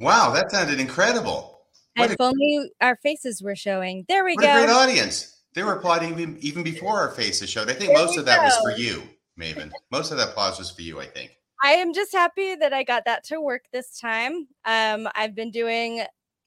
[0.00, 1.62] Wow, that sounded incredible.
[1.96, 4.04] What a, If only our faces were showing.
[4.08, 5.42] There we what a great audience.
[5.54, 7.68] They were applauding even, even before our faces showed.
[7.68, 9.02] I think There most of that was for you,
[9.38, 9.72] Maven.
[9.90, 11.32] Most of that applause was for you, I think.
[11.62, 14.46] I am just happy that I got that to work this time.
[14.64, 16.04] Um, I've been doing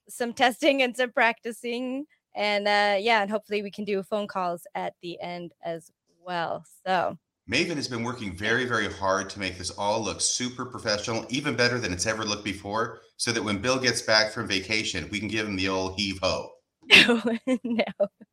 [0.08, 4.66] some testing and some practicing, and uh, yeah, and hopefully we can do phone calls
[4.74, 5.90] at the end as
[6.24, 6.64] well.
[6.86, 7.18] So
[7.50, 11.56] Maven has been working very, very hard to make this all look super professional, even
[11.56, 15.18] better than it's ever looked before, so that when Bill gets back from vacation, we
[15.18, 16.50] can give him the old heave ho.
[17.06, 17.22] no,
[17.64, 17.84] no.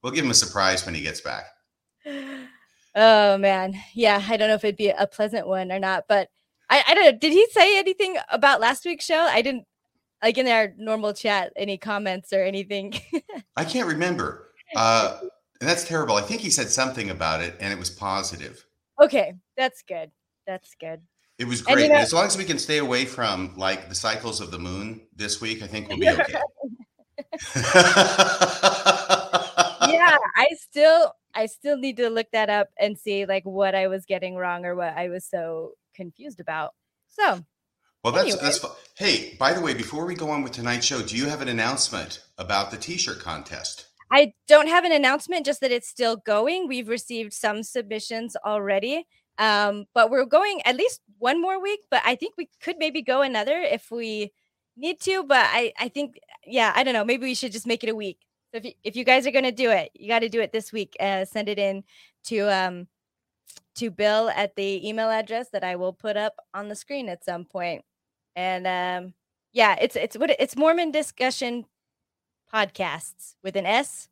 [0.04, 1.46] We'll give him a surprise when he gets back.
[2.96, 4.24] Oh man, yeah.
[4.28, 6.30] I don't know if it'd be a pleasant one or not, but
[6.70, 7.18] I, I don't know.
[7.18, 9.28] Did he say anything about last week's show?
[9.30, 9.66] I didn't
[10.24, 11.52] like in our normal chat.
[11.56, 12.94] Any comments or anything?
[13.56, 14.48] I can't remember.
[14.76, 15.20] Uh,
[15.62, 16.16] and that's terrible.
[16.16, 18.66] I think he said something about it, and it was positive.
[19.02, 20.12] Okay, that's good.
[20.48, 21.02] That's good.
[21.38, 21.90] It was And you great.
[21.92, 25.08] Know- as long as we can stay away from like the cycles of the moon
[25.16, 26.34] this week, I think we'll be okay.
[29.90, 33.88] yeah, I still I still need to look that up and see like what I
[33.88, 36.74] was getting wrong or what I was so confused about.
[37.08, 37.44] So
[38.04, 38.40] Well, that's Anyway.
[38.42, 38.66] that's
[38.98, 39.36] hey.
[39.40, 42.24] By the way, before we go on with tonight's show, do you have an announcement
[42.38, 43.86] about the T-shirt contest?
[44.12, 46.68] I don't have an announcement, just that it's still going.
[46.68, 49.06] We've received some submissions already.
[49.38, 53.02] Um, but we're going at least one more week, but I think we could maybe
[53.02, 54.34] go another if we
[54.76, 55.24] need to.
[55.24, 57.06] But I, I think, yeah, I don't know.
[57.06, 58.20] Maybe we should just make it a week.
[58.52, 60.52] So if you, if you guys are gonna do it, you got to do it
[60.52, 60.96] this week.
[61.00, 61.84] Uh, send it in
[62.26, 62.88] to um
[63.76, 67.24] to Bill at the email address that I will put up on the screen at
[67.24, 67.84] some point.
[68.36, 69.14] And um,
[69.54, 71.66] yeah, it's it's what it's Mormon discussion
[72.54, 74.10] podcasts with an S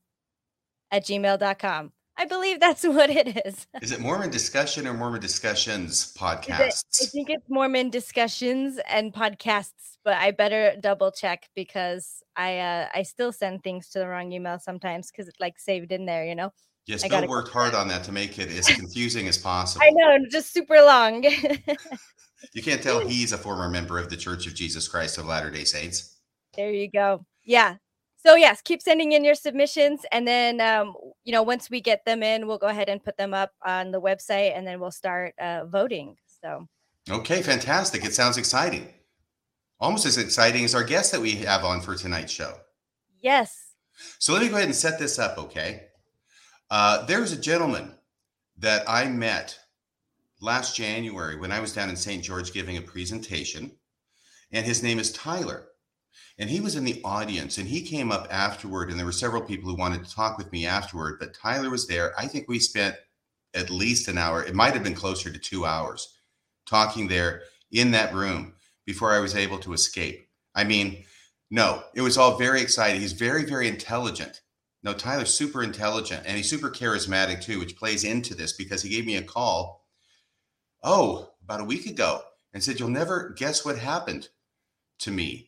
[0.92, 1.92] at gmail.com.
[2.20, 3.68] I believe that's what it is.
[3.82, 7.02] Is it Mormon discussion or Mormon discussions podcasts?
[7.02, 12.88] I think it's Mormon discussions and podcasts, but I better double check because I uh,
[12.94, 16.26] I still send things to the wrong email sometimes because it's like saved in there,
[16.26, 16.52] you know.
[16.88, 19.86] yes, I Bill worked hard on that to make it as confusing as possible.
[19.86, 21.26] I know, just super long.
[22.54, 25.64] You can't tell he's a former member of the Church of Jesus Christ of Latter-day
[25.64, 26.18] Saints.
[26.56, 27.26] There you go.
[27.44, 27.76] Yeah.
[28.28, 30.94] So yes, keep sending in your submissions, and then um,
[31.24, 33.92] you know once we get them in, we'll go ahead and put them up on
[33.92, 36.18] the website, and then we'll start uh, voting.
[36.42, 36.68] So
[37.10, 38.04] Okay, fantastic.
[38.04, 38.94] It sounds exciting.
[39.80, 42.54] Almost as exciting as our guest that we have on for tonight's show.
[43.22, 43.76] yes,
[44.20, 45.84] So let me go ahead and set this up, okay?
[46.70, 47.96] Uh, there's a gentleman
[48.58, 49.58] that I met
[50.42, 52.22] last January when I was down in St.
[52.22, 53.72] George giving a presentation,
[54.52, 55.70] and his name is Tyler.
[56.40, 59.42] And he was in the audience, and he came up afterward, and there were several
[59.42, 62.14] people who wanted to talk with me afterward, but Tyler was there.
[62.18, 62.96] I think we spent
[63.54, 66.16] at least an hour, it might have been closer to two hours,
[66.66, 67.42] talking there
[67.72, 68.54] in that room
[68.86, 70.28] before I was able to escape.
[70.54, 71.04] I mean,
[71.50, 73.02] no, it was all very exciting.
[73.02, 74.42] He's very, very intelligent.
[74.84, 78.90] No, Tyler's super intelligent and he's super charismatic too, which plays into this because he
[78.90, 79.86] gave me a call,
[80.84, 82.22] oh, about a week ago
[82.54, 84.30] and said, You'll never guess what happened
[85.00, 85.47] to me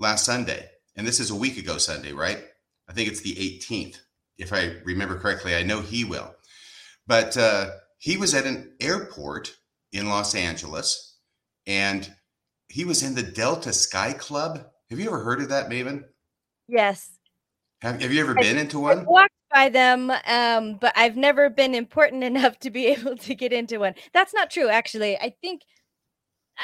[0.00, 0.68] last Sunday.
[0.96, 2.42] And this is a week ago Sunday, right?
[2.88, 3.98] I think it's the 18th.
[4.38, 6.34] If I remember correctly, I know he will.
[7.06, 9.54] But uh, he was at an airport
[9.92, 11.18] in Los Angeles
[11.66, 12.12] and
[12.68, 14.64] he was in the Delta Sky Club.
[14.88, 16.04] Have you ever heard of that, Maven?
[16.68, 17.10] yes.
[17.82, 19.04] Have, have you ever I- been into one?
[19.06, 23.52] walked by them, um, but I've never been important enough to be able to get
[23.52, 23.94] into one.
[24.12, 25.16] That's not true, actually.
[25.16, 25.62] I think,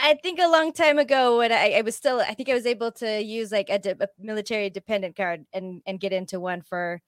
[0.03, 2.67] I think a long time ago when I, I was still, I think I was
[2.67, 6.63] able to use like a, de- a military dependent card and and get into one
[6.63, 7.01] for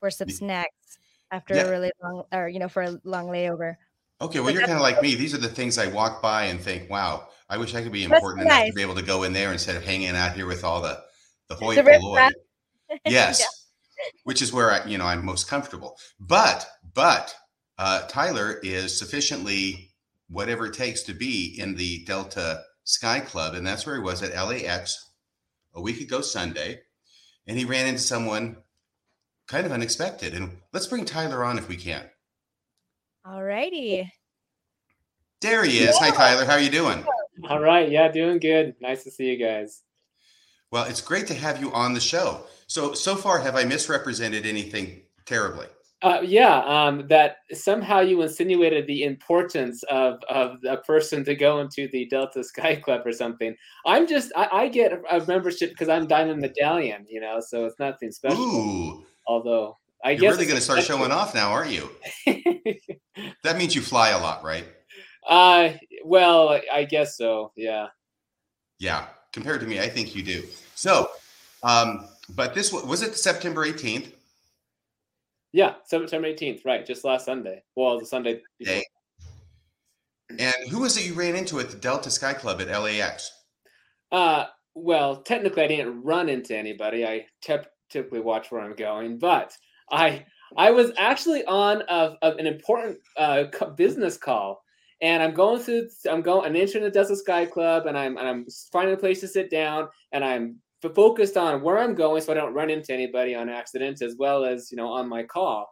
[0.00, 0.98] for some snacks
[1.30, 1.64] after Yeah.
[1.64, 3.76] a really long, or you know, for a long layover.
[4.20, 5.14] Okay, well, but you're kind of like me.
[5.14, 8.04] These are the things I walk by and think, wow, I wish I could be
[8.04, 10.46] important be enough to be able to go in there instead of hanging out here
[10.46, 11.02] with all the
[11.48, 12.30] the hoi polloi.
[13.06, 14.04] Yes, Yeah.
[14.24, 15.96] which is where I, you know, I'm most comfortable.
[16.20, 17.34] But, but
[17.78, 19.90] uh, Tyler is sufficiently
[20.28, 24.22] whatever it takes to be in the Delta Sky Club, and that's where he was
[24.22, 25.10] at LAX
[25.74, 26.80] a week ago Sunday,
[27.46, 28.56] and he ran into someone
[29.46, 30.34] kind of unexpected.
[30.34, 32.08] And let's bring Tyler on if we can.
[33.24, 34.10] All righty.
[35.40, 35.96] There he is.
[35.98, 36.44] Hi, Tyler.
[36.44, 37.04] How are you doing?
[37.48, 37.90] All right.
[37.90, 38.76] Yeah, doing good.
[38.80, 39.82] Nice to see you guys.
[40.70, 42.44] Well, it's great to have you on the show.
[42.66, 45.66] So, so far, have I misrepresented anything terribly?
[46.04, 51.60] Uh, yeah, um, that somehow you insinuated the importance of, of a person to go
[51.60, 53.56] into the Delta Sky Club or something.
[53.86, 57.78] I'm just, I, I get a membership because I'm Diamond Medallion, you know, so it's
[57.78, 58.38] nothing special.
[58.38, 59.06] Ooh.
[59.26, 61.88] Although I guess You're guess really going to start showing off now, aren't you?
[63.42, 64.66] that means you fly a lot, right?
[65.26, 65.70] uh,
[66.04, 67.52] well, I guess so.
[67.56, 67.86] Yeah.
[68.78, 69.06] Yeah.
[69.32, 70.44] Compared to me, I think you do.
[70.74, 71.10] So,
[71.62, 74.12] um, but this was it September 18th?
[75.54, 76.84] Yeah, September 18th, right?
[76.84, 77.62] Just last Sunday.
[77.76, 78.82] Well, the Sunday before.
[80.28, 83.30] And who was it you ran into at the Delta Sky Club at LAX?
[84.10, 87.06] Uh, well, technically, I didn't run into anybody.
[87.06, 89.52] I tep- typically watch where I'm going, but
[89.92, 93.44] I I was actually on of, of an important uh,
[93.76, 94.60] business call,
[95.00, 95.88] and I'm going through.
[96.10, 96.46] I'm going.
[96.46, 99.50] I'm entering the Delta Sky Club, and I'm and I'm finding a place to sit
[99.50, 100.56] down, and I'm
[100.90, 104.44] focused on where I'm going, so I don't run into anybody on accident, as well
[104.44, 105.70] as you know on my call.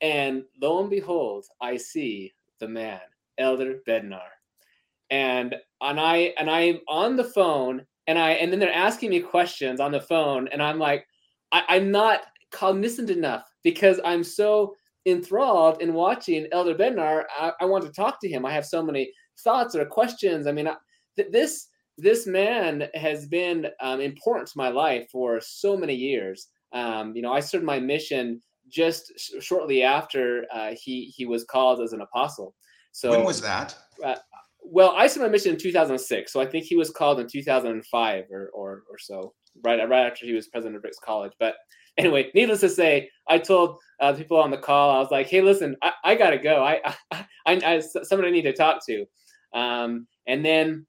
[0.00, 3.00] And lo and behold, I see the man,
[3.38, 4.28] Elder Bednar,
[5.10, 9.20] and and I and I'm on the phone, and I and then they're asking me
[9.20, 11.06] questions on the phone, and I'm like,
[11.52, 14.74] I, am not cognizant enough because I'm so
[15.06, 17.24] enthralled in watching Elder Bednar.
[17.38, 18.44] I, I, want to talk to him.
[18.44, 20.46] I have so many thoughts or questions.
[20.46, 20.74] I mean, I,
[21.16, 21.68] th- this
[21.98, 26.48] this man has been um, important to my life for so many years.
[26.72, 31.44] Um, you know, I served my mission just sh- shortly after uh, he he was
[31.44, 32.54] called as an apostle.
[32.92, 33.76] So when was that?
[34.04, 34.16] Uh,
[34.62, 38.24] well, I served my mission in 2006, so I think he was called in 2005
[38.30, 39.32] or or, or so,
[39.64, 41.32] right right after he was president of Ricks College.
[41.38, 41.54] But
[41.96, 45.40] anyway, needless to say, I told uh, people on the call, I was like, "Hey,
[45.40, 46.62] listen, I, I gotta go.
[46.62, 49.06] I, I, I, I somebody I need to talk to."
[49.54, 50.86] Um, and then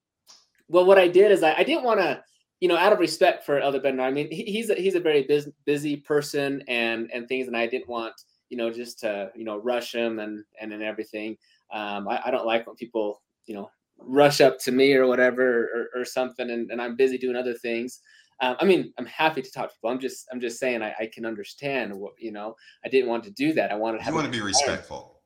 [0.67, 2.23] well, what I did is I, I didn't want to,
[2.59, 4.01] you know, out of respect for Elder Bednar.
[4.01, 7.55] I mean, he, he's a, he's a very busy, busy person and and things, and
[7.55, 8.13] I didn't want,
[8.49, 11.37] you know, just to you know rush him and and and everything.
[11.71, 13.69] Um, I, I don't like when people, you know,
[13.99, 17.53] rush up to me or whatever or, or something, and, and I'm busy doing other
[17.53, 18.01] things.
[18.41, 19.89] Um, I mean, I'm happy to talk to people.
[19.89, 22.55] I'm just, I'm just saying, I, I can understand what you know.
[22.85, 23.71] I didn't want to do that.
[23.71, 24.05] I wanted to.
[24.05, 25.21] You want to be respectful,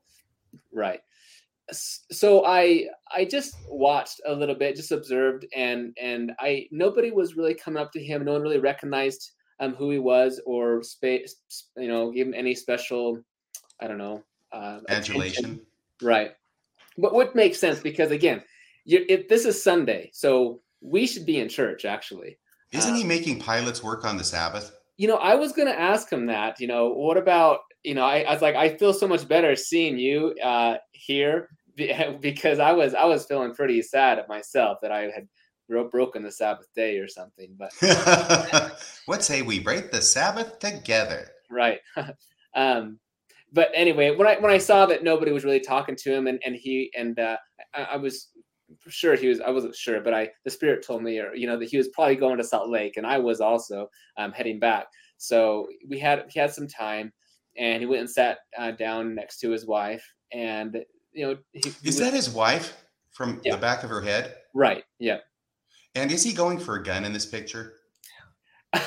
[0.72, 1.00] right?
[1.72, 7.36] So I I just watched a little bit, just observed, and and I nobody was
[7.36, 8.24] really coming up to him.
[8.24, 11.36] No one really recognized um, who he was or space,
[11.76, 13.18] you know, give him any special,
[13.80, 14.22] I don't know,
[14.52, 15.44] uh, adulation.
[15.44, 15.66] Attention.
[16.00, 16.32] Right,
[16.98, 18.42] but what makes sense because again,
[18.86, 21.84] if this is Sunday, so we should be in church.
[21.84, 22.38] Actually,
[22.72, 24.72] isn't um, he making pilots work on the Sabbath?
[24.96, 26.60] You know, I was going to ask him that.
[26.60, 29.56] You know, what about you know, I, I, was like, I feel so much better
[29.56, 31.48] seeing you uh, here
[32.20, 35.28] because I was I was feeling pretty sad at myself that I had
[35.90, 37.56] broken the Sabbath day or something.
[37.58, 37.72] But
[39.06, 41.28] what say we break the Sabbath together?
[41.50, 41.80] Right.
[42.54, 42.98] um,
[43.52, 46.40] but anyway, when I when I saw that nobody was really talking to him, and
[46.44, 47.36] and he and uh,
[47.74, 48.28] I, I was
[48.88, 51.58] sure he was i wasn't sure but i the spirit told me or you know
[51.58, 54.86] that he was probably going to salt lake and i was also um, heading back
[55.18, 57.12] so we had he had some time
[57.56, 61.60] and he went and sat uh, down next to his wife and you know he,
[61.60, 62.76] he is was, that his wife
[63.12, 63.54] from yeah.
[63.54, 65.18] the back of her head right yeah
[65.94, 67.74] and is he going for a gun in this picture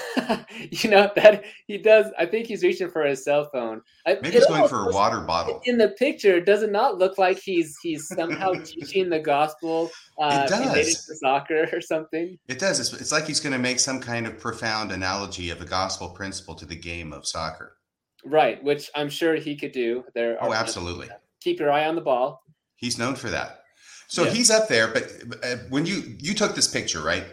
[0.71, 4.47] you know that he does i think he's reaching for his cell phone maybe he's
[4.47, 8.07] going for a water bottle in the picture does it not look like he's he's
[8.07, 11.19] somehow teaching the gospel uh, it does.
[11.19, 14.39] soccer or something it does it's, it's like he's going to make some kind of
[14.39, 17.77] profound analogy of a gospel principle to the game of soccer
[18.25, 20.03] Right, which I'm sure he could do.
[20.15, 20.37] There.
[20.41, 21.09] Oh, absolutely.
[21.45, 22.41] Keep your eye on the ball.
[22.75, 23.61] He's known for that.
[24.07, 24.35] So yes.
[24.35, 25.11] he's up there, but
[25.43, 27.23] uh, when you you took this picture, right?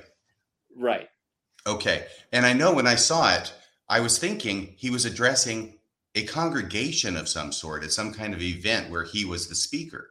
[0.77, 1.09] Right.
[1.67, 3.55] Okay, and I know when I saw it,
[3.89, 5.79] I was thinking he was addressing
[6.15, 10.11] a congregation of some sort at some kind of event where he was the speaker.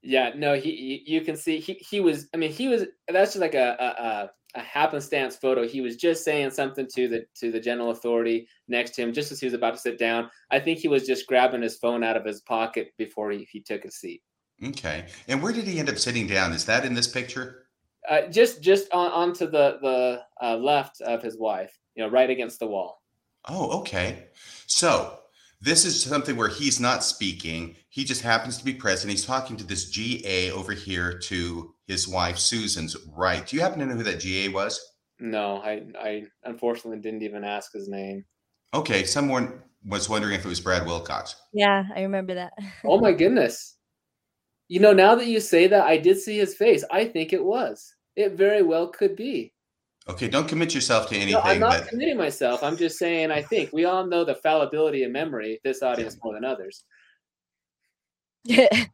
[0.00, 2.28] Yeah, no, he you can see he he was.
[2.32, 2.84] I mean, he was.
[3.08, 4.30] That's just like a, a, a
[4.60, 5.66] happenstance photo.
[5.66, 9.32] He was just saying something to the to the general authority next to him, just
[9.32, 10.30] as he was about to sit down.
[10.50, 13.60] I think he was just grabbing his phone out of his pocket before he, he
[13.60, 14.22] took a seat.
[14.62, 15.06] Okay.
[15.28, 16.52] And where did he end up sitting down?
[16.52, 17.66] Is that in this picture?
[18.08, 21.76] Uh, just just on onto the the uh, left of his wife.
[21.94, 23.02] You know, right against the wall.
[23.48, 24.28] Oh, okay.
[24.66, 25.18] So
[25.60, 27.76] this is something where he's not speaking.
[27.88, 29.10] He just happens to be present.
[29.10, 33.46] He's talking to this GA over here to his wife Susan's right.
[33.46, 34.80] Do you happen to know who that GA was?
[35.20, 38.24] No, I I unfortunately didn't even ask his name.
[38.72, 41.36] Okay, someone was wondering if it was Brad Wilcox.
[41.52, 42.52] Yeah, I remember that.
[42.84, 43.76] Oh my goodness.
[44.68, 46.84] You know, now that you say that, I did see his face.
[46.90, 47.94] I think it was.
[48.16, 49.52] It very well could be.
[50.08, 51.34] Okay, don't commit yourself to anything.
[51.34, 52.62] No, I'm not but committing myself.
[52.62, 53.72] I'm just saying I think.
[53.72, 56.84] We all know the fallibility of memory, this audience more than others.
[58.44, 58.88] yes,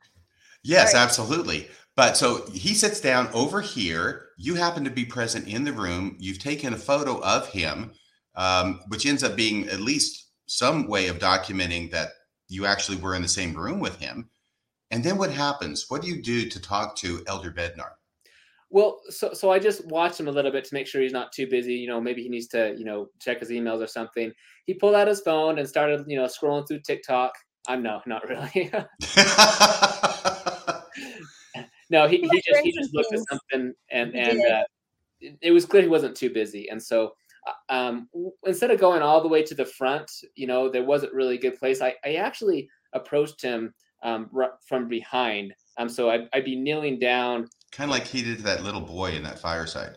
[0.64, 0.94] Right.
[0.94, 1.68] absolutely.
[1.96, 4.26] But so he sits down over here.
[4.38, 6.16] You happen to be present in the room.
[6.18, 7.92] You've taken a photo of him,
[8.34, 12.10] um, which ends up being at least some way of documenting that
[12.48, 14.30] you actually were in the same room with him.
[14.90, 15.86] And then what happens?
[15.88, 17.92] What do you do to talk to Elder Bednar?
[18.70, 21.32] Well, so so I just watched him a little bit to make sure he's not
[21.32, 21.74] too busy.
[21.74, 24.32] You know, maybe he needs to, you know, check his emails or something.
[24.66, 27.32] He pulled out his phone and started, you know, scrolling through TikTok.
[27.68, 28.70] I'm no, not really.
[31.90, 34.64] no, he, he might just he just some looked at something and He and uh,
[35.20, 36.68] it, it was clear he wasn't too busy.
[36.70, 37.12] And so,
[37.46, 40.84] uh, um, w- instead of going all the way to the front, you know, there
[40.84, 41.82] wasn't really a good place.
[41.82, 45.52] I I actually approached him um, ru- from behind.
[45.78, 48.80] Um, so I'd, I'd be kneeling down kind of like he did to that little
[48.80, 49.96] boy in that fireside.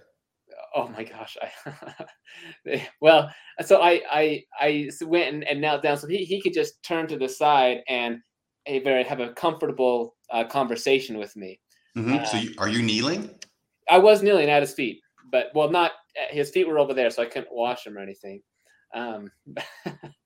[0.75, 3.31] oh my gosh I, well
[3.65, 7.07] so I, I, I went and, and knelt down so he, he could just turn
[7.07, 8.19] to the side and
[8.65, 11.59] a very have a comfortable uh, conversation with me
[11.97, 12.25] Mhm.
[12.27, 13.29] so Uh, you, are you kneeling?
[13.89, 15.91] i was kneeling at his feet but well not
[16.29, 18.41] his feet were over there so i couldn't wash him or anything
[18.95, 19.29] um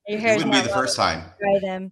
[0.07, 1.24] Your It wouldn't be the first time.
[1.39, 1.91] dry them.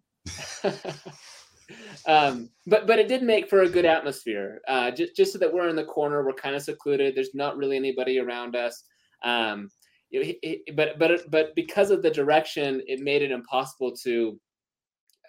[2.08, 4.62] um, but but it did make for a good atmosphere.
[4.68, 7.16] Uh, just just so that we're in the corner, we're kind of secluded.
[7.16, 8.84] There's not really anybody around us.
[9.24, 9.70] Um,
[10.12, 14.40] it- it- but but but because of the direction, it made it impossible to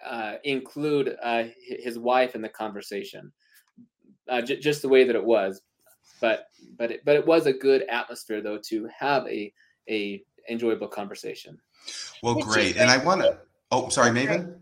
[0.05, 1.45] uh, include uh,
[1.79, 3.31] his wife in the conversation.
[4.29, 5.61] Uh, j- just the way that it was,
[6.21, 9.53] but but it, but it was a good atmosphere though to have a
[9.89, 11.59] a enjoyable conversation.
[12.23, 12.77] Well, great.
[12.77, 13.39] And I join want to.
[13.71, 14.55] Oh, sorry, Maven.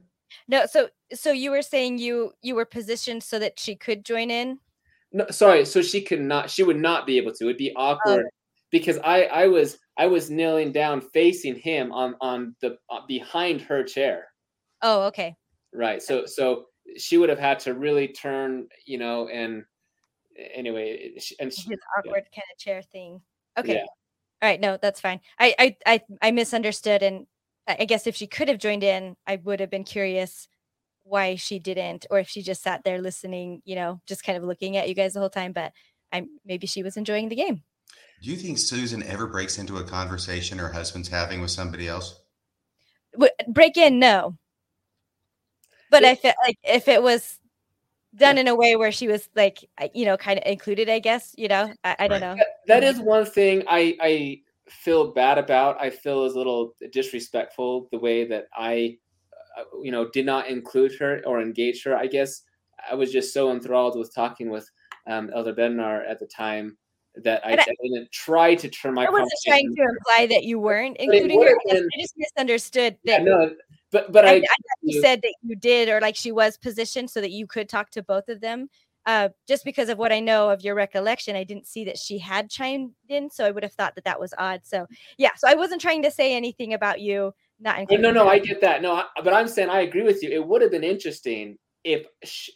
[0.47, 4.29] No, so so you were saying you you were positioned so that she could join
[4.29, 4.59] in.
[5.11, 5.65] No, sorry.
[5.65, 6.49] So she could not.
[6.49, 7.45] She would not be able to.
[7.45, 8.25] It'd be awkward
[8.71, 13.61] because I I was I was kneeling down facing him on on the uh, behind
[13.61, 14.27] her chair.
[14.81, 15.35] Oh, okay.
[15.73, 16.01] Right.
[16.01, 16.65] So so
[16.97, 18.67] she would have had to really turn.
[18.85, 19.27] You know.
[19.27, 19.65] And
[20.53, 23.21] anyway, and she, His awkward kind of chair thing.
[23.57, 23.73] Okay.
[23.73, 23.85] Yeah.
[24.41, 24.59] All right.
[24.59, 25.21] No, that's fine.
[25.39, 27.27] I I I, I misunderstood, and
[27.67, 30.47] I I guess if she could have joined in, I would have been curious
[31.03, 34.43] why she didn't, or if she just sat there listening, you know, just kind of
[34.43, 35.53] looking at you guys the whole time.
[35.53, 35.71] But
[36.11, 37.63] I maybe she was enjoying the game.
[38.21, 42.21] Do you think Susan ever breaks into a conversation her husband's having with somebody else?
[43.47, 44.37] Break in, no.
[45.95, 46.09] But Yeah.
[46.09, 47.39] I felt like if it was
[48.13, 49.59] done in a way where she was like,
[49.93, 52.35] you know, kind of included, I guess, you know, I, I don't Right.
[52.35, 52.43] know.
[52.67, 55.79] that is one thing I I feel bad about.
[55.79, 58.97] I feel is a little disrespectful the way that I,
[59.57, 61.95] uh, you know, did not include her or engage her.
[61.95, 62.41] I guess
[62.91, 64.69] I was just so enthralled with talking with
[65.07, 66.77] um, Elder Bednar at the time
[67.23, 70.43] that I, I- I didn't try to turn my I wasn't trying to imply that
[70.43, 71.47] you weren't it including her.
[71.69, 73.23] I, been- I just misunderstood Yeah, that.
[73.23, 73.55] no,
[73.95, 74.41] but but I, I, I
[74.81, 77.89] you said that you did, or like she was positioned so that you could talk
[77.91, 78.69] to both of them.
[79.05, 82.17] Uh, just because of what I know of your recollection, I didn't see that she
[82.17, 84.61] had chimed in, so I would have thought that that was odd.
[84.63, 84.87] So
[85.17, 88.01] yeah, so I wasn't trying to say anything about you not no, including.
[88.01, 88.27] no, no.
[88.27, 88.81] I get that.
[88.81, 90.29] No, I, but I'm saying I agree with you.
[90.29, 92.07] It would have been interesting if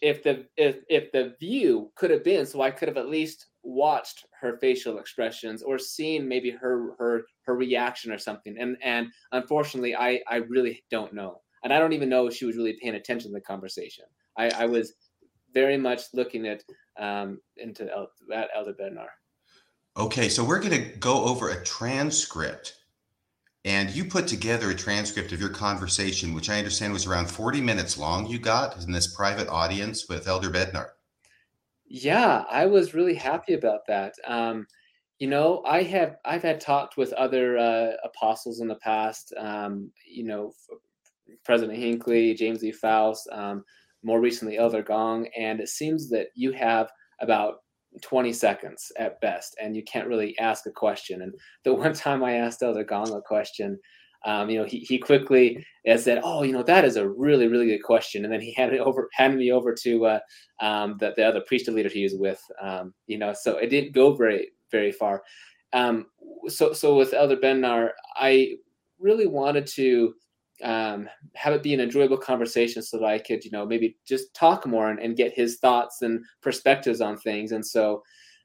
[0.02, 3.46] if the if if the view could have been so I could have at least
[3.64, 8.58] watched her facial expressions or seen maybe her her her reaction or something.
[8.60, 12.46] And and unfortunately, I I really don't know, and I don't even know if she
[12.46, 14.06] was really paying attention to the conversation.
[14.38, 14.94] I I was
[15.54, 16.64] very much looking at
[17.00, 18.10] um into El,
[18.56, 19.10] Elder Bednar.
[19.98, 22.76] Okay, so we're going to go over a transcript.
[23.66, 27.60] And you put together a transcript of your conversation, which I understand was around 40
[27.60, 30.92] minutes long, you got in this private audience with Elder Bednar.
[31.90, 34.14] Yeah, I was really happy about that.
[34.28, 34.68] Um,
[35.20, 39.34] you know, I have I've had talked with other uh, apostles in the past.
[39.38, 40.54] Um, you know,
[41.46, 42.72] President Hinckley, James E.
[42.72, 43.64] Faust, um,
[44.04, 46.90] more recently Elder Gong, and it seems that you have
[47.22, 47.56] about
[48.02, 51.22] 20 seconds at best, and you can't really ask a question.
[51.24, 51.34] And
[51.66, 53.80] the one time I asked Elder Gong a question,
[54.26, 57.48] um, you know, he, he quickly uh, said, "Oh, you know, that is a really
[57.48, 60.20] really good question," and then he handed over handed me over to uh,
[60.60, 62.42] um, the, the other priesthood leader he was with.
[62.62, 65.24] Um, you know, so it didn't go very very far.
[65.74, 66.08] Um,
[66.48, 68.56] so so with Elder Bednar, I
[69.00, 70.14] really wanted to
[70.64, 74.34] um, have it be an enjoyable conversation so that I could, you know, maybe just
[74.34, 77.54] talk more and, and get his thoughts and perspectives on things.
[77.54, 78.04] And so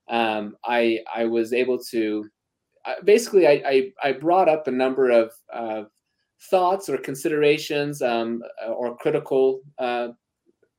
[0.09, 2.29] um, I I was able to
[3.05, 5.85] basically, I, I, I brought up a number of uh,
[6.51, 10.09] thoughts or considerations um, or critical uh,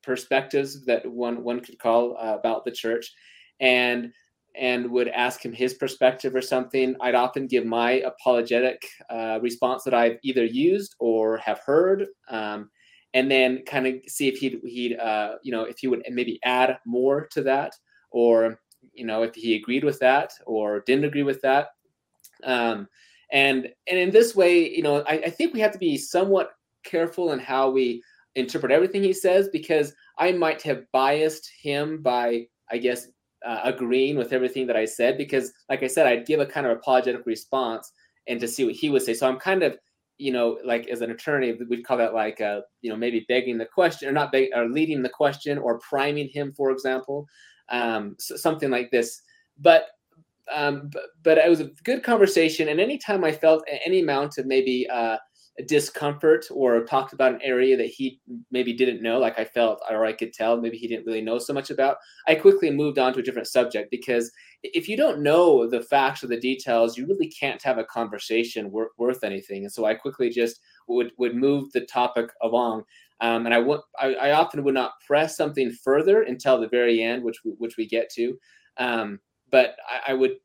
[0.04, 3.12] perspectives that one one could call uh, about the church,
[3.60, 4.12] and
[4.58, 6.96] and would ask him his perspective or something.
[7.02, 12.70] I'd often give my apologetic uh, response that I've either used or have heard, um,
[13.14, 16.40] and then kind of see if he'd he'd uh, you know if he would maybe
[16.44, 17.74] add more to that,
[18.12, 18.60] or
[18.94, 21.70] you know if he agreed with that or didn't agree with that.
[22.44, 22.88] Um,
[23.32, 26.52] and and in this way, you know, I, I think we have to be somewhat
[26.84, 28.04] careful in how we
[28.36, 33.08] interpret everything he says because I might have biased him by, I guess,
[33.46, 36.66] uh, agreeing with everything that I said because, like I said, I'd give a kind
[36.66, 37.92] of apologetic response
[38.28, 39.14] and to see what he would say.
[39.14, 39.78] So I'm kind of,
[40.18, 43.58] you know, like as an attorney, we'd call that like, uh, you know, maybe begging
[43.58, 47.28] the question or not beg or leading the question or priming him, for example,
[47.70, 49.22] um, so something like this.
[49.60, 49.88] But
[50.54, 52.70] um, but, but it was a good conversation.
[52.70, 55.18] And anytime I felt any amount of maybe uh,
[55.68, 58.20] discomfort or talked about an area that he
[58.52, 61.40] maybe didn't know, like I felt or I could tell maybe he didn't really know
[61.40, 61.98] so much about,
[62.28, 64.32] I quickly moved on to a different subject because
[64.64, 68.72] if you don't know the facts or the details, you really can't have a conversation
[68.72, 69.64] wor- worth anything.
[69.64, 72.84] And so I quickly just would would move the topic along.
[73.22, 77.02] Um, and I, w- I, I often would not press something further until the very
[77.02, 78.38] end, which we, which we get to.
[78.78, 79.20] Um,
[79.56, 80.36] but I, I would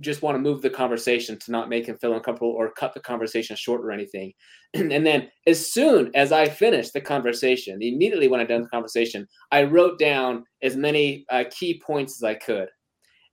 [0.00, 2.98] just want to move the conversation to not make him feel uncomfortable or cut the
[3.00, 4.32] conversation short or anything.
[4.74, 9.24] and then as soon as I finished the conversation, immediately when I done the conversation,
[9.52, 12.66] I wrote down as many uh, key points as I could.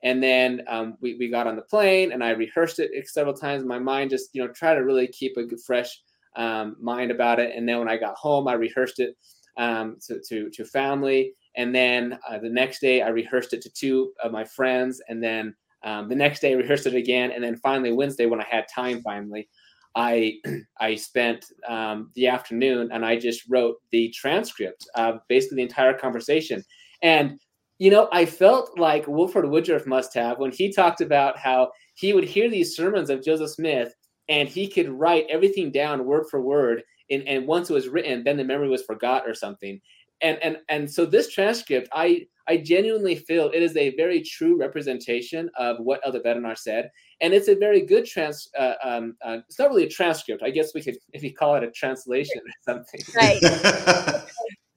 [0.03, 3.65] And then um, we, we got on the plane and I rehearsed it several times
[3.65, 5.99] my mind, just, you know, try to really keep a good, fresh
[6.35, 7.55] um, mind about it.
[7.57, 9.15] And then when I got home, I rehearsed it
[9.57, 11.33] um, to, to, to family.
[11.55, 15.01] And then uh, the next day, I rehearsed it to two of my friends.
[15.07, 17.31] And then um, the next day, I rehearsed it again.
[17.31, 19.47] And then finally, Wednesday, when I had time, finally,
[19.95, 20.37] I
[20.79, 25.93] I spent um, the afternoon and I just wrote the transcript of basically the entire
[25.93, 26.63] conversation.
[27.01, 27.39] And
[27.79, 32.13] you know, I felt like Wilford Woodruff must have when he talked about how he
[32.13, 33.93] would hear these sermons of Joseph Smith
[34.29, 36.83] and he could write everything down word for word.
[37.09, 39.81] And, and once it was written, then the memory was forgot or something
[40.23, 44.57] and and and so this transcript i i genuinely feel it is a very true
[44.57, 46.89] representation of what elder bednar said.
[47.21, 50.43] And it's a very good trans uh, um, uh, it's not really a transcript.
[50.43, 53.01] I guess we could if you call it a translation or something.
[53.15, 53.41] Right.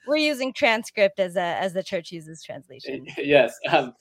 [0.07, 3.07] We're using transcript as a as the church uses translation.
[3.19, 3.95] Yes um,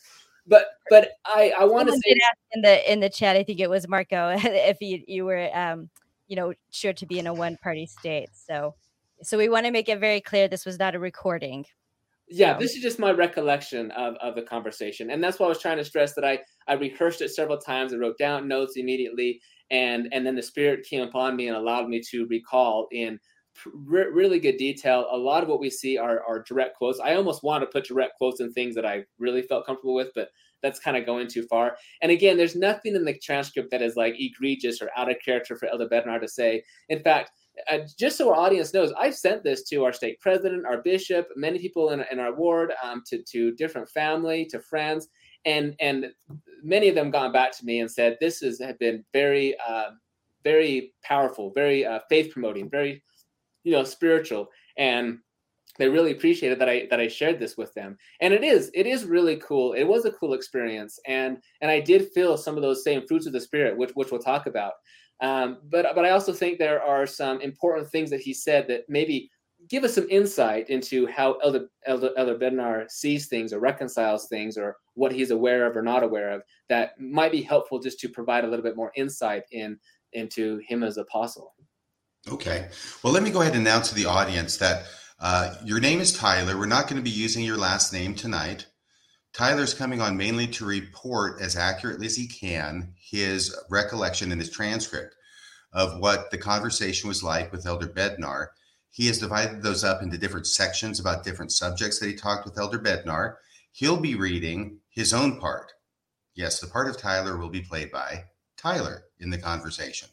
[0.47, 2.15] but but i i want to say
[2.53, 5.89] in the in the chat i think it was marco if you you were um
[6.27, 8.29] you know sure to be in a one party state.
[8.33, 8.75] So
[9.21, 11.65] so we want to make it very clear this was not a recording.
[12.27, 15.11] Yeah, this is just my recollection of, of the conversation.
[15.11, 17.93] And that's why I was trying to stress that I, I rehearsed it several times.
[17.93, 19.39] I wrote down notes immediately.
[19.69, 23.19] And, and then the spirit came upon me and allowed me to recall in
[23.73, 25.05] re- really good detail.
[25.11, 26.99] A lot of what we see are, are direct quotes.
[26.99, 30.09] I almost want to put direct quotes in things that I really felt comfortable with,
[30.15, 30.29] but
[30.63, 31.77] that's kind of going too far.
[32.01, 35.55] And again, there's nothing in the transcript that is like egregious or out of character
[35.55, 36.63] for Elder Bednar to say.
[36.89, 37.31] In fact,
[37.69, 41.27] uh, just so our audience knows, I've sent this to our stake president, our bishop,
[41.35, 45.07] many people in, in our ward, um, to, to different family, to friends,
[45.45, 46.07] and and
[46.63, 49.91] many of them gone back to me and said this has been very uh,
[50.43, 53.03] very powerful, very uh, faith promoting, very
[53.63, 55.19] you know spiritual, and
[55.77, 57.97] they really appreciated that I that I shared this with them.
[58.21, 59.73] And it is it is really cool.
[59.73, 63.27] It was a cool experience, and and I did feel some of those same fruits
[63.27, 64.73] of the spirit, which which we'll talk about.
[65.21, 68.83] Um, but but I also think there are some important things that he said that
[68.89, 69.29] maybe
[69.69, 74.57] give us some insight into how Elder, Elder, Elder Bednar sees things or reconciles things
[74.57, 78.09] or what he's aware of or not aware of that might be helpful just to
[78.09, 79.77] provide a little bit more insight in
[80.13, 81.53] into him as apostle.
[82.27, 82.69] Okay.
[83.03, 84.85] Well, let me go ahead and announce to the audience that
[85.19, 86.57] uh, your name is Tyler.
[86.57, 88.65] We're not going to be using your last name tonight.
[89.35, 94.49] Tyler's coming on mainly to report as accurately as he can his recollection and his
[94.49, 95.13] transcript
[95.73, 98.47] of what the conversation was like with Elder Bednar.
[98.91, 102.57] He has divided those up into different sections about different subjects that he talked with
[102.57, 103.35] Elder Bednar.
[103.73, 105.73] He'll be reading his own part.
[106.33, 108.23] Yes, the part of Tyler will be played by
[108.55, 110.07] Tyler in the conversation.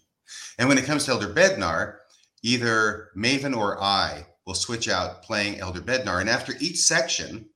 [0.58, 1.98] And when it comes to Elder Bednar,
[2.42, 6.20] either Maven or I will switch out playing Elder Bednar.
[6.20, 7.48] And after each section,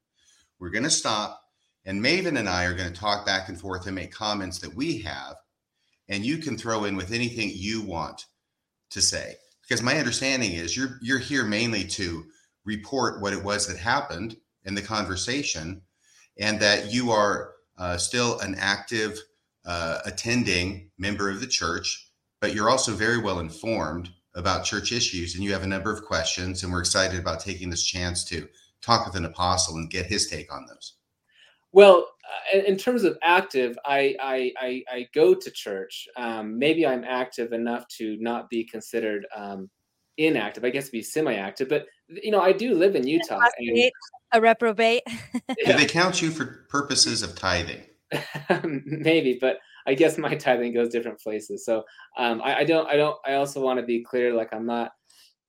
[0.60, 1.42] we're going to stop
[1.86, 4.74] and Maven and I are going to talk back and forth and make comments that
[4.74, 5.36] we have.
[6.08, 8.26] And you can throw in with anything you want
[8.90, 9.36] to say.
[9.62, 12.26] Because my understanding is you're you're here mainly to
[12.64, 15.80] report what it was that happened in the conversation,
[16.38, 19.18] and that you are uh, still an active
[19.64, 25.34] uh, attending member of the church, but you're also very well informed about church issues
[25.34, 26.62] and you have a number of questions.
[26.62, 28.48] And we're excited about taking this chance to
[28.82, 30.95] talk with an apostle and get his take on those.
[31.76, 32.08] Well,
[32.54, 36.08] uh, in terms of active, I I, I, I go to church.
[36.16, 39.68] Um, maybe I'm active enough to not be considered um,
[40.16, 40.64] inactive.
[40.64, 43.40] I guess be semi-active, but you know I do live in Utah.
[43.58, 43.90] And,
[44.32, 45.02] a reprobate.
[45.34, 47.82] Do they count you for purposes of tithing?
[48.64, 51.66] maybe, but I guess my tithing goes different places.
[51.66, 51.84] So
[52.16, 54.92] um, I, I, don't, I don't, I also want to be clear, like I'm not,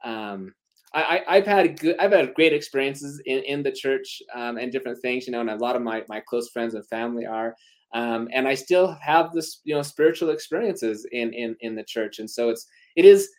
[0.04, 0.54] um,
[0.94, 5.00] I, have had good, I've had great experiences in, in the church um, and different
[5.02, 7.56] things, you know, and a lot of my, my close friends and family are,
[7.94, 12.20] um, and I still have this, you know, spiritual experiences in, in, in the church.
[12.20, 13.30] And so it's, it is,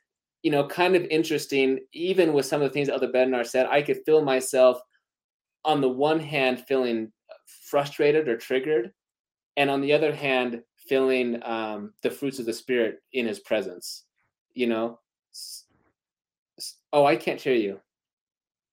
[0.42, 3.82] you know, kind of interesting, even with some of the things Elder Bednar said, I
[3.82, 4.80] could feel myself
[5.64, 7.12] on the one hand feeling
[7.64, 8.92] frustrated or triggered,
[9.56, 14.04] and on the other hand feeling um, the fruits of the spirit in his presence
[14.54, 14.98] you know
[16.92, 17.80] oh i can't hear you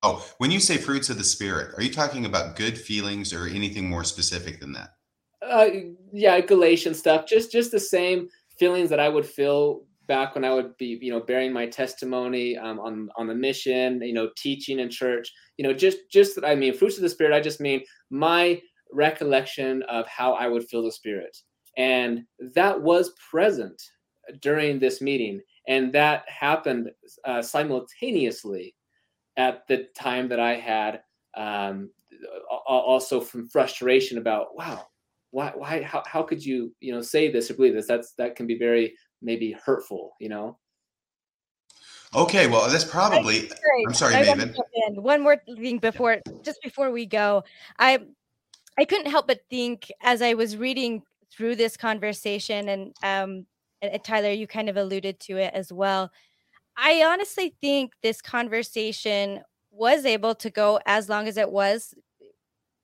[0.03, 3.47] oh when you say fruits of the spirit are you talking about good feelings or
[3.47, 4.89] anything more specific than that
[5.41, 5.67] uh,
[6.11, 10.53] yeah galatian stuff just just the same feelings that i would feel back when i
[10.53, 14.79] would be you know bearing my testimony um, on on the mission you know teaching
[14.79, 16.45] in church you know just just that.
[16.45, 18.59] i mean fruits of the spirit i just mean my
[18.91, 21.35] recollection of how i would feel the spirit
[21.77, 22.23] and
[22.53, 23.81] that was present
[24.41, 25.41] during this meeting.
[25.67, 26.91] And that happened
[27.23, 28.75] uh, simultaneously
[29.37, 31.01] at the time that I had
[31.35, 31.89] um,
[32.67, 34.87] also from frustration about, wow,
[35.31, 37.87] why, why, how, how could you, you know, say this or believe this?
[37.87, 40.57] That's, that can be very maybe hurtful, you know?
[42.15, 43.49] Okay, well, that's probably.
[43.85, 44.53] I'm sorry, Maven.
[44.95, 47.43] One more thing before, just before we go,
[47.77, 47.99] I,
[48.77, 51.01] I couldn't help but think as I was reading
[51.35, 53.45] through this conversation and um
[53.93, 56.11] and Tyler you kind of alluded to it as well.
[56.77, 61.93] I honestly think this conversation was able to go as long as it was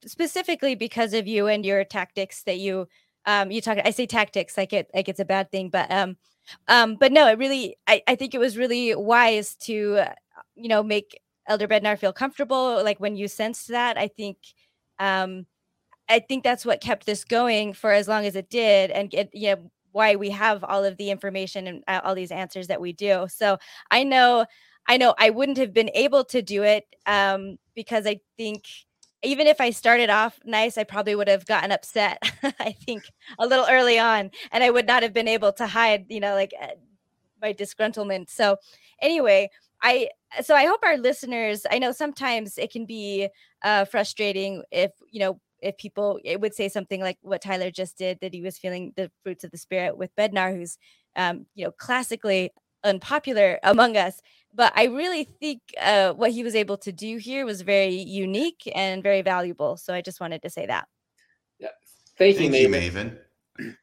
[0.06, 2.88] specifically because of you and your tactics that you
[3.26, 6.18] um you talk I say tactics like it like it's a bad thing but um
[6.68, 10.14] um but no it really I I think it was really wise to uh,
[10.56, 14.38] you know make Elder Bednar feel comfortable like when you sensed that I think
[15.00, 15.46] um
[16.12, 19.30] I think that's what kept this going for as long as it did, and get
[19.34, 22.82] you know why we have all of the information and uh, all these answers that
[22.82, 23.28] we do.
[23.30, 23.58] So
[23.90, 24.46] I know,
[24.88, 28.66] I know, I wouldn't have been able to do it um, because I think
[29.24, 32.18] even if I started off nice, I probably would have gotten upset.
[32.60, 33.04] I think
[33.38, 36.34] a little early on, and I would not have been able to hide, you know,
[36.34, 36.68] like uh,
[37.42, 38.30] my disgruntlement.
[38.30, 38.58] So
[39.02, 39.50] anyway,
[39.82, 40.10] I
[40.42, 41.66] so I hope our listeners.
[41.70, 43.30] I know sometimes it can be
[43.64, 47.98] uh, frustrating if you know if people it would say something like what Tyler just
[47.98, 50.78] did that he was feeling the fruits of the spirit with Bednar, who's
[51.16, 52.52] um, you know classically
[52.84, 54.22] unpopular among us.
[54.54, 58.70] But I really think uh, what he was able to do here was very unique
[58.76, 59.78] and very valuable.
[59.78, 60.88] So I just wanted to say that.
[61.60, 61.70] Yeah,
[62.18, 62.62] thank you, Maven.
[62.62, 63.18] You, Maven.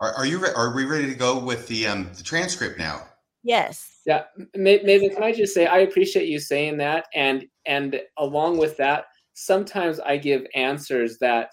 [0.01, 3.07] Are, are you re- are we ready to go with the um the transcript now?
[3.43, 4.01] Yes.
[4.05, 4.25] Yeah,
[4.57, 5.15] Maven.
[5.15, 10.01] Can I just say I appreciate you saying that, and and along with that, sometimes
[10.01, 11.53] I give answers that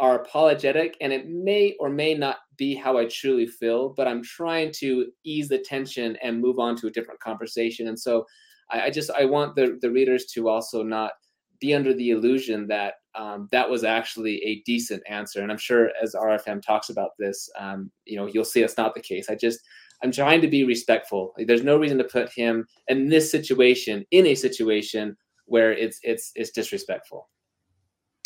[0.00, 4.22] are apologetic and it may or may not be how I truly feel, but I'm
[4.22, 7.88] trying to ease the tension and move on to a different conversation.
[7.88, 8.26] And so
[8.70, 11.12] I, I just I want the, the readers to also not
[11.60, 15.42] be under the illusion that um, that was actually a decent answer.
[15.42, 18.94] And I'm sure as RFM talks about this, um, you know, you'll see it's not
[18.94, 19.28] the case.
[19.28, 19.60] I just
[20.02, 21.34] I'm trying to be respectful.
[21.36, 26.32] There's no reason to put him in this situation in a situation where it's it's
[26.36, 27.28] it's disrespectful.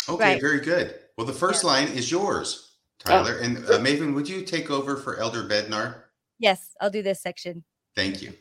[0.09, 0.41] Okay, right.
[0.41, 1.01] very good.
[1.17, 1.71] Well, the first yeah.
[1.71, 3.11] line is yours, oh.
[3.11, 3.39] Tyler.
[3.41, 3.45] Oh.
[3.45, 6.03] And uh, Maven, would you take over for Elder Bednar?
[6.39, 7.65] Yes, I'll do this section.
[7.95, 8.33] Thank you.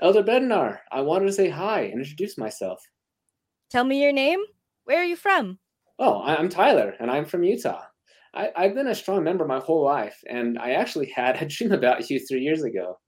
[0.00, 2.80] Elder Bednar, I wanted to say hi and introduce myself.
[3.70, 4.40] Tell me your name.
[4.84, 5.58] Where are you from?
[5.98, 7.82] Oh, I'm Tyler, and I'm from Utah.
[8.32, 11.72] I, have been a strong member my whole life, and I actually had a dream
[11.72, 12.98] about you three years ago.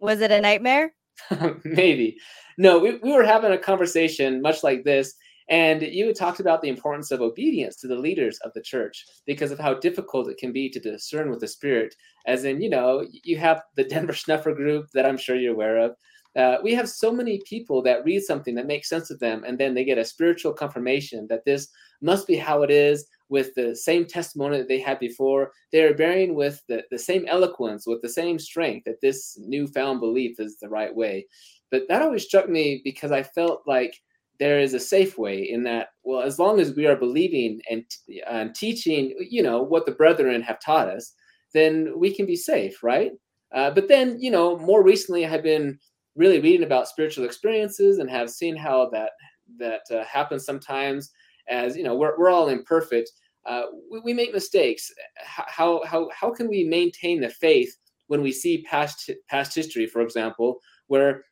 [0.00, 0.94] Was it a nightmare?
[1.64, 2.16] Maybe.
[2.56, 5.14] No, we, we were having a conversation much like this,
[5.48, 9.06] and you had talked about the importance of obedience to the leaders of the church
[9.26, 11.94] because of how difficult it can be to discern with the Spirit.
[12.26, 15.78] As in, you know, you have the Denver Snuffer group that I'm sure you're aware
[15.78, 15.96] of.
[16.36, 19.58] Uh, we have so many people that read something that makes sense to them, and
[19.58, 21.68] then they get a spiritual confirmation that this
[22.02, 25.50] must be how it is with the same testimony that they had before.
[25.72, 30.00] They are bearing with the, the same eloquence, with the same strength that this newfound
[30.00, 31.26] belief is the right way.
[31.70, 33.98] But that always struck me because I felt like
[34.38, 37.84] there is a safe way in that well as long as we are believing and,
[38.28, 41.12] and teaching you know what the brethren have taught us
[41.54, 43.12] then we can be safe, right?
[43.54, 45.78] Uh, but then, you know, more recently, I've been
[46.16, 49.12] really reading about spiritual experiences and have seen how that
[49.58, 51.10] that uh, happens sometimes.
[51.48, 53.10] As you know, we're we're all imperfect.
[53.46, 54.92] Uh, we, we, make mistakes.
[55.16, 57.74] How how how can we maintain the faith
[58.08, 61.24] when we see past past history, for example, where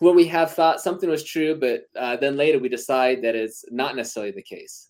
[0.00, 3.64] when we have thought something was true, but uh, then later we decide that it's
[3.70, 4.88] not necessarily the case?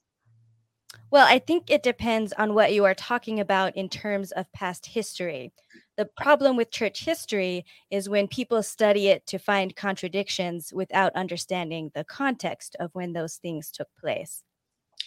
[1.10, 4.86] Well, I think it depends on what you are talking about in terms of past
[4.86, 5.52] history.
[5.96, 11.90] The problem with church history is when people study it to find contradictions without understanding
[11.94, 14.44] the context of when those things took place.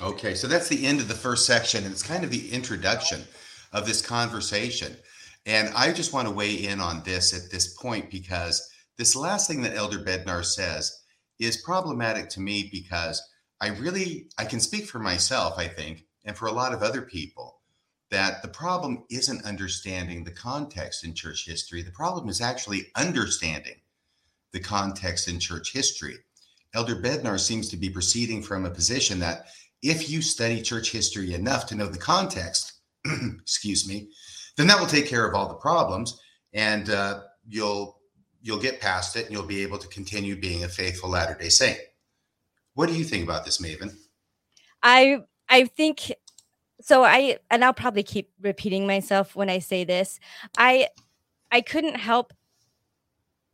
[0.02, 3.22] Okay, so that's the end of the first section, and it's kind of the introduction
[3.72, 4.98] of this conversation.
[5.46, 9.48] And I just want to weigh in on this at this point because this last
[9.48, 11.04] thing that Elder Bednar says
[11.40, 13.22] is problematic to me because
[13.62, 17.02] I really I can speak for myself, I think, and for a lot of other
[17.02, 17.62] people
[18.12, 21.82] that the problem isn't understanding the context in church history.
[21.82, 23.78] The problem is actually understanding
[24.52, 26.18] the context in church history.
[26.76, 29.48] Elder Bednar seems to be proceeding from a position that
[29.82, 32.74] if you study church history enough to know the context,
[33.42, 34.10] excuse me,
[34.58, 36.20] then that will take care of all the problems,
[36.54, 37.98] and uh, you'll
[38.44, 41.50] you'll get past it, and you'll be able to continue being a faithful Latter Day
[41.50, 41.80] Saint.
[42.76, 43.96] What do you think about this, Maven?
[44.84, 46.12] I I think
[46.82, 50.20] so I and I'll probably keep repeating myself when I say this.
[50.58, 50.90] I
[51.52, 52.34] I couldn't help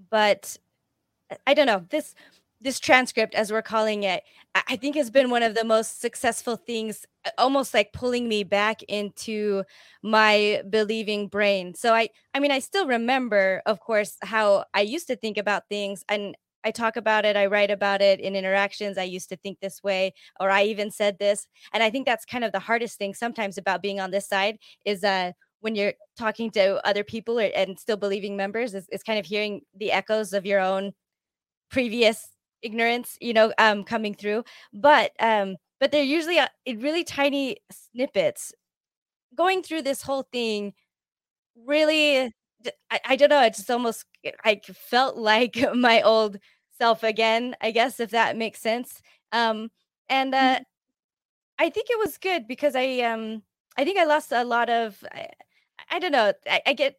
[0.10, 0.58] but
[1.46, 1.86] I don't know.
[1.90, 2.16] This
[2.62, 4.24] this transcript as we're calling it
[4.68, 7.06] I think has been one of the most successful things
[7.38, 9.64] almost like pulling me back into
[10.02, 11.76] my believing brain.
[11.76, 15.64] So I I mean I still remember of course how I used to think about
[15.70, 18.98] things and I talk about it, I write about it in interactions.
[18.98, 21.48] I used to think this way, or I even said this.
[21.72, 24.58] And I think that's kind of the hardest thing sometimes about being on this side
[24.86, 29.04] is uh when you're talking to other people or, and still believing members is, is
[29.04, 30.94] kind of hearing the echoes of your own
[31.70, 32.28] previous
[32.62, 34.44] ignorance, you know, um coming through.
[34.74, 38.54] But um but they're usually uh, really tiny snippets.
[39.36, 40.74] Going through this whole thing
[41.66, 42.34] really
[42.92, 43.44] I, I don't know.
[43.44, 44.06] It's almost
[44.44, 46.38] I felt like my old
[46.78, 47.56] self again.
[47.62, 49.02] I guess if that makes sense.
[49.32, 49.70] Um,
[50.10, 50.64] and uh, mm-hmm.
[51.60, 53.44] I think it was good because I um
[53.78, 55.28] I think I lost a lot of I,
[55.90, 56.34] I don't know.
[56.48, 56.96] I, I, get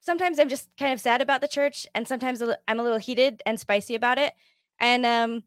[0.00, 3.42] sometimes I'm just kind of sad about the church, and sometimes I'm a little heated
[3.46, 4.32] and spicy about it.
[4.80, 5.44] And um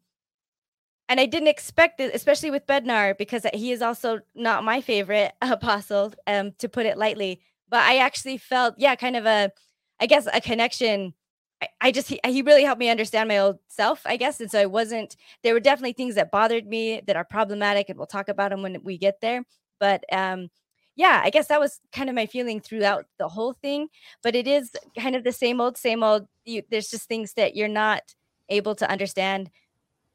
[1.08, 5.34] and I didn't expect it, especially with Bednar, because he is also not my favorite
[5.42, 9.52] apostle, um, to put it lightly but I actually felt, yeah, kind of a,
[10.00, 11.14] I guess, a connection.
[11.62, 14.40] I, I just, he, he really helped me understand my old self, I guess.
[14.40, 17.96] And so I wasn't, there were definitely things that bothered me that are problematic, and
[18.00, 19.44] we'll talk about them when we get there.
[19.80, 20.50] But, um,
[20.96, 23.90] yeah, I guess that was kind of my feeling throughout the whole thing.
[24.24, 26.26] But it is kind of the same old, same old.
[26.46, 28.02] You, there's just things that you're not
[28.50, 29.50] able to understand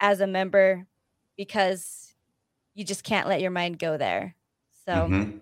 [0.01, 0.87] as a member
[1.37, 2.12] because
[2.75, 4.35] you just can't let your mind go there.
[4.85, 5.38] So, mm-hmm.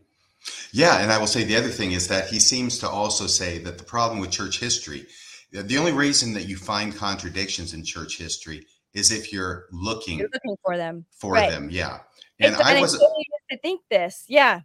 [0.73, 3.59] Yeah, and I will say the other thing is that he seems to also say
[3.59, 5.07] that the problem with church history,
[5.53, 10.29] the only reason that you find contradictions in church history is if you're looking, you're
[10.33, 11.05] looking for them.
[11.13, 11.51] For right.
[11.51, 12.01] them, yeah.
[12.41, 13.03] And I wasn't
[13.51, 14.61] to think this, yeah.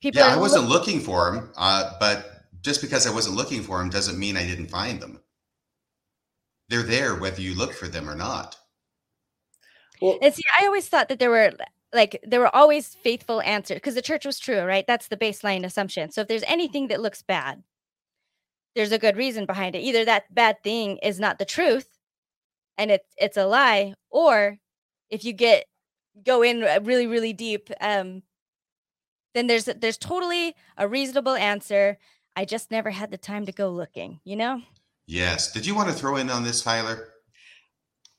[0.00, 3.62] People yeah, I wasn't looking, looking for them, uh, but just because I wasn't looking
[3.62, 5.20] for them doesn't mean I didn't find them.
[6.68, 8.56] They're there whether you look for them or not.
[10.00, 11.52] Well, and see, I always thought that there were
[11.92, 14.86] like there were always faithful answers because the church was true, right?
[14.86, 16.10] That's the baseline assumption.
[16.10, 17.62] So if there's anything that looks bad,
[18.74, 19.80] there's a good reason behind it.
[19.80, 21.88] Either that bad thing is not the truth
[22.78, 24.58] and it's it's a lie, or
[25.10, 25.66] if you get
[26.24, 28.22] go in uh, really really deep, um,
[29.34, 31.98] then there's there's totally a reasonable answer.
[32.36, 34.62] I just never had the time to go looking, you know?
[35.08, 35.50] Yes.
[35.52, 37.08] Did you want to throw in on this, Tyler?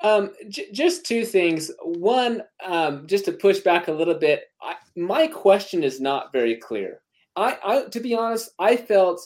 [0.02, 1.70] Um, j- just two things.
[1.84, 6.56] One, um, just to push back a little bit, I, my question is not very
[6.56, 7.02] clear.
[7.36, 9.22] I, I, to be honest, I felt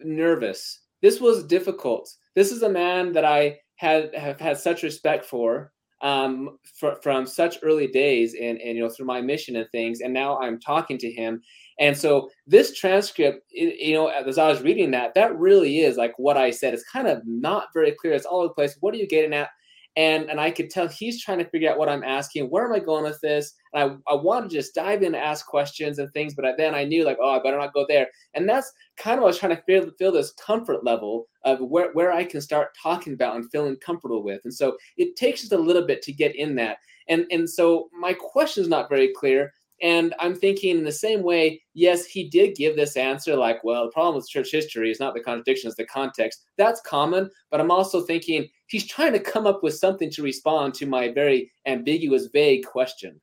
[0.00, 0.80] nervous.
[1.02, 2.10] This was difficult.
[2.34, 7.26] This is a man that I had have had such respect for, um, for from
[7.26, 10.00] such early days, and and you know through my mission and things.
[10.00, 11.42] And now I'm talking to him,
[11.78, 16.14] and so this transcript, you know, as I was reading that, that really is like
[16.18, 16.74] what I said.
[16.74, 18.12] It's kind of not very clear.
[18.12, 18.76] It's all over the place.
[18.80, 19.50] What are you getting at?
[19.96, 22.46] and and I could tell he's trying to figure out what I'm asking.
[22.46, 23.54] Where am I going with this?
[23.72, 26.74] And I I want to just dive in and ask questions and things, but then
[26.74, 28.08] I knew like, oh, I better not go there.
[28.34, 31.60] And that's kind of what I was trying to feel feel this comfort level of
[31.60, 34.40] where where I can start talking about and feeling comfortable with.
[34.44, 36.78] And so it takes just a little bit to get in that.
[37.08, 39.52] And and so my question is not very clear.
[39.82, 43.84] And I'm thinking in the same way, yes, he did give this answer like, well,
[43.84, 46.44] the problem with church history is not the contradiction, it's the context.
[46.56, 47.30] That's common.
[47.50, 51.12] But I'm also thinking he's trying to come up with something to respond to my
[51.12, 53.20] very ambiguous, vague question.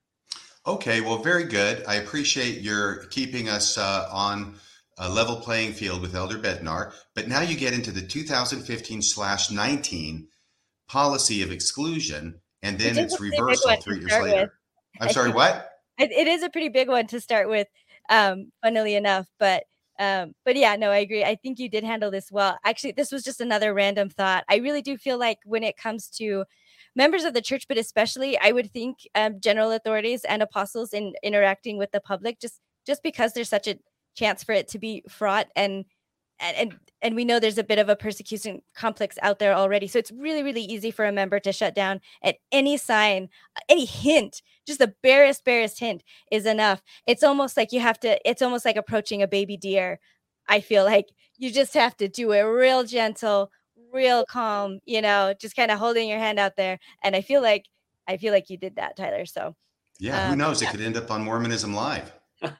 [0.67, 1.83] Okay, well, very good.
[1.87, 4.55] I appreciate your keeping us uh, on
[4.99, 6.93] a level playing field with Elder Bednar.
[7.15, 10.27] But now you get into the 2015 slash 19
[10.87, 14.41] policy of exclusion, and then it's reversal three years later.
[14.41, 15.01] With.
[15.01, 15.70] I'm I sorry, what?
[15.97, 17.67] It, it is a pretty big one to start with,
[18.09, 19.27] um, funnily enough.
[19.39, 19.63] But
[19.99, 21.23] um, but yeah, no, I agree.
[21.23, 22.57] I think you did handle this well.
[22.65, 24.43] Actually, this was just another random thought.
[24.49, 26.45] I really do feel like when it comes to
[26.95, 31.13] members of the church, but especially I would think um, general authorities and apostles in
[31.23, 33.75] interacting with the public, just just because there's such a
[34.15, 35.85] chance for it to be fraught and
[36.41, 39.87] and and we know there's a bit of a persecution complex out there already.
[39.87, 43.29] So it's really really easy for a member to shut down at any sign
[43.69, 46.81] any hint just the barest barest hint is enough.
[47.07, 49.99] It's almost like you have to it's almost like approaching a baby deer
[50.47, 51.07] i feel like.
[51.37, 53.51] You just have to do it real gentle
[53.91, 56.79] real calm you know just kind of holding your hand out there.
[57.03, 57.65] And i feel like
[58.07, 59.55] i feel like you did that tyler so
[59.99, 60.61] yeah who um, knows?
[60.61, 62.11] It could end up on mormonism live.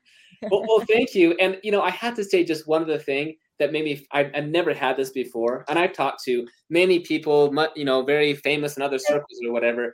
[0.50, 1.34] Well, well, thank you.
[1.34, 4.06] And you know, I had to say just one other thing that made me.
[4.12, 8.34] I've, I've never had this before, and I've talked to many people, you know, very
[8.34, 9.94] famous in other circles or whatever.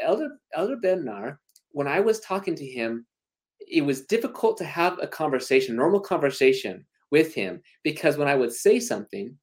[0.00, 1.38] Elder Elder Bednar,
[1.72, 3.06] when I was talking to him,
[3.60, 8.52] it was difficult to have a conversation, normal conversation with him, because when I would
[8.52, 9.36] say something,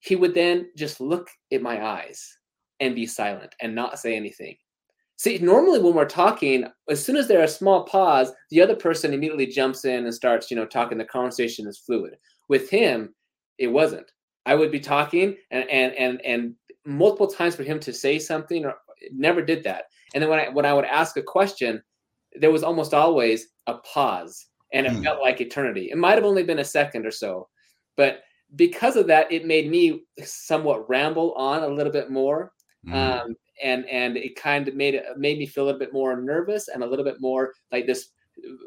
[0.00, 2.38] he would then just look at my eyes
[2.80, 4.56] and be silent and not say anything.
[5.16, 9.14] See, normally when we're talking, as soon as there's a small pause, the other person
[9.14, 10.98] immediately jumps in and starts, you know, talking.
[10.98, 12.16] The conversation is fluid.
[12.52, 13.14] With him,
[13.56, 14.12] it wasn't.
[14.44, 18.66] I would be talking and and and and multiple times for him to say something
[18.66, 18.74] or
[19.10, 19.84] never did that.
[20.14, 21.82] And then when I when I would ask a question,
[22.38, 25.02] there was almost always a pause and it mm.
[25.02, 25.88] felt like eternity.
[25.90, 27.48] It might have only been a second or so,
[27.96, 28.20] but
[28.54, 32.52] because of that, it made me somewhat ramble on a little bit more.
[32.86, 32.94] Mm.
[32.94, 36.20] Um, and and it kind of made it made me feel a little bit more
[36.20, 38.10] nervous and a little bit more like this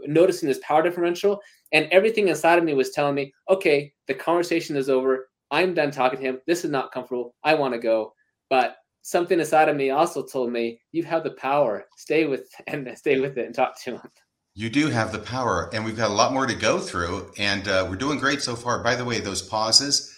[0.06, 1.40] noticing this power differential
[1.76, 5.28] and everything inside of me was telling me okay the conversation is over.
[5.52, 6.40] I'm done talking to him.
[6.48, 7.36] This is not comfortable.
[7.44, 8.14] I want to go.
[8.50, 11.86] But something inside of me also told me you have the power.
[11.98, 14.10] Stay with and stay with it and talk to him.
[14.56, 17.68] You do have the power and we've got a lot more to go through and
[17.68, 18.82] uh, we're doing great so far.
[18.82, 20.14] By the way those pauses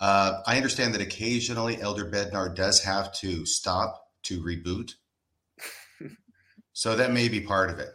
[0.00, 4.92] uh, i understand that occasionally elder bednar does have to stop to reboot.
[6.72, 7.90] so that may be part of it.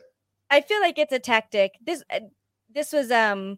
[0.49, 1.73] I feel like it's a tactic.
[1.85, 2.19] This uh,
[2.73, 3.57] this was um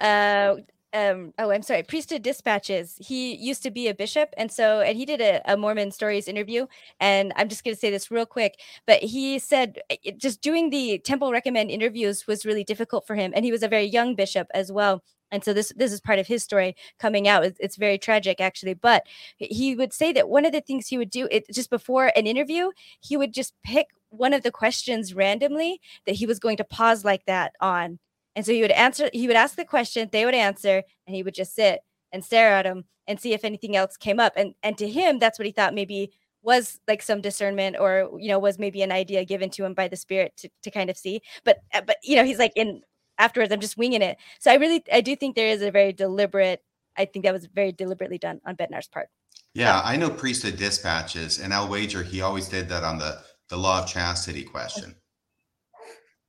[0.00, 0.54] uh
[0.92, 2.96] um oh i'm sorry priesthood dispatches.
[3.00, 6.26] He used to be a bishop and so and he did a, a mormon stories
[6.28, 6.66] interview
[6.98, 10.70] and i'm just going to say this real quick but he said it, just doing
[10.70, 14.14] the temple recommend interviews was really difficult for him and he was a very young
[14.16, 17.44] bishop as well and so this this is part of his story coming out.
[17.44, 19.04] It's, it's very tragic actually but
[19.38, 22.26] he would say that one of the things he would do it just before an
[22.26, 26.64] interview he would just pick one of the questions randomly that he was going to
[26.64, 27.98] pause like that on
[28.36, 31.22] and so he would answer he would ask the question they would answer and he
[31.22, 31.80] would just sit
[32.12, 34.32] and stare at him and see if anything else came up.
[34.36, 36.12] And and to him that's what he thought maybe
[36.42, 39.88] was like some discernment or you know was maybe an idea given to him by
[39.88, 41.20] the spirit to, to kind of see.
[41.44, 42.82] But uh, but you know he's like in
[43.18, 44.16] afterwards i'm just winging it.
[44.38, 46.62] So i really i do think there is a very deliberate
[46.96, 49.08] i think that was very deliberately done on bednar's part.
[49.54, 53.56] Yeah i know priesthood dispatches and i'll wager he always did that on the the
[53.56, 54.94] law of chastity question.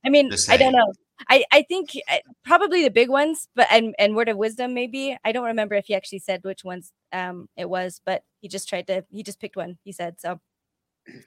[0.04, 0.92] I mean i don't know
[1.28, 5.16] I, I think uh, probably the big ones, but and and word of wisdom maybe.
[5.24, 8.68] I don't remember if he actually said which ones um it was, but he just
[8.68, 9.78] tried to he just picked one.
[9.84, 10.40] He said so.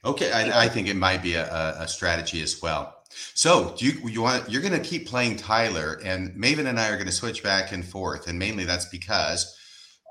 [0.06, 2.96] Okay, I, I think it might be a, a strategy as well.
[3.34, 6.90] So, do you you want you're going to keep playing Tyler, and Maven and I
[6.90, 9.56] are going to switch back and forth, and mainly that's because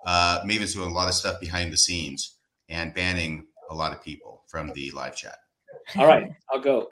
[0.07, 2.37] uh, Maven's doing a lot of stuff behind the scenes
[2.69, 5.37] and banning a lot of people from the live chat.
[5.97, 6.89] All right, I'll go.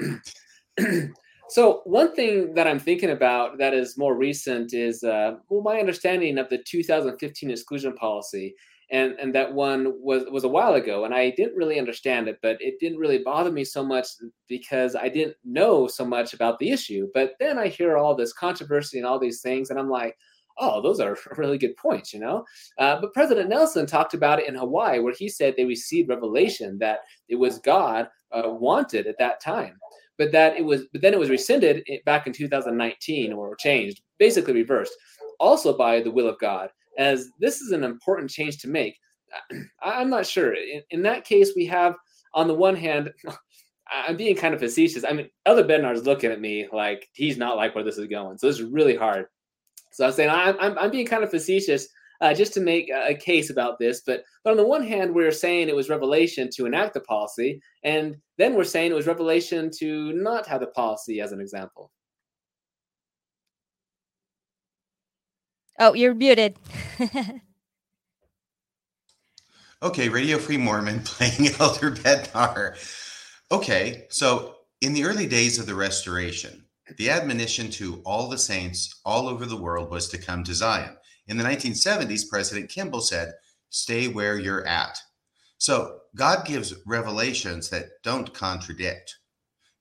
[1.49, 5.79] so one thing that I'm thinking about that is more recent is uh, well, my
[5.79, 8.55] understanding of the 2015 exclusion policy
[8.93, 12.39] and and that one was was a while ago and i didn't really understand it
[12.43, 14.07] but it didn't really bother me so much
[14.49, 17.09] because i didn't know so much about the issue.
[17.13, 20.17] But then i hear all this controversy and all these things and i'm like
[20.59, 22.45] oh those are really good points you know?
[22.79, 26.79] Uh, but president nelson talked about it in hawaii where he said they received revelation
[26.79, 29.77] that it was god uh, wanted at that time
[30.19, 34.55] but that it was but then it was rescinded back in 2019 or changed basically
[34.55, 34.93] reversed
[35.41, 38.99] also by the will of god as this is an important change to make.
[39.83, 40.55] I'm not sure.
[40.55, 41.95] In, in that case, we have,
[42.35, 43.13] on the one hand,
[43.93, 45.05] I'm being kind of facetious.
[45.05, 48.39] I mean, Elder Bednar's looking at me like he's not like where this is going.
[48.39, 49.27] So this is really hard.
[49.93, 51.89] So I'm saying I'm, I'm, I'm being kind of facetious
[52.23, 54.03] uh, just to make a case about this.
[54.07, 57.61] But, but on the one hand, we're saying it was revelation to enact the policy.
[57.83, 61.91] And then we're saying it was revelation to not have the policy as an example.
[65.81, 66.57] Oh, you're muted.
[69.83, 72.77] okay, Radio Free Mormon playing Elder Bednar.
[73.51, 76.65] Okay, so in the early days of the restoration,
[76.99, 80.97] the admonition to all the saints all over the world was to come to Zion.
[81.33, 83.33] In the 1970s, President Kimball said,
[83.71, 84.99] Stay where you're at.
[85.57, 89.17] So God gives revelations that don't contradict.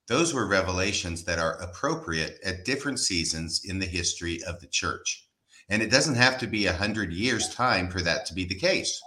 [0.08, 5.28] Those were revelations that are appropriate at different seasons in the history of the church.
[5.68, 8.56] And it doesn't have to be a hundred years' time for that to be the
[8.56, 9.02] case.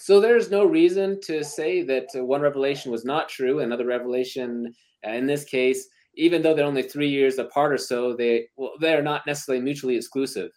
[0.00, 4.74] So there's no reason to say that one revelation was not true, another revelation,
[5.06, 5.86] uh, in this case,
[6.16, 9.96] even though they're only three years apart or so, they well, they're not necessarily mutually
[9.96, 10.50] exclusive.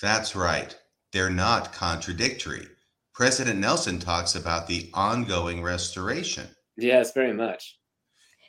[0.00, 0.76] That's right.
[1.12, 2.66] They're not contradictory.
[3.12, 6.48] President Nelson talks about the ongoing restoration.
[6.76, 7.78] Yes, very much.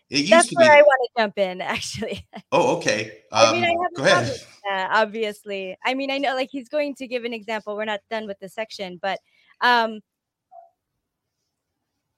[0.09, 0.77] It used That's to where be...
[0.77, 2.27] I want to jump in, actually.
[2.51, 3.19] Oh, okay.
[3.31, 4.41] Um, I mean, I um, go ahead.
[4.69, 7.75] That, obviously, I mean, I know, like he's going to give an example.
[7.75, 9.19] We're not done with the section, but
[9.61, 9.99] um,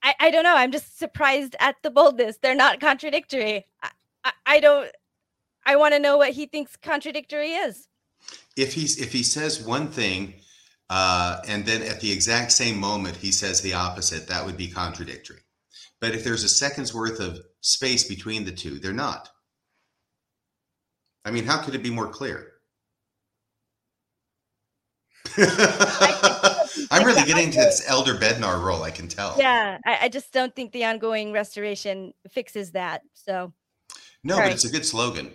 [0.02, 0.56] I, I don't know.
[0.56, 2.38] I'm just surprised at the boldness.
[2.42, 3.66] They're not contradictory.
[3.84, 3.90] I,
[4.28, 4.92] I, I don't.
[5.66, 7.88] I want to know what he thinks contradictory is.
[8.56, 10.36] If he's if he says one thing,
[10.90, 14.68] uh, and then at the exact same moment he says the opposite, that would be
[14.68, 15.42] contradictory.
[16.00, 18.80] But if there's a second's worth of space between the two.
[18.80, 19.30] They're not.
[21.26, 22.54] I mean, how could it be more clear?
[25.38, 28.84] I'm really getting to this elder Bednar role.
[28.84, 29.36] I can tell.
[29.38, 33.02] Yeah, I, I, just don't think the ongoing restoration fixes that.
[33.14, 33.54] So.
[34.28, 34.48] No, Sorry.
[34.48, 35.32] but it's a good slogan.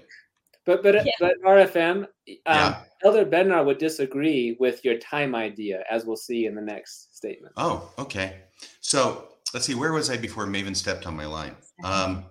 [0.66, 1.12] But but yeah.
[1.18, 2.07] but RFM, um,
[2.45, 2.82] yeah.
[3.03, 7.55] Elder Bednar would disagree with your time idea, as we'll see in the next statement.
[7.57, 8.43] Oh, okay.
[8.82, 9.74] So let's see.
[9.74, 11.57] Where was I before Maven stepped on my line?
[11.82, 12.26] Um,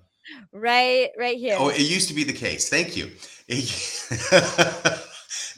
[0.54, 1.58] right, right here.
[1.58, 2.70] Oh, it used to be the case.
[2.70, 3.10] Thank you.
[3.48, 3.66] It,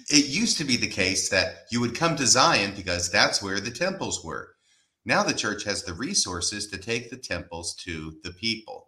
[0.10, 3.60] it used to be the case that you would come to Zion because that's where
[3.60, 4.56] the temples were.
[5.04, 8.88] Now the church has the resources to take the temples to the people.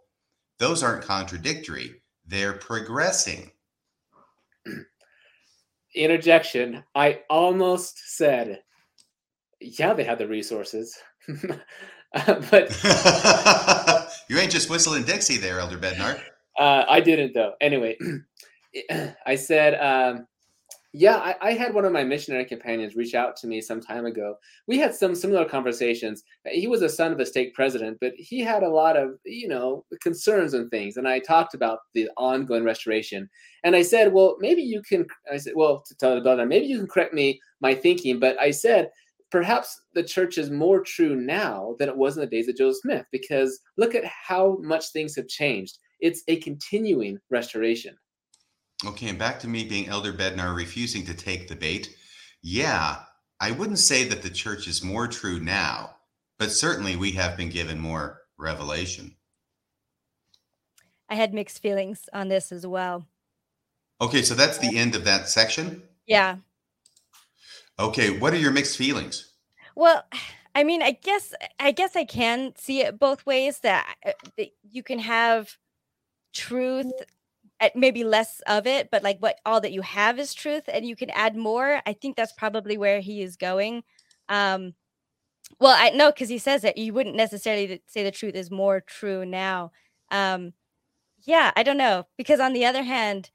[0.58, 3.50] Those aren't contradictory, they're progressing.
[5.94, 6.84] Interjection.
[6.94, 8.62] I almost said,
[9.60, 10.96] yeah, they have the resources.
[12.50, 12.82] but
[14.28, 16.20] you ain't just whistling Dixie there, Elder Bednar.
[16.58, 17.54] Uh, I didn't though.
[17.60, 17.96] Anyway,
[19.26, 20.26] I said, um,
[20.92, 24.06] yeah, I, I, had one of my missionary companions reach out to me some time
[24.06, 24.36] ago.
[24.66, 26.22] We had some similar conversations.
[26.46, 29.48] He was a son of a stake president, but he had a lot of, you
[29.48, 30.96] know, concerns and things.
[30.96, 33.28] And I talked about the ongoing restoration.
[33.64, 36.66] And I said, well, maybe you can, I said, well, to tell the brother, maybe
[36.66, 38.18] you can correct me my thinking.
[38.18, 38.90] But I said,
[39.30, 42.80] perhaps the church is more true now than it was in the days of Joseph
[42.82, 45.78] Smith because look at how much things have changed.
[46.00, 47.96] It's a continuing restoration.
[48.84, 51.96] Okay, and back to me being Elder Bednar refusing to take the bait.
[52.42, 52.96] Yeah,
[53.40, 55.96] I wouldn't say that the church is more true now,
[56.38, 59.16] but certainly we have been given more revelation.
[61.08, 63.06] I had mixed feelings on this as well.
[64.00, 65.82] Okay, so that's the end of that section?
[66.06, 66.36] Yeah.
[67.78, 69.32] Okay, what are your mixed feelings?
[69.74, 70.04] Well,
[70.54, 74.48] I mean, I guess I guess I can see it both ways that, uh, that
[74.70, 75.56] you can have
[76.32, 76.92] truth
[77.74, 80.94] maybe less of it but like what all that you have is truth and you
[80.94, 83.82] can add more i think that's probably where he is going
[84.28, 84.74] um
[85.58, 88.80] well i know because he says that you wouldn't necessarily say the truth is more
[88.80, 89.70] true now
[90.10, 90.52] um
[91.24, 93.30] yeah i don't know because on the other hand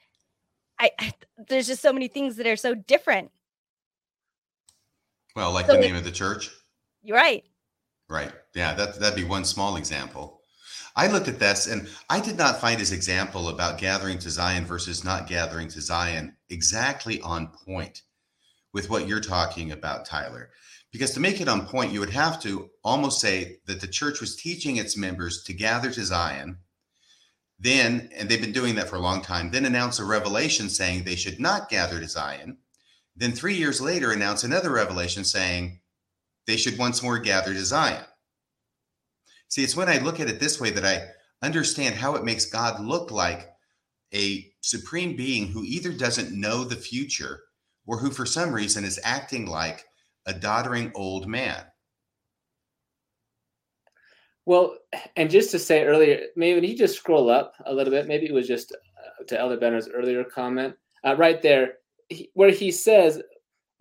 [0.80, 1.14] I, I
[1.50, 3.32] there's just so many things that are so different
[5.36, 6.52] well, like so the name of the church.
[7.04, 7.44] You're right.
[8.10, 8.32] Right.
[8.54, 10.41] Yeah, that that'd be one small example.
[10.96, 14.66] I looked at this and I did not find his example about gathering to Zion
[14.66, 18.02] versus not gathering to Zion exactly on point
[18.74, 20.50] with what you're talking about, Tyler.
[20.92, 24.20] Because to make it on point, you would have to almost say that the church
[24.20, 26.58] was teaching its members to gather to Zion,
[27.60, 31.04] then, and they've been doing that for a long time, then announce a revelation saying
[31.04, 32.58] they should not gather to Zion,
[33.16, 35.80] then three years later, announce another revelation saying
[36.48, 38.04] they should once more gather to Zion.
[39.52, 41.10] See, it's when I look at it this way that I
[41.46, 43.50] understand how it makes God look like
[44.14, 47.42] a supreme being who either doesn't know the future
[47.86, 49.84] or who, for some reason, is acting like
[50.26, 51.66] a doddering old man.
[54.46, 54.78] Well,
[55.18, 58.34] and just to say earlier, maybe you just scroll up a little bit, maybe it
[58.34, 60.76] was just uh, to Elder Bednar's earlier comment,
[61.06, 61.74] uh, right there,
[62.08, 63.22] he, where he says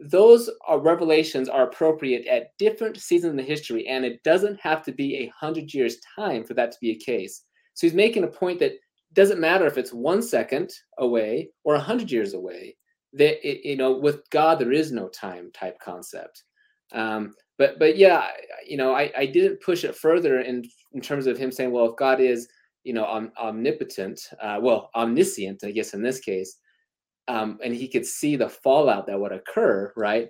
[0.01, 4.83] those are revelations are appropriate at different seasons in the history, and it doesn't have
[4.85, 7.43] to be a hundred years time for that to be a case.
[7.75, 8.75] So he's making a point that
[9.13, 12.77] doesn't matter if it's one second away or a hundred years away.
[13.13, 16.45] That it, you know, with God there is no time type concept.
[16.93, 18.29] Um, but but yeah,
[18.67, 21.91] you know, I, I didn't push it further in in terms of him saying, well,
[21.91, 22.49] if God is
[22.85, 26.57] you know om, omnipotent, uh, well, omniscient, I guess in this case,
[27.31, 30.29] um, and he could see the fallout that would occur, right?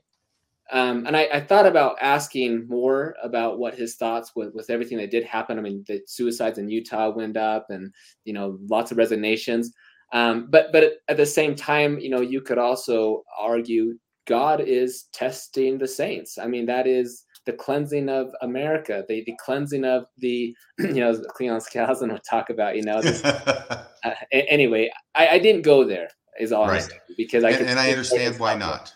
[0.71, 4.99] Um, and I, I, thought about asking more about what his thoughts with, with everything
[4.99, 5.59] that did happen.
[5.59, 7.93] I mean, the suicides in Utah went up, and
[8.25, 9.73] you know, lots of resignations.
[10.13, 15.05] Um, but but at the same time, you know, you could also argue God is
[15.13, 16.39] testing the saints.
[16.39, 21.21] I mean, that is the cleansing of America, the, the cleansing of the, you know,
[21.35, 23.01] Cleon Skousen would talk about, you know.
[23.01, 23.85] This, uh,
[24.31, 26.09] anyway, I, I, didn't go there.
[26.39, 26.89] Is all right.
[27.17, 28.93] because I and, and I understand why not.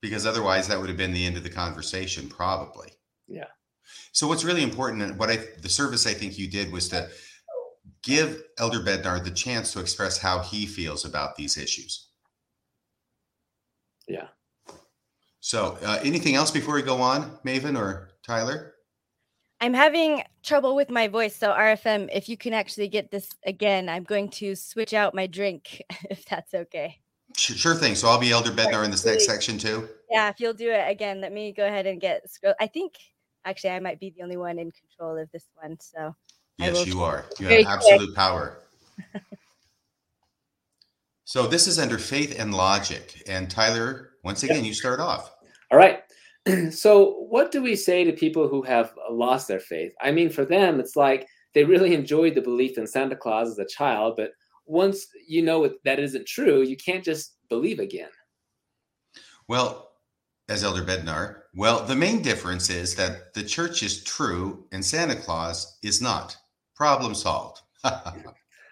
[0.00, 2.88] Because otherwise, that would have been the end of the conversation, probably.
[3.28, 3.46] Yeah.
[4.12, 7.08] So what's really important, and what I the service I think you did was to
[8.02, 12.08] give Elder Bednar the chance to express how he feels about these issues.
[14.08, 14.28] Yeah.
[15.40, 18.74] So, uh, anything else before we go on, Maven or Tyler?
[19.60, 21.36] I'm having trouble with my voice.
[21.36, 25.26] So, RFM, if you can actually get this again, I'm going to switch out my
[25.26, 26.98] drink if that's okay.
[27.36, 27.94] Sure thing.
[27.94, 29.88] So, I'll be Elder Bednar in this next section too.
[30.10, 32.24] Yeah, if you'll do it again, let me go ahead and get.
[32.58, 32.94] I think
[33.44, 35.78] actually I might be the only one in control of this one.
[35.78, 36.14] So,
[36.56, 37.26] yes, you are.
[37.38, 38.16] You have absolute quick.
[38.16, 38.60] power.
[41.24, 43.22] so, this is under faith and logic.
[43.26, 45.34] And Tyler, once again, you start off.
[45.70, 46.02] All right.
[46.70, 49.92] So, what do we say to people who have lost their faith?
[50.00, 53.58] I mean, for them, it's like they really enjoyed the belief in Santa Claus as
[53.58, 54.32] a child, but
[54.66, 58.10] once you know that isn't true, you can't just believe again.
[59.48, 59.90] Well,
[60.48, 65.16] as Elder Bednar, well, the main difference is that the church is true and Santa
[65.16, 66.36] Claus is not.
[66.76, 67.62] Problem solved.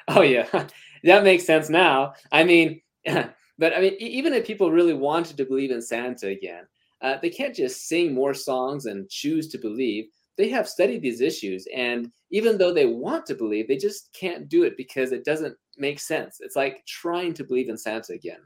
[0.09, 0.67] oh, yeah.
[1.05, 2.15] That makes sense now.
[2.33, 6.65] I mean, but I mean, even if people really wanted to believe in Santa again,
[7.01, 10.07] uh, they can't just sing more songs and choose to believe.
[10.37, 14.49] They have studied these issues, and even though they want to believe, they just can't
[14.49, 16.39] do it because it doesn't make sense.
[16.41, 18.41] It's like trying to believe in Santa again.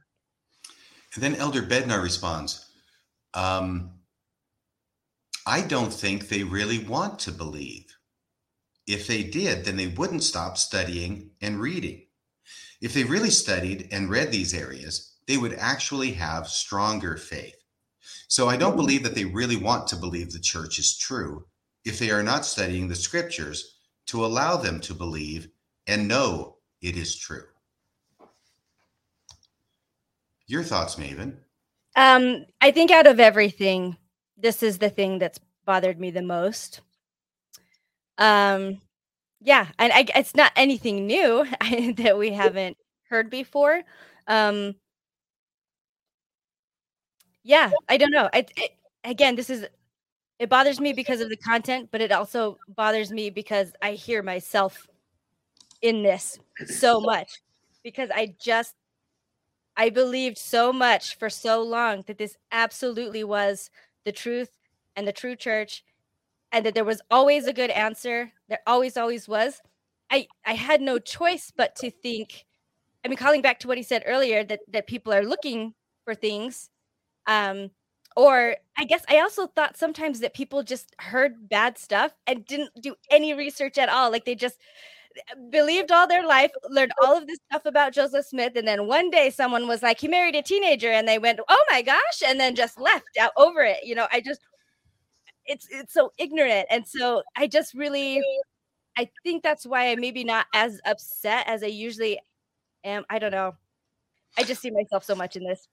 [1.14, 2.70] And then Elder Bednar responds,
[3.34, 3.90] um,
[5.46, 7.86] I don't think they really want to believe.
[8.86, 12.06] If they did, then they wouldn't stop studying and reading.
[12.80, 17.61] If they really studied and read these areas, they would actually have stronger faith.
[18.32, 21.44] So I don't believe that they really want to believe the church is true
[21.84, 23.76] if they are not studying the scriptures
[24.06, 25.48] to allow them to believe
[25.86, 27.44] and know it is true.
[30.46, 31.36] Your thoughts, Maven?
[31.94, 33.98] Um, I think out of everything,
[34.38, 36.80] this is the thing that's bothered me the most.
[38.16, 38.80] Um,
[39.42, 41.44] yeah, and I, it's not anything new
[41.98, 42.78] that we haven't
[43.10, 43.82] heard before.
[44.26, 44.76] Um,
[47.44, 48.28] yeah, I don't know.
[48.32, 48.72] I, it,
[49.04, 49.66] again, this is
[50.38, 54.22] it bothers me because of the content, but it also bothers me because I hear
[54.22, 54.88] myself
[55.82, 57.40] in this so much
[57.82, 58.74] because I just
[59.76, 63.70] I believed so much for so long that this absolutely was
[64.04, 64.50] the truth
[64.96, 65.84] and the true church
[66.52, 68.32] and that there was always a good answer.
[68.48, 69.60] There always, always was.
[70.10, 72.44] I I had no choice but to think.
[73.04, 75.74] I mean, calling back to what he said earlier, that that people are looking
[76.04, 76.70] for things,
[77.26, 77.70] um,
[78.16, 82.70] or I guess I also thought sometimes that people just heard bad stuff and didn't
[82.80, 84.10] do any research at all.
[84.10, 84.58] Like they just
[85.16, 88.86] eh, believed all their life, learned all of this stuff about Joseph Smith, and then
[88.88, 92.22] one day someone was like, he married a teenager, and they went, "Oh my gosh,"
[92.26, 93.84] and then just left out over it.
[93.84, 94.40] You know, I just
[95.46, 98.20] it's it's so ignorant and so i just really
[98.98, 102.18] i think that's why i'm maybe not as upset as i usually
[102.84, 103.54] am i don't know
[104.38, 105.68] i just see myself so much in this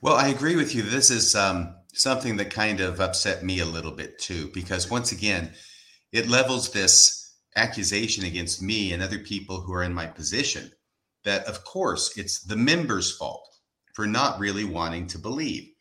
[0.00, 3.66] well i agree with you this is um, something that kind of upset me a
[3.66, 5.50] little bit too because once again
[6.12, 10.70] it levels this accusation against me and other people who are in my position
[11.24, 13.48] that of course it's the members fault
[13.94, 15.72] for not really wanting to believe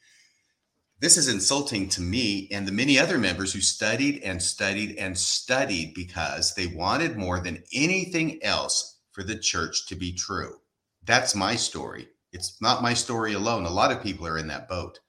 [1.02, 5.18] this is insulting to me and the many other members who studied and studied and
[5.18, 10.58] studied because they wanted more than anything else for the church to be true.
[11.04, 12.08] That's my story.
[12.32, 13.66] It's not my story alone.
[13.66, 15.00] A lot of people are in that boat.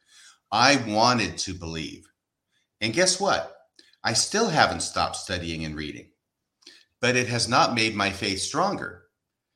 [0.50, 2.06] I wanted to believe.
[2.80, 3.56] And guess what?
[4.04, 6.10] I still haven't stopped studying and reading,
[7.00, 9.04] but it has not made my faith stronger.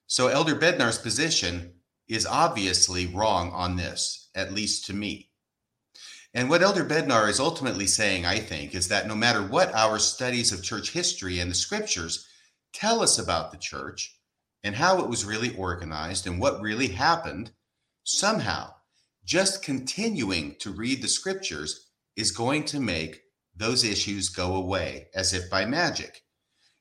[0.07, 1.73] So Elder Bednar's position
[2.09, 5.31] is obviously wrong on this, at least to me.
[6.33, 9.99] And what Elder Bednar is ultimately saying, I think, is that no matter what our
[9.99, 12.29] studies of church history and the scriptures
[12.73, 14.19] tell us about the church
[14.63, 17.53] and how it was really organized and what really happened,
[18.07, 18.73] somehow
[19.25, 23.21] just continuing to read the scriptures is going to make
[23.57, 26.23] those issues go away as if by magic.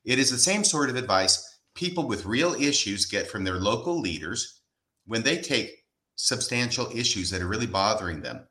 [0.05, 3.99] It is the same sort of advice people with real issues get from their local
[3.99, 4.61] leaders
[5.07, 5.71] when they take
[6.15, 8.47] substantial issues that are really bothering them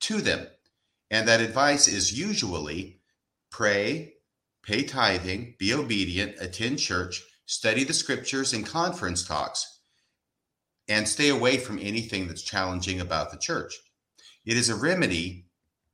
[0.00, 0.46] to them.
[1.10, 3.00] And that advice is usually
[3.50, 4.14] pray,
[4.62, 9.75] pay tithing, be obedient, attend church, study the scriptures and conference talks,
[10.88, 13.74] and stay away from anything that's challenging about the church.
[14.44, 15.46] It is a remedy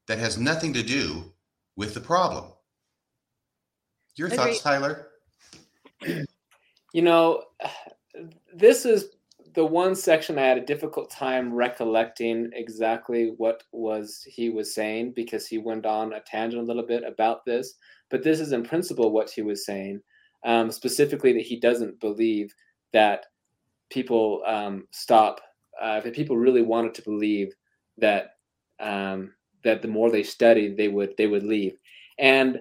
[0.07, 1.33] that has nothing to do
[1.77, 2.53] with the problem.
[4.17, 4.37] Your Agreed.
[4.37, 5.09] thoughts, Tyler?
[6.95, 7.45] You know,
[8.55, 9.13] this is
[9.55, 15.13] the one section I had a difficult time recollecting exactly what was he was saying
[15.13, 17.75] because he went on a tangent a little bit about this.
[18.11, 20.01] But this is in principle what he was saying,
[20.45, 22.55] um, specifically that he doesn't believe
[22.93, 23.27] that
[23.93, 25.41] people um, stop.
[25.81, 27.53] Uh, that people really wanted to believe
[27.99, 28.35] that
[28.81, 29.33] um,
[29.65, 31.77] that the more they studied, they would they would leave,
[32.19, 32.61] and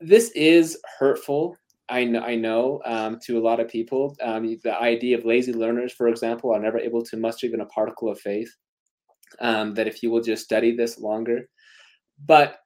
[0.00, 1.56] this is hurtful
[1.90, 5.52] I know, I know um, to a lot of people, um, the idea of lazy
[5.52, 8.50] learners, for example, are never able to muster even a particle of faith.
[9.40, 11.48] Um, that if you will just study this longer,
[12.26, 12.58] but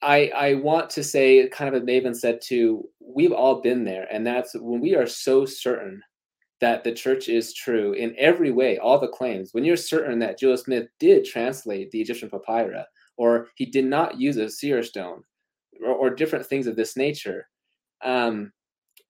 [0.00, 4.06] I I want to say, kind of as Maven said too, we've all been there,
[4.10, 6.00] and that's when we are so certain
[6.60, 9.52] that the church is true in every way, all the claims.
[9.52, 12.82] When you're certain that Joseph Smith did translate the Egyptian papyri,
[13.16, 15.22] or he did not use a seer stone,
[15.84, 17.48] or, or different things of this nature.
[18.02, 18.52] Um,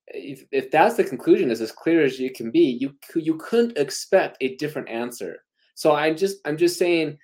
[0.09, 3.77] if, if that's the conclusion is as clear as you can be you you couldn't
[3.77, 5.39] expect a different answer
[5.75, 7.17] so i'm just i'm just saying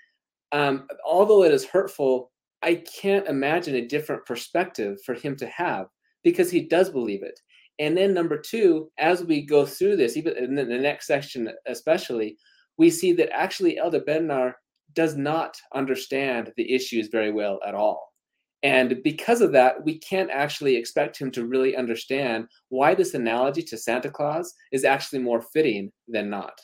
[0.53, 2.31] um, although it is hurtful
[2.62, 5.87] i can't imagine a different perspective for him to have
[6.25, 7.39] because he does believe it
[7.79, 12.37] and then number two as we go through this even in the next section especially
[12.79, 14.53] we see that actually elder bednar
[14.95, 18.12] does not understand the issues very well at all
[18.62, 23.62] and because of that, we can't actually expect him to really understand why this analogy
[23.64, 26.57] to Santa Claus is actually more fitting than not.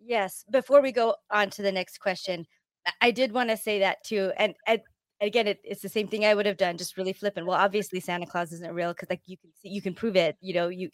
[0.00, 0.44] Yes.
[0.50, 2.46] Before we go on to the next question,
[2.84, 4.32] I- I did want to say that too.
[4.36, 4.80] And, and
[5.22, 7.46] again, it, it's the same thing I would have done, just really flippant.
[7.46, 10.36] Well, obviously Santa Claus isn't real because like you can see, you can prove it.
[10.40, 10.90] You know, you.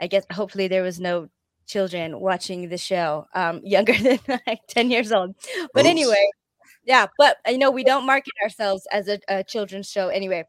[0.00, 1.28] I guess hopefully there was no
[1.66, 5.34] children watching the show, um, younger than like ten years old.
[5.74, 5.90] But Oops.
[5.90, 6.30] anyway,
[6.84, 7.06] yeah.
[7.18, 10.44] But I know we don't market ourselves as a, a children's show anyway.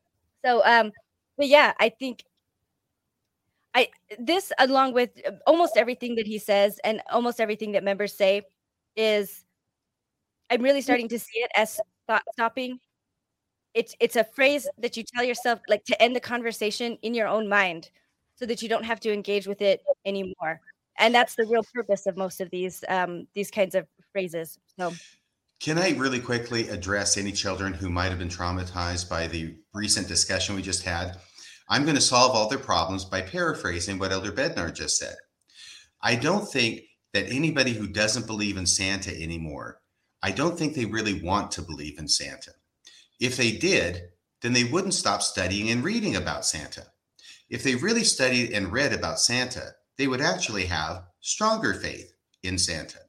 [0.46, 0.92] So, um,
[1.38, 2.24] but yeah, I think
[3.76, 8.16] I this along with uh, almost everything that he says and almost everything that members
[8.16, 8.44] say
[8.96, 9.46] is
[10.50, 12.80] I'm really starting to see it as thought stopping.
[13.74, 17.28] It's it's a phrase that you tell yourself like to end the conversation in your
[17.28, 17.90] own mind
[18.36, 20.62] so that you don't have to engage with it anymore.
[20.98, 24.58] And that's the real purpose of most of these um these kinds of phrases.
[24.78, 24.94] So
[25.60, 30.08] Can I really quickly address any children who might have been traumatized by the recent
[30.08, 31.18] discussion we just had?
[31.70, 35.16] I'm going to solve all their problems by paraphrasing what Elder Bednar just said.
[36.02, 36.82] I don't think
[37.14, 39.82] that anybody who doesn't believe in Santa anymore,
[40.24, 42.52] I don't think they really want to believe in Santa.
[43.20, 44.10] If they did,
[44.42, 46.86] then they wouldn't stop studying and reading about Santa.
[47.50, 52.14] If they really studied and read about Santa, they would actually have stronger faith
[52.44, 53.00] in Santa.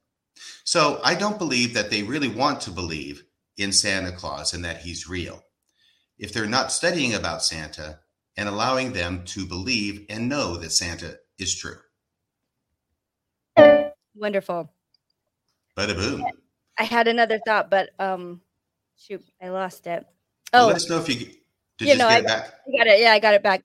[0.64, 3.24] So I don't believe that they really want to believe
[3.56, 5.44] in Santa Claus and that he's real.
[6.18, 8.00] If they're not studying about Santa
[8.36, 11.78] and allowing them to believe and know that Santa is true.
[14.14, 14.72] wonderful.
[15.76, 16.24] Bada boom.
[16.78, 18.40] I had another thought, but um
[19.00, 20.04] shoot, I lost it.
[20.52, 21.16] Oh, let us know if you
[21.78, 22.54] did You know, get I- it back.
[22.68, 23.00] I got it.
[23.00, 23.64] Yeah, I got it back.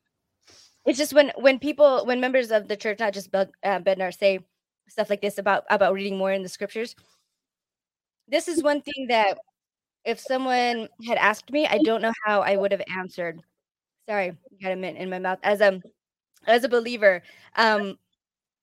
[0.85, 4.15] It's just when when people when members of the church, not just Bed, uh, Bednar,
[4.15, 4.39] say
[4.87, 6.95] stuff like this about about reading more in the scriptures.
[8.27, 9.37] This is one thing that
[10.05, 13.41] if someone had asked me, I don't know how I would have answered.
[14.07, 15.39] Sorry, got a mint in my mouth.
[15.43, 15.81] As a
[16.45, 17.23] as a believer,
[17.55, 17.97] um,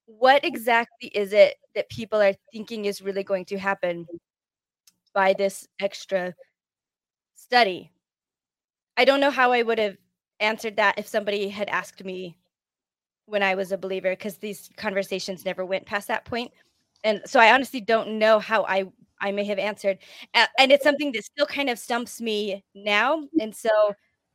[0.06, 4.06] what exactly is it that people are thinking is really going to happen
[5.12, 6.32] by this extra
[7.52, 7.90] study?
[8.96, 9.98] I don't know how I would have
[10.40, 12.34] answered that if somebody had asked me
[13.26, 16.50] when I was a believer, because these conversations never went past that point.
[17.04, 18.86] And so I honestly don't know how I
[19.20, 19.98] I may have answered,
[20.34, 23.22] and it's something that still kind of stumps me now.
[23.38, 23.70] And so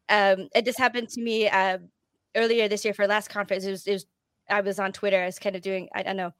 [0.09, 1.79] um, it just happened to me uh,
[2.35, 3.65] earlier this year for last conference.
[3.65, 4.05] It was, it was
[4.47, 5.19] I was on Twitter.
[5.23, 6.33] I was kind of doing I don't know.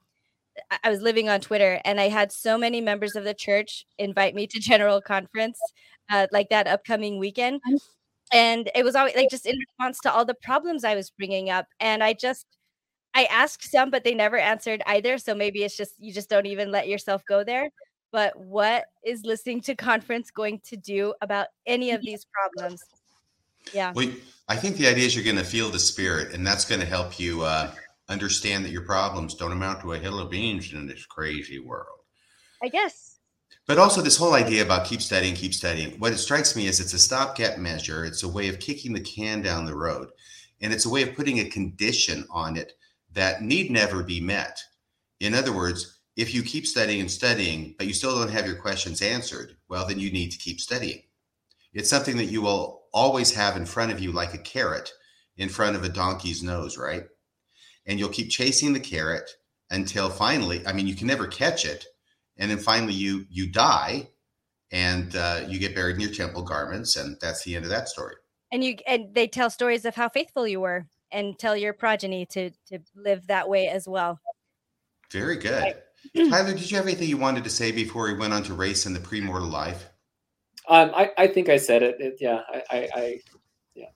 [0.84, 4.34] I was living on Twitter, and I had so many members of the church invite
[4.34, 5.58] me to general conference,
[6.10, 7.60] uh, like that upcoming weekend.
[8.32, 11.48] And it was always like just in response to all the problems I was bringing
[11.48, 12.46] up, and I just
[13.14, 15.18] I asked some, but they never answered either.
[15.18, 17.70] So maybe it's just you just don't even let yourself go there.
[18.12, 22.82] But what is listening to conference going to do about any of these problems?
[23.72, 23.92] Yeah.
[23.94, 24.10] Well,
[24.48, 26.86] I think the idea is you're going to feel the spirit, and that's going to
[26.86, 27.70] help you uh,
[28.08, 31.98] understand that your problems don't amount to a hill of beans in this crazy world.
[32.62, 33.07] I guess.
[33.68, 36.80] But also, this whole idea about keep studying, keep studying, what it strikes me is
[36.80, 38.02] it's a stopgap measure.
[38.02, 40.08] It's a way of kicking the can down the road,
[40.62, 42.72] and it's a way of putting a condition on it
[43.12, 44.58] that need never be met.
[45.20, 48.56] In other words, if you keep studying and studying, but you still don't have your
[48.56, 51.02] questions answered, well, then you need to keep studying.
[51.74, 54.90] It's something that you will always have in front of you, like a carrot
[55.36, 57.04] in front of a donkey's nose, right?
[57.84, 59.30] And you'll keep chasing the carrot
[59.70, 61.84] until finally, I mean, you can never catch it,
[62.38, 64.08] and then finally you you die,
[64.70, 67.88] and uh, you get buried in your temple garments, and that's the end of that
[67.88, 68.14] story.
[68.52, 72.26] And you and they tell stories of how faithful you were and tell your progeny
[72.26, 74.20] to to live that way as well.
[75.10, 75.76] Very good.
[76.30, 78.86] Tyler, did you have anything you wanted to say before we went on to race
[78.86, 79.88] in the premortal life?
[80.68, 81.96] Um, I, I think I said it.
[81.98, 83.20] it yeah, I, I, I
[83.74, 83.86] yeah.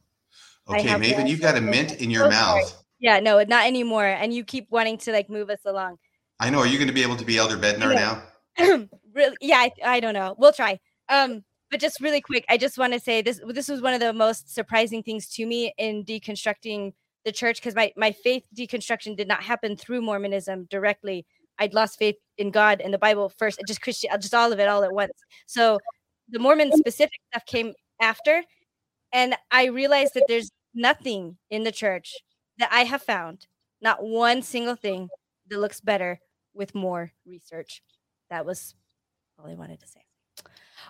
[0.69, 2.69] Okay, Maven, you've got a mint in your oh, mouth.
[2.69, 2.83] Sorry.
[2.99, 4.07] Yeah, no, not anymore.
[4.07, 5.99] And you keep wanting to like move us along.
[6.41, 6.61] I know.
[6.61, 8.23] Are you going to be able to be Elder Bednar now?
[9.15, 9.37] really?
[9.41, 10.35] Yeah, I, I don't know.
[10.39, 10.79] We'll try.
[11.09, 13.41] Um, but just really quick, I just want to say this.
[13.49, 16.93] This was one of the most surprising things to me in deconstructing
[17.25, 21.25] the church because my my faith deconstruction did not happen through Mormonism directly.
[21.59, 24.69] I'd lost faith in God and the Bible first, just Christian, just all of it
[24.69, 25.13] all at once.
[25.47, 25.79] So
[26.29, 28.43] the Mormon specific stuff came after,
[29.13, 32.17] and I realized that there's nothing in the church
[32.59, 33.47] that I have found,
[33.81, 35.09] not one single thing
[35.49, 36.21] that looks better
[36.55, 37.83] with more research.
[38.33, 38.75] That was
[39.39, 40.01] all I wanted to say.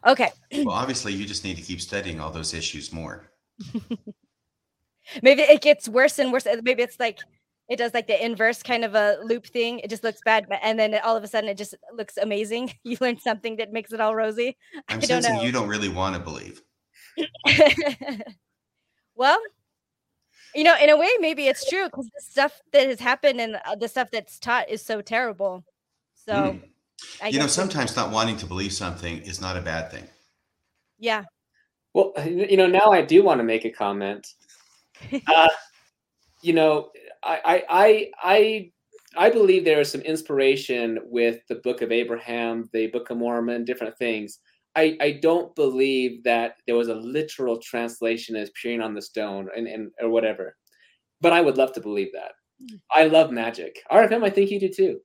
[0.07, 0.31] Okay.
[0.53, 3.33] Well, obviously, you just need to keep studying all those issues more.
[5.23, 6.47] maybe it gets worse and worse.
[6.63, 7.19] Maybe it's like
[7.69, 9.81] it does like the inverse kind of a loop thing.
[9.81, 12.73] It just looks bad, but and then all of a sudden it just looks amazing.
[12.85, 14.57] You learn something that makes it all rosy.
[14.89, 16.63] I'm I sensing you don't really want to believe.
[19.17, 19.41] well,
[20.55, 23.57] you know, in a way, maybe it's true because the stuff that has happened and
[23.65, 25.65] uh, the stuff that's taught is so terrible.
[26.15, 26.63] So, mm.
[27.31, 30.07] You know, sometimes not wanting to believe something is not a bad thing.
[30.99, 31.25] Yeah.
[31.95, 34.27] Well, you know, now I do want to make a comment
[35.35, 35.49] uh,
[36.43, 36.91] you know,
[37.23, 38.71] I, I, I,
[39.17, 43.65] I believe there is some inspiration with the Book of Abraham, the Book of Mormon,
[43.65, 44.39] different things.
[44.75, 49.49] I, I don't believe that there was a literal translation as appearing on the stone
[49.55, 50.57] and, and or whatever.
[51.21, 52.33] But I would love to believe that.
[52.59, 52.77] Hmm.
[52.91, 53.79] I love magic.
[53.91, 55.01] RFM, I think you do too.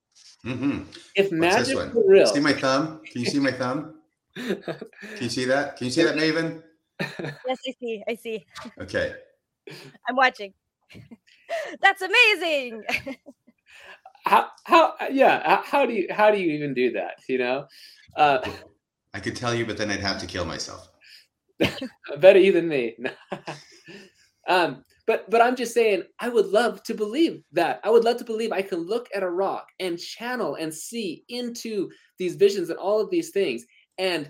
[0.45, 0.83] Mm-hmm.
[1.15, 3.01] If What's magic were real, see my thumb?
[3.11, 3.95] Can you see my thumb?
[4.35, 4.65] Can
[5.19, 5.77] you see that?
[5.77, 6.63] Can you see that, Maven?
[6.99, 8.03] Yes, I see.
[8.07, 8.45] I see.
[8.79, 9.13] Okay.
[10.07, 10.53] I'm watching.
[11.81, 12.83] That's amazing.
[14.25, 17.67] how how yeah, how do you how do you even do that, you know?
[18.15, 18.39] Uh,
[19.13, 20.89] I could tell you but then I'd have to kill myself.
[22.19, 22.97] Better you than me.
[24.47, 27.79] um but but I'm just saying I would love to believe that.
[27.83, 31.23] I would love to believe I can look at a rock and channel and see
[31.29, 31.89] into
[32.19, 33.65] these visions and all of these things
[33.97, 34.29] and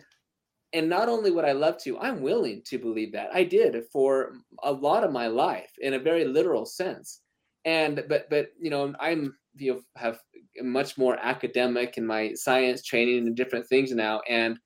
[0.74, 3.30] and not only would I love to, I'm willing to believe that.
[3.34, 7.22] I did for a lot of my life in a very literal sense.
[7.66, 10.20] And but but you know, I'm you know have
[10.62, 14.58] much more academic in my science training and different things now and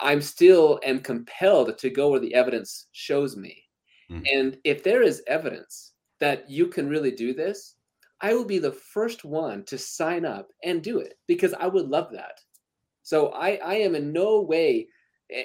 [0.00, 3.61] I'm still am compelled to go where the evidence shows me.
[4.12, 4.22] Mm.
[4.32, 7.76] And if there is evidence that you can really do this,
[8.20, 11.88] I will be the first one to sign up and do it because I would
[11.88, 12.40] love that.
[13.02, 14.86] So I I am in no way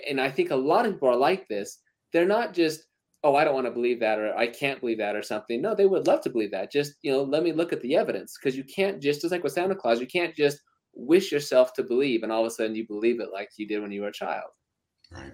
[0.10, 1.80] and I think a lot of people are like this.
[2.14, 2.84] They're not just,
[3.24, 5.62] oh, I don't want to believe that, or I can't believe that, or something.
[5.62, 6.72] No, they would love to believe that.
[6.72, 9.44] Just, you know, let me look at the evidence because you can't just, just like
[9.44, 10.62] with Santa Claus, you can't just
[10.94, 13.82] wish yourself to believe and all of a sudden you believe it like you did
[13.82, 14.50] when you were a child.
[15.12, 15.34] Right.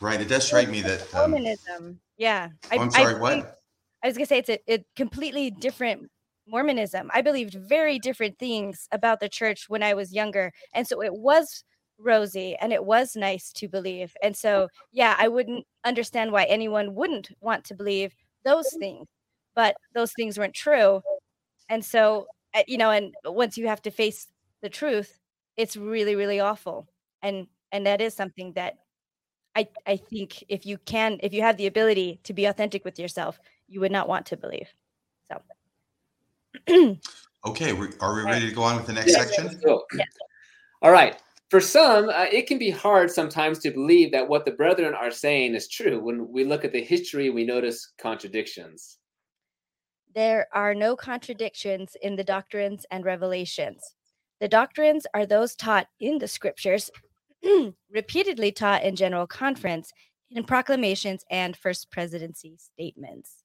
[0.00, 0.20] Right.
[0.20, 2.00] It does strike me that um, Mormonism.
[2.16, 2.50] Yeah.
[2.64, 3.14] Oh, I, am sorry.
[3.14, 3.60] I, what?
[4.02, 6.10] I was gonna say it's a, a completely different
[6.46, 7.10] Mormonism.
[7.12, 11.14] I believed very different things about the church when I was younger, and so it
[11.14, 11.64] was
[11.98, 14.14] rosy and it was nice to believe.
[14.22, 19.06] And so, yeah, I wouldn't understand why anyone wouldn't want to believe those things,
[19.54, 21.00] but those things weren't true.
[21.68, 24.28] And so, eh, you know, and once you have to face
[24.62, 25.18] the truth,
[25.56, 26.86] it's really, really awful.
[27.22, 28.74] And and that is something that
[29.56, 32.98] I, I think if you can, if you have the ability to be authentic with
[32.98, 34.68] yourself, you would not want to believe.
[35.32, 35.42] So,
[37.46, 39.46] Okay, are we ready to go on with the next Yeah, section?
[39.46, 39.82] let's.
[39.94, 40.08] Yes.
[40.82, 41.16] All right.
[41.48, 45.12] For some, uh, it can be hard sometimes to believe that what the brethren are
[45.12, 46.00] saying is true.
[46.00, 48.98] When we look at the history, we notice contradictions.
[50.14, 53.94] there are no contradictions in the doctrines and revelations.
[54.40, 56.90] The doctrines are those taught in the scriptures,
[57.90, 59.92] repeatedly taught in general conference,
[60.30, 63.44] in proclamations and first presidency statements.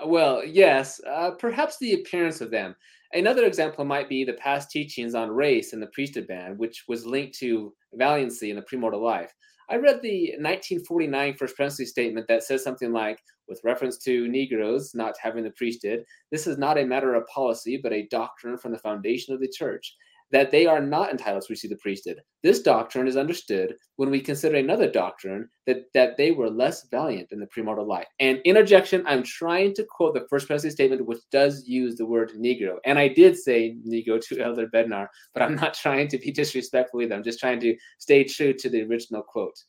[0.00, 2.74] Uh, Well, yes, uh, perhaps the appearance of them.
[3.12, 7.04] Another example might be the past teachings on race in the priesthood ban, which was
[7.04, 9.34] linked to valiancy in the premortal life.
[9.68, 14.94] I read the 1949 First Presidency statement that says something like, with reference to Negroes
[14.94, 18.72] not having the priesthood, this is not a matter of policy, but a doctrine from
[18.72, 19.94] the foundation of the church,
[20.32, 22.20] that they are not entitled to receive the priesthood.
[22.42, 27.30] This doctrine is understood when we consider another doctrine that, that they were less valiant
[27.30, 28.06] in the premortal life.
[28.18, 32.32] And interjection, I'm trying to quote the first presidency statement, which does use the word
[32.36, 32.76] Negro.
[32.84, 37.02] And I did say Negro to Elder Bednar, but I'm not trying to be disrespectful
[37.02, 37.14] either.
[37.14, 39.62] I'm just trying to stay true to the original quote.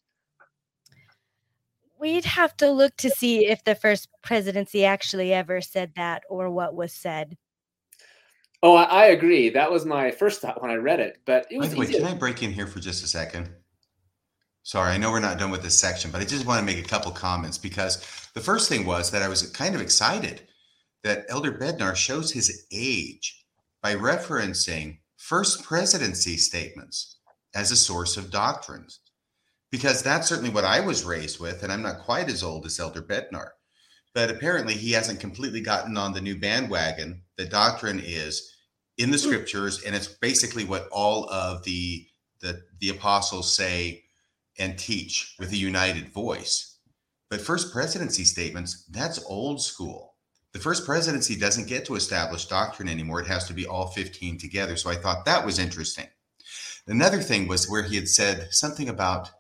[2.00, 6.50] We'd have to look to see if the first presidency actually ever said that or
[6.50, 7.38] what was said.
[8.64, 9.50] Oh, I, I agree.
[9.50, 11.86] That was my first thought when I read it, but it By was the way,
[11.88, 13.50] can I break in here for just a second?
[14.64, 16.84] Sorry, I know we're not done with this section, but I just want to make
[16.84, 20.48] a couple comments because the first thing was that I was kind of excited
[21.04, 23.44] that Elder Bednar shows his age
[23.82, 27.18] by referencing first presidency statements
[27.54, 29.02] as a source of doctrines.
[29.72, 32.80] Because that's certainly what I was raised with, and I'm not quite as old as
[32.80, 33.50] Elder Bednar.
[34.14, 37.24] But apparently, he hasn't completely gotten on the new bandwagon.
[37.38, 38.53] The doctrine is
[38.98, 42.08] in the scriptures, and it's basically what all of the
[42.42, 44.04] the, the apostles say
[44.60, 46.78] and teach with a united voice.
[47.30, 50.16] But first presidency statements, that's old school.
[50.52, 53.22] The first presidency doesn't get to establish doctrine anymore.
[53.22, 54.76] It has to be all 15 together.
[54.76, 56.06] So I thought that was interesting.
[56.86, 59.32] Another thing was where he had said something about,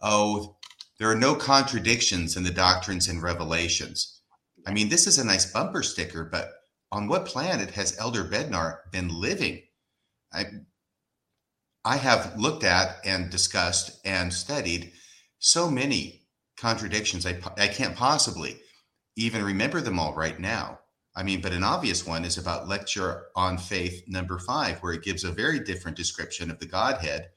[0.00, 0.56] oh,
[0.98, 4.20] there are no contradictions in the doctrines and revelations.
[4.66, 6.52] I mean, this is a nice bumper sticker, but
[6.92, 9.62] on what planet has Elder Bednar been living?
[10.32, 10.44] I,
[11.84, 14.92] I have looked at and discussed and studied
[15.38, 16.22] so many
[16.56, 17.26] contradictions.
[17.26, 18.58] I, I can't possibly
[19.16, 20.80] even remember them all right now.
[21.16, 25.02] I mean, but an obvious one is about lecture on faith number five, where it
[25.02, 27.30] gives a very different description of the Godhead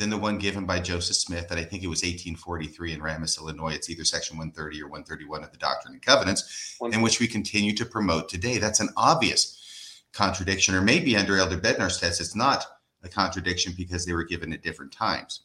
[0.00, 1.50] than the one given by Joseph Smith.
[1.50, 3.74] And I think it was 1843 in Ramus, Illinois.
[3.74, 7.74] It's either section 130 or 131 of the Doctrine and Covenants, in which we continue
[7.76, 8.56] to promote today.
[8.56, 12.64] That's an obvious contradiction, or maybe under Elder Bednar's test, it's not
[13.04, 15.42] a contradiction because they were given at different times.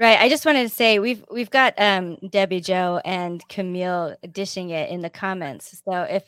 [0.00, 0.18] Right.
[0.18, 4.90] I just wanted to say we've we've got um Debbie Joe and Camille dishing it
[4.90, 5.82] in the comments.
[5.84, 6.24] So if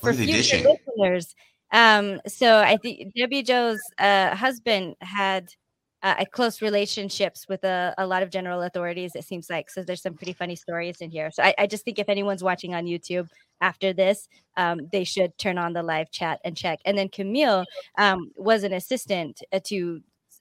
[0.00, 0.64] for future dishing?
[0.64, 1.34] listeners,
[1.72, 5.48] um, so I think Debbie Joe's uh, husband had
[6.02, 9.16] uh, a close relationships with a, a lot of general authorities.
[9.16, 9.82] It seems like so.
[9.82, 11.30] There's some pretty funny stories in here.
[11.32, 13.28] So I, I just think if anyone's watching on YouTube
[13.60, 16.78] after this, um, they should turn on the live chat and check.
[16.84, 17.64] And then Camille
[17.98, 20.00] um, was an assistant uh, to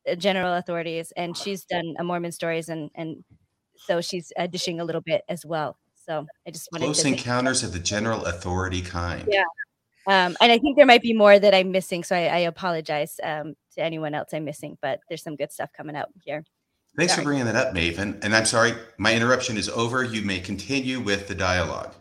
[0.10, 3.24] uh, general authorities, and she's done a Mormon stories, and and
[3.76, 5.78] so she's uh, dishing a little bit as well.
[6.06, 7.08] So I just wanted Close to.
[7.08, 9.28] encounters of the general authority kind.
[9.32, 9.44] Yeah.
[10.08, 13.20] Um, and I think there might be more that I'm missing, so I, I apologize
[13.24, 14.78] um, to anyone else I'm missing.
[14.82, 16.44] But there's some good stuff coming out here.
[16.98, 18.24] Thanks for bringing that up, Maven.
[18.24, 20.04] And I'm sorry, my interruption is over.
[20.04, 21.94] You may continue with the dialogue.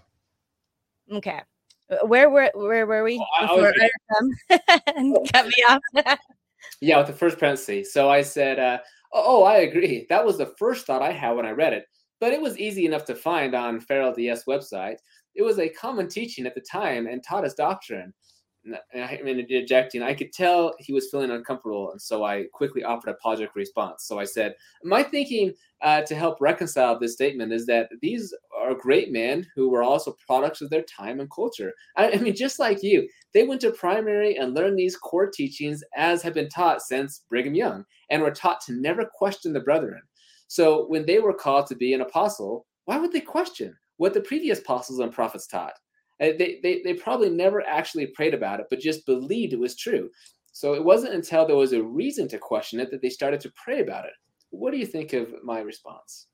[1.12, 1.40] Okay,
[2.06, 3.72] where were where were we Well, I- I was
[4.48, 6.18] before RFM cut me off?
[6.80, 7.84] Yeah, with the first presidency.
[7.84, 8.78] So I said, uh,
[9.12, 10.06] oh, oh, I agree.
[10.08, 11.84] That was the first thought I had when I read it.
[12.20, 14.96] But it was easy enough to find on FairLDS website.
[15.34, 18.12] It was a common teaching at the time and taught as doctrine.
[18.64, 21.90] And I mean, ejecting, I could tell he was feeling uncomfortable.
[21.92, 24.04] And so I quickly offered a apologetic response.
[24.04, 28.74] So I said, My thinking uh, to help reconcile this statement is that these are
[28.74, 31.74] great men who were also products of their time and culture.
[31.96, 35.84] I, I mean, just like you, they went to primary and learned these core teachings
[35.94, 40.00] as have been taught since Brigham Young and were taught to never question the brethren.
[40.48, 44.20] So when they were called to be an apostle, why would they question what the
[44.20, 45.74] previous apostles and prophets taught?
[46.20, 50.10] They, they, they probably never actually prayed about it, but just believed it was true.
[50.52, 53.52] So it wasn't until there was a reason to question it that they started to
[53.62, 54.12] pray about it.
[54.50, 56.28] What do you think of my response?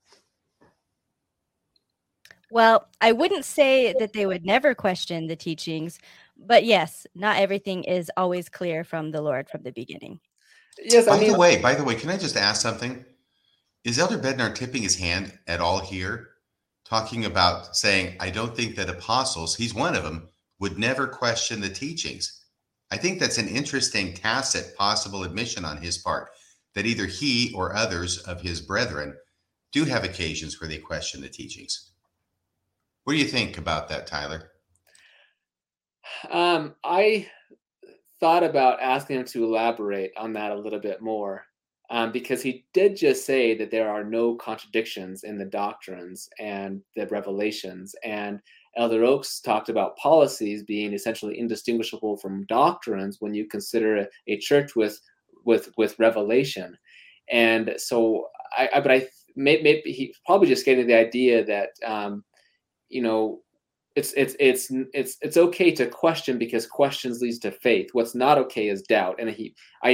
[2.51, 5.99] Well, I wouldn't say that they would never question the teachings,
[6.37, 10.19] but yes, not everything is always clear from the Lord from the beginning.
[10.83, 13.05] yes, by I mean, the way, by the way, can I just ask something?
[13.85, 16.30] Is Elder Bednar tipping his hand at all here,
[16.91, 20.27] talking about saying, I don't think that apostles, he's one of them,
[20.59, 22.43] would never question the teachings.
[22.91, 26.31] I think that's an interesting tacit possible admission on his part
[26.75, 29.15] that either he or others of his brethren
[29.71, 31.91] do have occasions where they question the teachings.
[33.05, 34.51] What do you think about that, Tyler?
[36.29, 37.29] Um, I
[38.19, 41.45] thought about asking him to elaborate on that a little bit more
[41.91, 46.81] um, because he did just say that there are no contradictions in the doctrines and
[46.95, 47.93] the revelations.
[48.05, 48.39] And
[48.77, 54.37] Elder Oaks talked about policies being essentially indistinguishable from doctrines when you consider a, a
[54.37, 54.99] church with
[55.43, 56.77] with with revelation.
[57.29, 58.27] And so,
[58.57, 62.23] I, I but I maybe, he probably just getting the idea that um,
[62.87, 63.41] you know
[63.97, 67.89] it's it's it's it's it's okay to question because questions leads to faith.
[67.91, 69.17] What's not okay is doubt.
[69.19, 69.89] And he, I,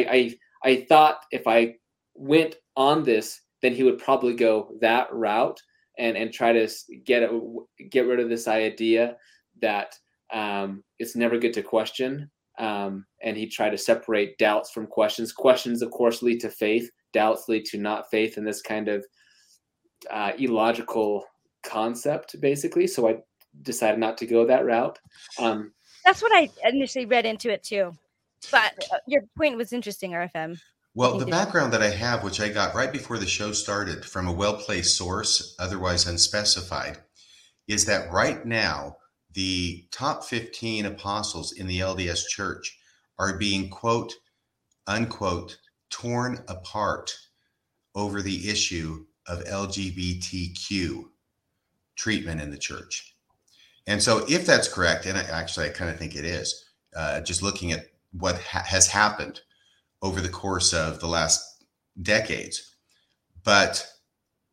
[0.64, 1.76] I, I thought if I
[2.18, 5.62] went on this, then he would probably go that route
[5.98, 6.68] and and try to
[7.06, 7.32] get it,
[7.90, 9.16] get rid of this idea
[9.62, 9.96] that
[10.34, 12.30] um, it's never good to question.
[12.60, 15.32] Um, and he tried to separate doubts from questions.
[15.32, 16.90] Questions, of course, lead to faith.
[17.14, 19.06] Doubts lead to not faith in this kind of
[20.10, 21.26] uh, illogical
[21.64, 22.88] concept, basically.
[22.88, 23.18] So I
[23.62, 24.98] decided not to go that route.
[25.40, 25.72] Um,
[26.04, 27.92] That's what I initially read into it too.
[28.52, 30.60] But uh, your point was interesting, RFM.
[30.98, 34.28] Well, the background that I have, which I got right before the show started from
[34.28, 36.98] a well placed source, otherwise unspecified,
[37.68, 38.98] is that right now,
[39.34, 42.80] the top 15 apostles in the LDS church
[43.20, 44.12] are being, quote,
[44.88, 45.60] unquote,
[45.92, 47.16] torn apart
[47.94, 51.04] over the issue of LGBTQ
[51.96, 53.16] treatment in the church.
[53.86, 57.22] And so, if that's correct, and I, actually I kind of think it is, uh,
[57.22, 59.42] just looking at what ha- has happened
[60.02, 61.66] over the course of the last
[62.02, 62.76] decades,
[63.44, 63.86] but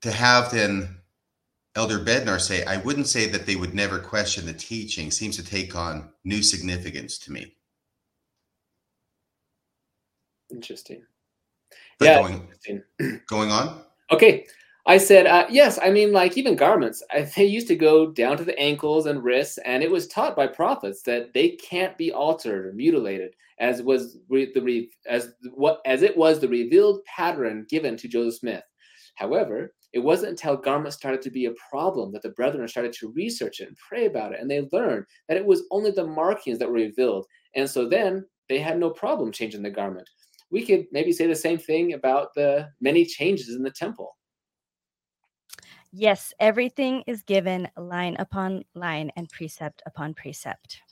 [0.02, 0.96] to have then
[1.76, 5.44] Elder Bednar say, I wouldn't say that they would never question the teaching, seems to
[5.44, 7.56] take on new significance to me.
[10.50, 11.02] Interesting.
[11.98, 12.20] But yeah.
[12.20, 12.82] Going, interesting.
[13.28, 13.82] going on.
[14.12, 14.46] Okay.
[14.86, 18.36] I said, uh, yes, I mean, like even garments, I, they used to go down
[18.36, 22.12] to the ankles and wrists, and it was taught by prophets that they can't be
[22.12, 27.04] altered or mutilated, as was re- the re- as what as it was the revealed
[27.04, 28.64] pattern given to Joseph Smith.
[29.16, 33.12] However, it wasn't until garments started to be a problem that the brethren started to
[33.12, 36.58] research it and pray about it, and they learned that it was only the markings
[36.58, 40.08] that were revealed, and so then they had no problem changing the garment.
[40.50, 44.16] We could maybe say the same thing about the many changes in the temple.
[45.92, 50.82] Yes, everything is given line upon line and precept upon precept.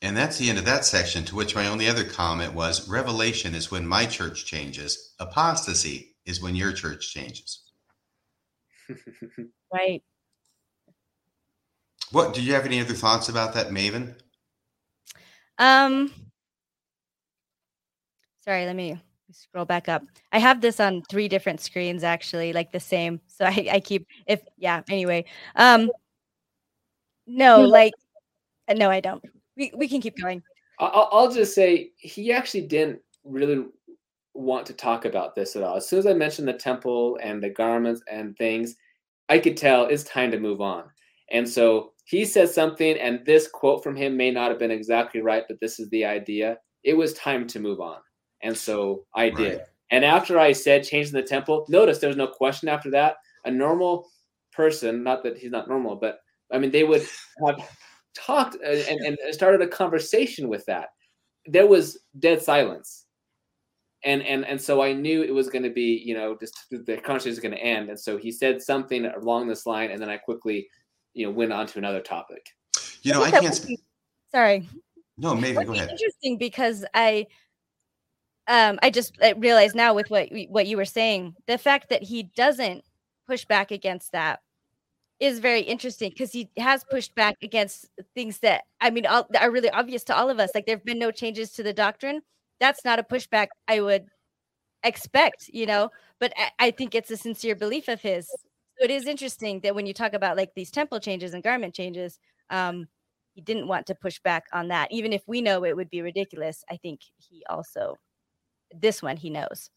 [0.00, 3.54] And that's the end of that section, to which my only other comment was revelation
[3.54, 7.62] is when my church changes, apostasy is when your church changes.
[9.72, 10.02] right.
[12.12, 14.14] What do you have any other thoughts about that, Maven?
[15.58, 16.12] Um
[18.44, 19.00] sorry, let me
[19.32, 20.02] scroll back up.
[20.32, 23.20] I have this on three different screens actually, like the same.
[23.26, 25.24] So I, I keep if yeah, anyway.
[25.56, 25.90] Um
[27.26, 27.92] no, like
[28.68, 29.22] uh, no, I don't.
[29.58, 30.42] We we can keep going.
[30.78, 33.66] I'll, I'll just say he actually didn't really
[34.34, 35.76] want to talk about this at all.
[35.76, 38.76] As soon as I mentioned the temple and the garments and things,
[39.28, 40.84] I could tell it's time to move on.
[41.32, 45.20] And so he said something, and this quote from him may not have been exactly
[45.20, 46.56] right, but this is the idea.
[46.84, 47.98] It was time to move on.
[48.42, 49.58] And so I did.
[49.58, 49.66] Right.
[49.90, 53.16] And after I said changing the temple, notice there was no question after that.
[53.44, 54.08] A normal
[54.52, 56.20] person, not that he's not normal, but
[56.52, 57.06] I mean, they would
[57.46, 57.56] have
[58.14, 60.88] talked uh, and, and started a conversation with that.
[61.46, 63.06] There was dead silence.
[64.04, 66.98] And, and and so I knew it was going to be, you know, just the
[66.98, 67.88] conversation is going to end.
[67.88, 70.68] And so he said something along this line, and then I quickly,
[71.14, 72.46] you know, went on to another topic.
[73.02, 73.66] You know, I, I can't.
[73.66, 73.76] Be,
[74.30, 74.68] sorry.
[75.16, 75.90] No, maybe go ahead.
[75.90, 77.26] Interesting because I
[78.46, 82.22] um, I just realized now with what what you were saying, the fact that he
[82.22, 82.84] doesn't
[83.26, 84.40] push back against that
[85.20, 89.50] is very interesting because he has pushed back against things that I mean all, are
[89.50, 90.50] really obvious to all of us.
[90.54, 92.22] Like there have been no changes to the doctrine.
[92.60, 94.06] That's not a pushback I would
[94.84, 95.90] expect, you know.
[96.20, 98.28] But I, I think it's a sincere belief of his.
[98.28, 101.74] So it is interesting that when you talk about like these temple changes and garment
[101.74, 102.18] changes,
[102.50, 102.86] um,
[103.34, 106.02] he didn't want to push back on that, even if we know it would be
[106.02, 106.64] ridiculous.
[106.70, 107.96] I think he also
[108.74, 109.70] this one he knows.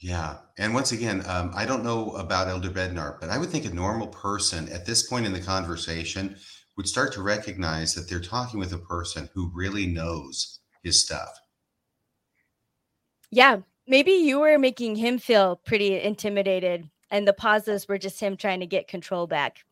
[0.00, 0.36] Yeah.
[0.58, 3.72] And once again, um, I don't know about Elder Bednar, but I would think a
[3.74, 6.36] normal person at this point in the conversation
[6.76, 11.30] would start to recognize that they're talking with a person who really knows his stuff.
[13.30, 13.60] Yeah.
[13.86, 18.60] maybe you were making him feel pretty intimidated, and the pauses were just him trying
[18.60, 19.64] to get control back.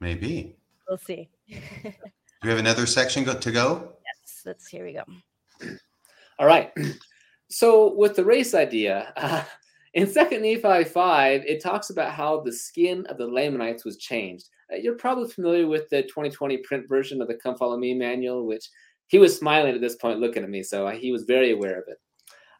[0.00, 0.56] Maybe.
[0.88, 1.28] We'll see.
[1.48, 1.58] Do
[2.42, 3.92] we have another section go- to go?
[4.04, 5.04] yes, let's here we go.
[6.38, 6.72] All right.
[7.54, 9.44] So with the race idea, uh,
[9.94, 14.48] in Second Nephi five, it talks about how the skin of the Lamanites was changed.
[14.72, 18.44] Uh, you're probably familiar with the 2020 print version of the Come Follow Me manual,
[18.44, 18.68] which
[19.06, 21.84] he was smiling at this point, looking at me, so he was very aware of
[21.86, 21.98] it.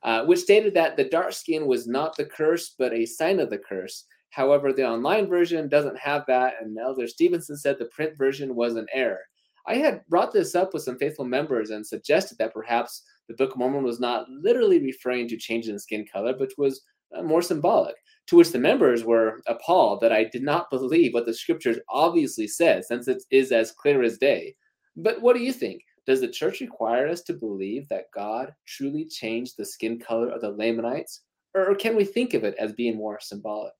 [0.04, 3.50] Uh, which stated that the dark skin was not the curse, but a sign of
[3.50, 4.04] the curse.
[4.30, 8.76] However, the online version doesn't have that, and Elder Stevenson said the print version was
[8.76, 9.22] an error.
[9.66, 13.52] I had brought this up with some faithful members and suggested that perhaps the Book
[13.52, 16.82] of Mormon was not literally referring to changing the skin color, but was
[17.16, 17.94] uh, more symbolic.
[18.28, 22.48] To which the members were appalled that I did not believe what the scriptures obviously
[22.48, 24.56] said, since it is as clear as day.
[24.96, 25.82] But what do you think?
[26.06, 30.40] Does the church require us to believe that God truly changed the skin color of
[30.40, 31.20] the Lamanites?
[31.54, 33.72] Or can we think of it as being more symbolic?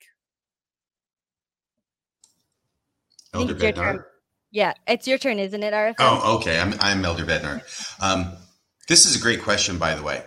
[3.34, 3.92] I think Elder it's your Bednar.
[3.92, 4.04] turn.
[4.52, 5.94] Yeah, it's your turn, isn't it, RFM?
[5.98, 6.60] Oh, okay.
[6.60, 7.62] I'm, I'm Elder Bednar.
[8.00, 8.36] Um,
[8.88, 10.22] this is a great question, by the way.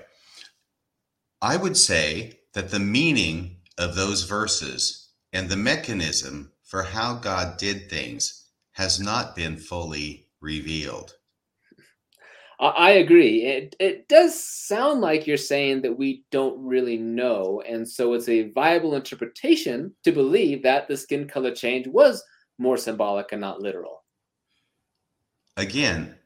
[1.42, 7.58] I would say that the meaning of those verses and the mechanism for how God
[7.58, 11.14] did things has not been fully revealed.
[12.60, 13.44] I agree.
[13.46, 18.30] It it does sound like you're saying that we don't really know, and so it's
[18.30, 22.24] a viable interpretation to believe that the skin color change was
[22.58, 24.04] more symbolic and not literal.
[25.56, 26.17] Again,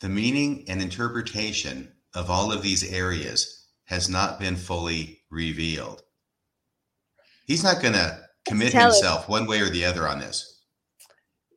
[0.00, 6.02] the meaning and interpretation of all of these areas has not been fully revealed.
[7.46, 8.94] He's not going to commit Tell it.
[8.94, 10.62] himself one way or the other on this.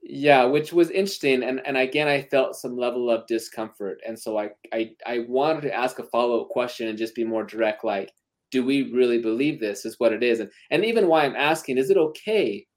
[0.05, 4.37] Yeah, which was interesting, and and again, I felt some level of discomfort, and so
[4.37, 7.85] I I I wanted to ask a follow up question and just be more direct,
[7.85, 8.11] like,
[8.51, 9.85] do we really believe this?
[9.85, 12.67] Is what it is, and and even why I'm asking, is it okay?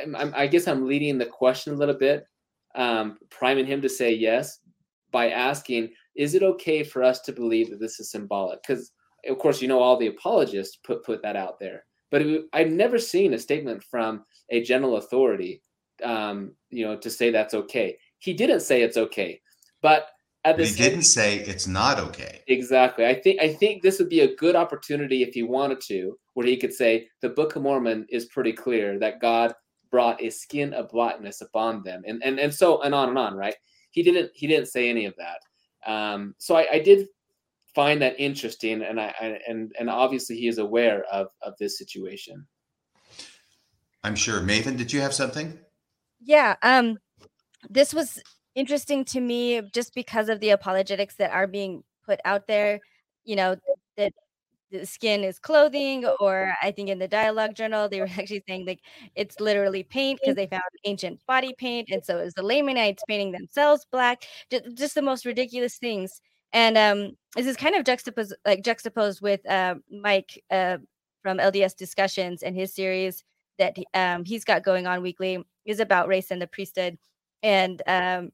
[0.00, 2.24] I'm, I'm, I guess I'm leading the question a little bit,
[2.74, 4.60] um, priming him to say yes
[5.10, 8.60] by asking, is it okay for us to believe that this is symbolic?
[8.62, 8.92] Because
[9.28, 12.70] of course, you know, all the apologists put put that out there, but it, I've
[12.70, 15.62] never seen a statement from a general authority
[16.02, 17.96] um, you know, to say that's okay.
[18.18, 19.40] He didn't say it's okay,
[19.80, 20.08] but
[20.44, 22.40] at the he same didn't say it's not okay.
[22.48, 23.06] exactly.
[23.06, 26.46] I think I think this would be a good opportunity if he wanted to, where
[26.46, 29.54] he could say the Book of Mormon is pretty clear that God
[29.92, 33.36] brought a skin of blackness upon them, and and and so and on and on.
[33.36, 33.54] Right?
[33.90, 35.90] He didn't he didn't say any of that.
[35.90, 37.06] Um, so I, I did
[37.74, 41.78] find that interesting, and I, I and and obviously he is aware of of this
[41.78, 42.44] situation.
[44.02, 44.40] I'm sure.
[44.40, 45.56] Maven, did you have something?
[46.20, 46.98] Yeah, um
[47.70, 48.20] this was
[48.54, 52.80] interesting to me just because of the apologetics that are being put out there,
[53.24, 54.10] you know, that the
[54.84, 58.80] skin is clothing or I think in the dialogue journal they were actually saying like
[59.14, 63.32] it's literally paint because they found ancient body paint and so is the Lamanites painting
[63.32, 66.20] themselves black just, just the most ridiculous things.
[66.52, 70.78] And um this is kind of juxtaposed like juxtaposed with uh, Mike uh,
[71.22, 73.24] from LDS discussions and his series
[73.58, 76.98] that um, he's got going on weekly is about race and the priesthood.
[77.42, 78.32] And um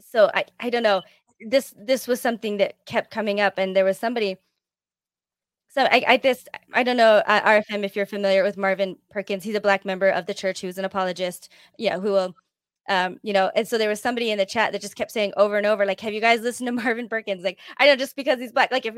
[0.00, 1.02] so i i don't know
[1.40, 4.36] this this was something that kept coming up and there was somebody
[5.78, 9.44] so i i this i don't know uh, rfm if you're familiar with marvin perkins
[9.44, 12.34] he's a black member of the church who's an apologist yeah who will
[12.88, 15.32] um you know and so there was somebody in the chat that just kept saying
[15.36, 17.44] over and over like have you guys listened to marvin perkins?
[17.44, 18.96] Like i know just because he's black like if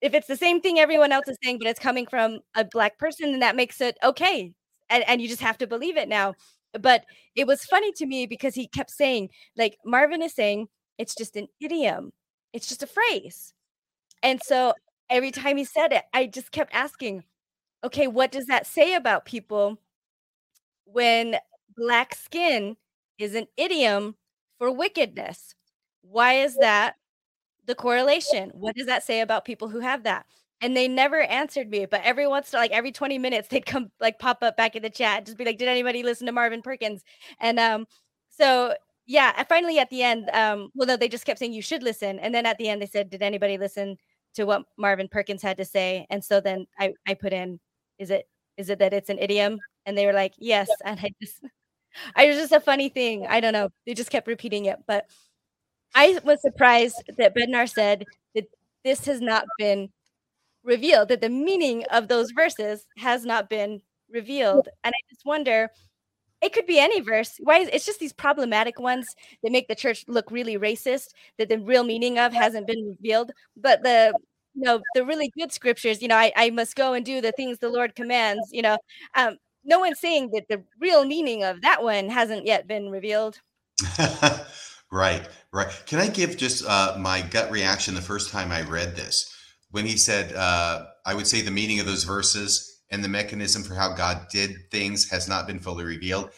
[0.00, 2.98] if it's the same thing everyone else is saying but it's coming from a black
[2.98, 4.52] person then that makes it okay
[4.90, 6.34] and, and you just have to believe it now.
[6.78, 7.04] But
[7.34, 11.36] it was funny to me because he kept saying like marvin is saying it's just
[11.36, 12.12] an idiom.
[12.52, 13.54] It's just a phrase.
[14.22, 14.74] And so
[15.10, 17.24] every time he said it i just kept asking
[17.84, 19.78] okay what does that say about people
[20.84, 21.36] when
[21.76, 22.76] black skin
[23.18, 24.16] is an idiom
[24.58, 25.54] for wickedness?
[26.02, 26.94] Why is that
[27.66, 28.50] the correlation?
[28.54, 30.26] What does that say about people who have that?
[30.62, 33.90] And they never answered me but every once in like every 20 minutes they'd come
[34.00, 36.62] like pop up back in the chat just be like did anybody listen to marvin
[36.62, 37.02] perkins?
[37.40, 37.86] And um
[38.30, 38.74] so
[39.06, 42.18] yeah finally at the end um well no they just kept saying you should listen.
[42.18, 43.96] And then at the end they said did anybody listen
[44.34, 47.58] to what marvin perkins had to say and so then i i put in
[47.98, 49.58] is it is it that it's an idiom?
[49.86, 51.40] And they were like yes and i just
[52.16, 55.06] i was just a funny thing i don't know they just kept repeating it but
[55.94, 58.04] i was surprised that bednar said
[58.34, 58.44] that
[58.84, 59.88] this has not been
[60.62, 63.80] revealed that the meaning of those verses has not been
[64.10, 65.68] revealed and i just wonder
[66.42, 67.36] it could be any verse.
[67.38, 71.08] Why is it's just these problematic ones that make the church look really racist
[71.38, 73.32] that the real meaning of hasn't been revealed.
[73.56, 74.14] But the
[74.54, 77.30] you know the really good scriptures you know i, I must go and do the
[77.30, 78.78] things the lord commands you know.
[79.14, 83.38] Um no one's saying that the real meaning of that one hasn't yet been revealed.
[84.92, 85.70] Right right.
[85.86, 89.32] Can i give just uh, my gut reaction the first time i read this?
[89.70, 93.62] When he said uh, i would say the meaning of those verses and the mechanism
[93.62, 96.30] for how god did things has not been fully revealed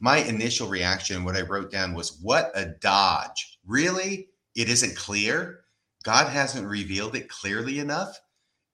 [0.00, 5.62] my initial reaction what i wrote down was what a dodge really it isn't clear
[6.02, 8.18] God hasn't revealed it clearly enough.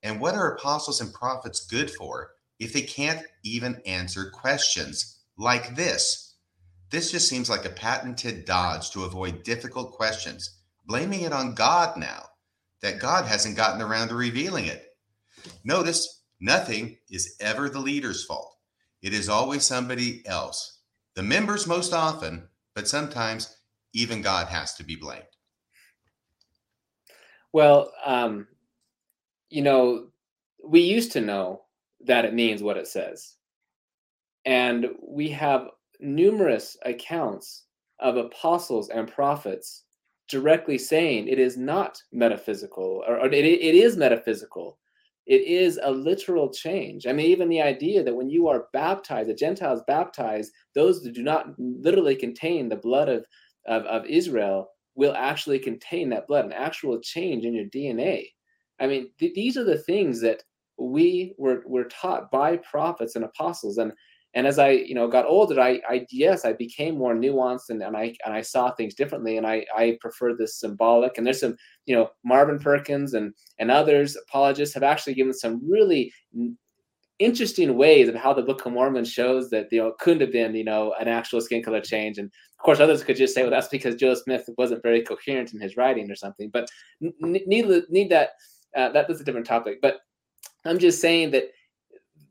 [0.02, 5.76] And what are apostles and prophets good for if they can't even answer questions like
[5.76, 6.36] this?
[6.90, 11.96] This just seems like a patented dodge to avoid difficult questions, blaming it on God
[11.98, 12.24] now
[12.80, 14.86] that God hasn't gotten around to revealing it.
[15.64, 18.56] Notice nothing is ever the leader's fault,
[19.02, 20.80] it is always somebody else.
[21.14, 23.56] The members most often, but sometimes
[23.92, 25.24] even God has to be blamed.
[27.52, 28.46] Well, um,
[29.50, 30.08] you know,
[30.64, 31.62] we used to know
[32.04, 33.34] that it means what it says.
[34.44, 35.68] And we have
[36.00, 37.64] numerous accounts
[38.00, 39.84] of apostles and prophets
[40.28, 44.78] directly saying it is not metaphysical, or, or it, it is metaphysical.
[45.28, 47.06] It is a literal change.
[47.06, 51.12] I mean, even the idea that when you are baptized, the Gentiles baptized, those that
[51.12, 53.26] do not literally contain the blood of,
[53.66, 58.24] of, of Israel will actually contain that blood, an actual change in your DNA.
[58.80, 60.42] I mean, th- these are the things that
[60.78, 63.76] we were, were taught by prophets and apostles.
[63.76, 63.92] And
[64.34, 67.82] and as I, you know, got older, I, I yes, I became more nuanced and,
[67.82, 69.38] and I and I saw things differently.
[69.38, 71.16] And I I prefer this symbolic.
[71.16, 71.56] And there's some,
[71.86, 76.12] you know, Marvin Perkins and and others apologists have actually given some really
[77.18, 80.54] interesting ways of how the Book of Mormon shows that you know couldn't have been
[80.54, 83.50] you know an actual skin color change, and of course others could just say, well,
[83.50, 86.50] that's because Joe Smith wasn't very coherent in his writing or something.
[86.50, 86.68] But
[87.00, 88.30] need need that
[88.76, 89.78] uh, that is a different topic.
[89.80, 90.00] But
[90.66, 91.44] I'm just saying that.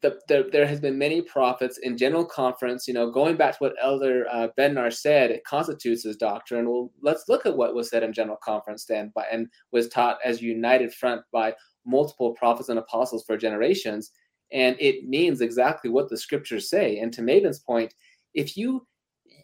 [0.02, 3.58] The, the, there has been many prophets in general conference, you know, going back to
[3.58, 6.70] what Elder uh, Bednar said, it constitutes his doctrine.
[6.70, 10.20] Well, let's look at what was said in general conference then, by, and was taught
[10.24, 11.56] as united front by
[11.86, 14.12] multiple prophets and apostles for generations
[14.52, 17.94] and it means exactly what the scriptures say and to maven's point
[18.34, 18.86] if you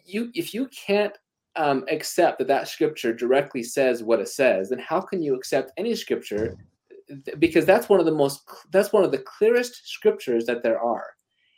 [0.04, 1.16] you if you can't
[1.56, 5.72] um, accept that that scripture directly says what it says then how can you accept
[5.76, 6.56] any scripture
[7.38, 11.06] because that's one of the most that's one of the clearest scriptures that there are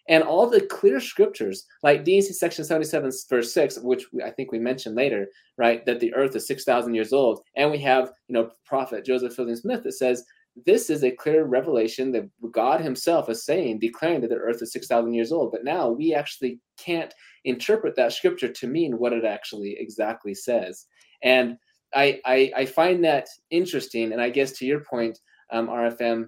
[0.09, 4.59] and all the clear scriptures like D&C section 77 verse 6 which i think we
[4.59, 8.51] mentioned later right that the earth is 6000 years old and we have you know
[8.65, 10.25] prophet joseph fielding smith that says
[10.65, 14.73] this is a clear revelation that God Himself is saying, declaring that the earth is
[14.73, 15.53] 6,000 years old.
[15.53, 17.13] But now we actually can't
[17.45, 20.87] interpret that scripture to mean what it actually exactly says.
[21.23, 21.59] And
[21.95, 24.13] I, I, I find that interesting.
[24.13, 25.19] And I guess to your point,
[25.53, 26.27] um, RFM,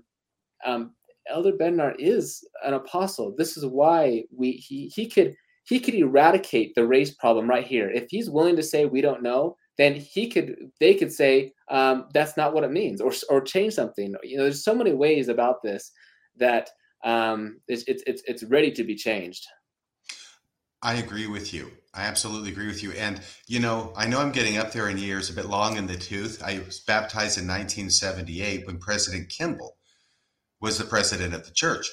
[0.65, 0.95] um,
[1.28, 3.35] Elder Bednar is an apostle.
[3.36, 5.35] This is why we he he could
[5.65, 7.90] he could eradicate the race problem right here.
[7.90, 12.07] If he's willing to say we don't know, then he could they could say um,
[12.12, 15.28] that's not what it means or or change something you know there's so many ways
[15.28, 15.93] about this
[16.36, 16.69] that
[17.05, 19.47] um, it's, it's it's it's ready to be changed
[20.83, 21.71] i agree with you.
[21.95, 22.93] I absolutely agree with you.
[22.93, 25.87] And you know i know i'm getting up there in years a bit long in
[25.87, 26.43] the tooth.
[26.45, 29.77] I was baptized in 1978 when president kimball
[30.61, 31.89] was the president of the church.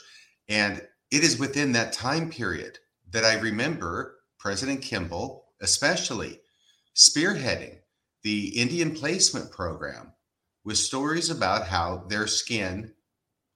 [0.49, 0.82] And
[1.12, 2.80] it is within that time period
[3.12, 6.40] that i remember president kimball especially
[6.95, 7.78] spearheading
[8.24, 10.14] the Indian placement program
[10.64, 12.94] with stories about how their skin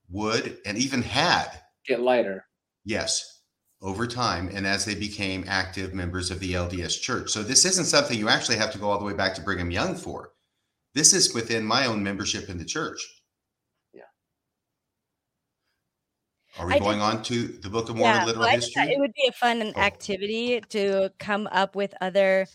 [0.08, 1.48] would and even had
[1.86, 2.44] get lighter.
[2.84, 3.39] Yes,
[3.82, 7.30] over time and as they became active members of the LDS church.
[7.30, 9.70] So this isn't something you actually have to go all the way back to Brigham
[9.70, 10.32] Young for.
[10.94, 13.00] This is within my own membership in the church.
[13.94, 14.02] Yeah.
[16.58, 18.82] Are we I going did, on to the Book of Mormon yeah, literal history?
[18.82, 19.80] It would be a fun oh.
[19.80, 22.46] activity to come up with other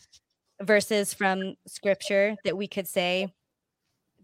[0.62, 3.34] verses from scripture that we could say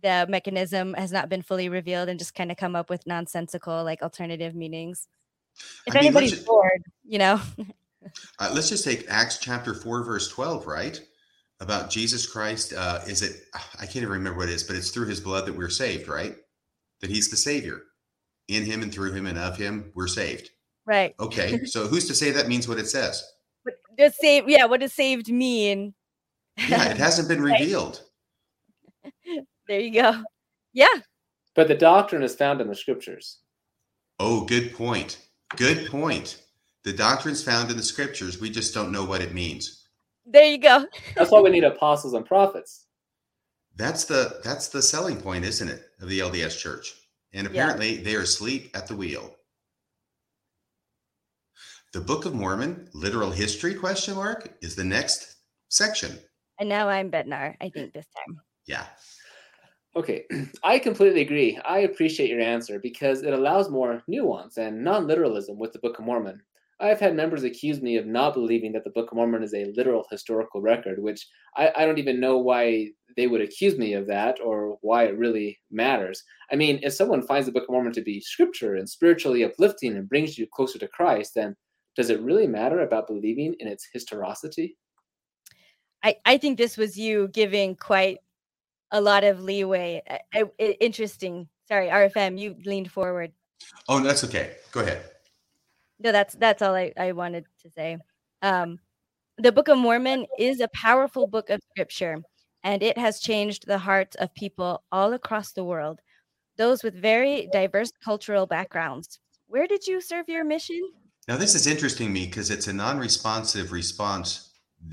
[0.03, 3.83] the mechanism has not been fully revealed and just kind of come up with nonsensical
[3.83, 5.07] like alternative meanings
[5.87, 7.39] if I mean, anybody's just, bored you know
[8.39, 10.99] uh, let's just take acts chapter 4 verse 12 right
[11.59, 13.43] about jesus christ uh, is it
[13.79, 16.07] i can't even remember what it is but it's through his blood that we're saved
[16.07, 16.35] right
[17.01, 17.81] that he's the savior
[18.47, 20.49] in him and through him and of him we're saved
[20.85, 23.23] right okay so who's to say that means what it says
[23.63, 25.93] what does save yeah what does saved mean
[26.57, 28.01] yeah, it hasn't been revealed.
[29.67, 30.23] there you go.
[30.73, 30.87] Yeah.
[31.55, 33.39] But the doctrine is found in the scriptures.
[34.19, 35.17] Oh, good point.
[35.57, 36.41] Good point.
[36.83, 38.39] The doctrine's found in the scriptures.
[38.39, 39.87] We just don't know what it means.
[40.25, 40.85] There you go.
[41.15, 42.85] that's why we need apostles and prophets.
[43.75, 46.93] That's the that's the selling point, isn't it, of the LDS church?
[47.33, 47.51] And Yeah.
[47.51, 49.35] apparently they are asleep at the wheel.
[51.93, 55.35] The Book of Mormon, literal history question mark, is the next
[55.69, 56.19] section.
[56.59, 58.39] And now I'm Bednar, I think this time.
[58.65, 58.85] Yeah.
[59.95, 60.25] Okay,
[60.63, 61.59] I completely agree.
[61.65, 65.99] I appreciate your answer because it allows more nuance and non literalism with the Book
[65.99, 66.41] of Mormon.
[66.79, 69.71] I've had members accuse me of not believing that the Book of Mormon is a
[69.75, 74.07] literal historical record, which I, I don't even know why they would accuse me of
[74.07, 76.23] that or why it really matters.
[76.51, 79.95] I mean, if someone finds the Book of Mormon to be scripture and spiritually uplifting
[79.95, 81.55] and brings you closer to Christ, then
[81.95, 84.77] does it really matter about believing in its historicity?
[86.03, 88.19] I, I think this was you giving quite
[88.91, 90.01] a lot of leeway.
[90.09, 91.47] I- I- I- interesting.
[91.67, 93.31] Sorry, RFM, you leaned forward.
[93.87, 94.57] Oh, that's okay.
[94.71, 95.03] Go ahead.
[95.99, 97.97] No, that's that's all I, I wanted to say.
[98.41, 98.79] Um,
[99.37, 102.17] the Book of Mormon is a powerful book of scripture,
[102.63, 105.99] and it has changed the hearts of people all across the world,
[106.57, 109.19] those with very diverse cultural backgrounds.
[109.47, 110.81] Where did you serve your mission?
[111.27, 114.51] Now, this is interesting to me because it's a non responsive response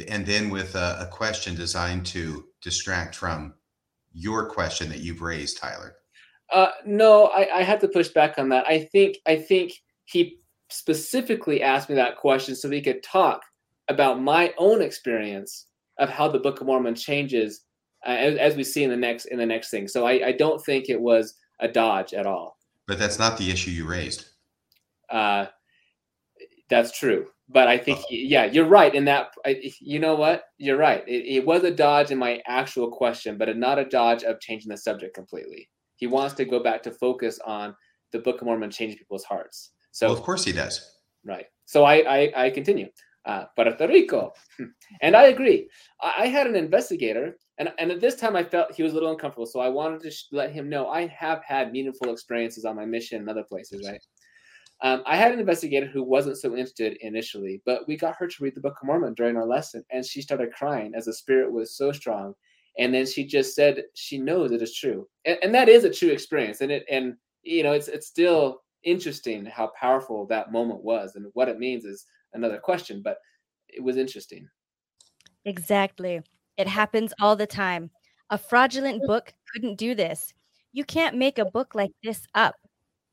[0.08, 3.54] and then with a, a question designed to distract from
[4.18, 5.94] your question that you've raised, Tyler.
[6.52, 8.66] Uh, no, I, I had to push back on that.
[8.66, 9.72] I think I think
[10.06, 10.38] he
[10.70, 13.42] specifically asked me that question so we could talk
[13.88, 15.66] about my own experience
[15.98, 17.62] of how the Book of Mormon changes
[18.06, 19.88] uh, as, as we see in the next in the next thing.
[19.88, 22.56] So I, I don't think it was a dodge at all.
[22.86, 24.26] But that's not the issue you raised.
[25.10, 25.46] Uh,
[26.70, 27.26] that's true.
[27.50, 29.28] But I think, yeah, you're right in that.
[29.46, 30.44] I, you know what?
[30.58, 31.02] You're right.
[31.08, 34.68] It, it was a dodge in my actual question, but not a dodge of changing
[34.68, 35.68] the subject completely.
[35.96, 37.74] He wants to go back to focus on
[38.12, 39.72] the Book of Mormon changing people's hearts.
[39.92, 40.96] So, well, of course he does.
[41.24, 41.46] right.
[41.64, 42.88] So I, I, I continue.
[43.24, 44.32] Uh, Puerto Rico.
[45.02, 45.68] and I agree.
[46.00, 48.94] I, I had an investigator, and, and at this time I felt he was a
[48.94, 49.44] little uncomfortable.
[49.44, 52.86] So I wanted to sh- let him know I have had meaningful experiences on my
[52.86, 54.00] mission in other places, right?
[54.82, 58.42] Um, I had an investigator who wasn't so interested initially, but we got her to
[58.42, 61.52] read the Book of Mormon during our lesson, and she started crying as the spirit
[61.52, 62.34] was so strong.
[62.78, 65.92] And then she just said she knows it is true, and, and that is a
[65.92, 66.60] true experience.
[66.60, 71.26] And it and you know it's it's still interesting how powerful that moment was, and
[71.32, 73.18] what it means is another question, but
[73.68, 74.48] it was interesting.
[75.44, 76.20] Exactly.
[76.56, 77.90] It happens all the time.
[78.30, 80.32] A fraudulent book couldn't do this.
[80.72, 82.54] You can't make a book like this up.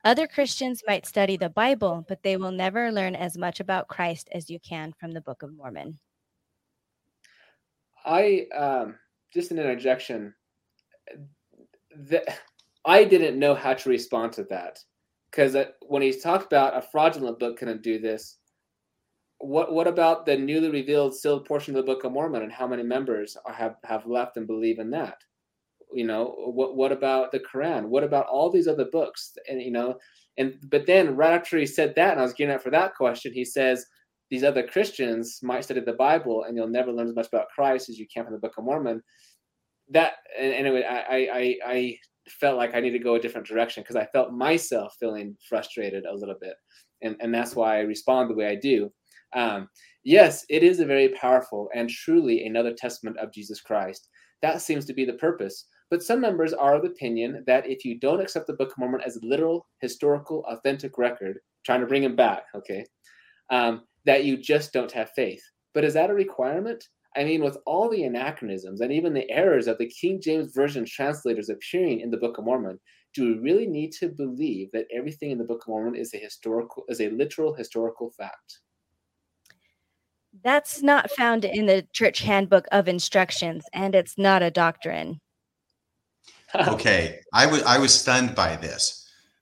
[0.05, 4.29] Other Christians might study the Bible, but they will never learn as much about Christ
[4.31, 5.97] as you can from the Book of Mormon.
[8.05, 8.99] I um,
[9.33, 10.35] just an interjection.
[12.85, 14.77] I didn't know how to respond to that
[15.31, 15.57] because
[15.87, 18.37] when he talked about a fraudulent book couldn't do this,
[19.39, 22.67] what what about the newly revealed sealed portion of the Book of Mormon and how
[22.67, 25.17] many members have have left and believe in that?
[25.93, 27.85] You know, what what about the Quran?
[27.85, 29.33] What about all these other books?
[29.47, 29.95] And you know,
[30.37, 32.95] and but then right after he said that, and I was getting up for that
[32.95, 33.85] question, he says
[34.29, 37.89] these other Christians might study the Bible and you'll never learn as much about Christ
[37.89, 39.01] as you can from the Book of Mormon.
[39.89, 41.97] That and anyway, I I I
[42.27, 46.05] felt like I need to go a different direction because I felt myself feeling frustrated
[46.05, 46.55] a little bit,
[47.03, 48.91] and and that's why I respond the way I do.
[49.33, 49.69] Um,
[50.03, 54.09] yes, it is a very powerful and truly another testament of Jesus Christ.
[54.41, 55.65] That seems to be the purpose.
[55.89, 58.77] But some members are of the opinion that if you don't accept the Book of
[58.77, 62.85] Mormon as a literal, historical, authentic record, trying to bring him back, okay,
[63.51, 65.43] um, that you just don't have faith.
[65.73, 66.83] But is that a requirement?
[67.15, 70.85] I mean, with all the anachronisms and even the errors of the King James Version
[70.85, 72.79] translators appearing in the Book of Mormon,
[73.13, 76.17] do we really need to believe that everything in the Book of Mormon is a
[76.17, 78.59] historical, is a literal historical fact?
[80.43, 85.21] That's not found in the church handbook of instructions, and it's not a doctrine.
[86.67, 89.01] Okay, I was I was stunned by this.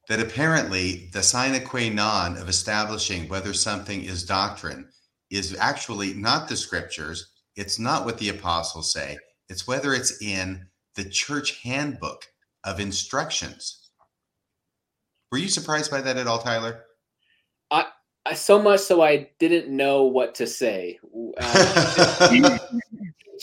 [0.10, 4.90] That apparently the sine qua non of establishing whether something is doctrine
[5.32, 7.32] is actually not the scriptures.
[7.56, 9.18] It's not what the apostles say.
[9.50, 10.66] It's whether it's in
[10.96, 12.26] the church handbook
[12.64, 13.90] of instructions.
[15.32, 16.84] Were you surprised by that at all, Tyler?
[17.72, 17.86] I,
[18.36, 21.00] so much so I didn't know what to say.
[21.36, 22.30] Uh,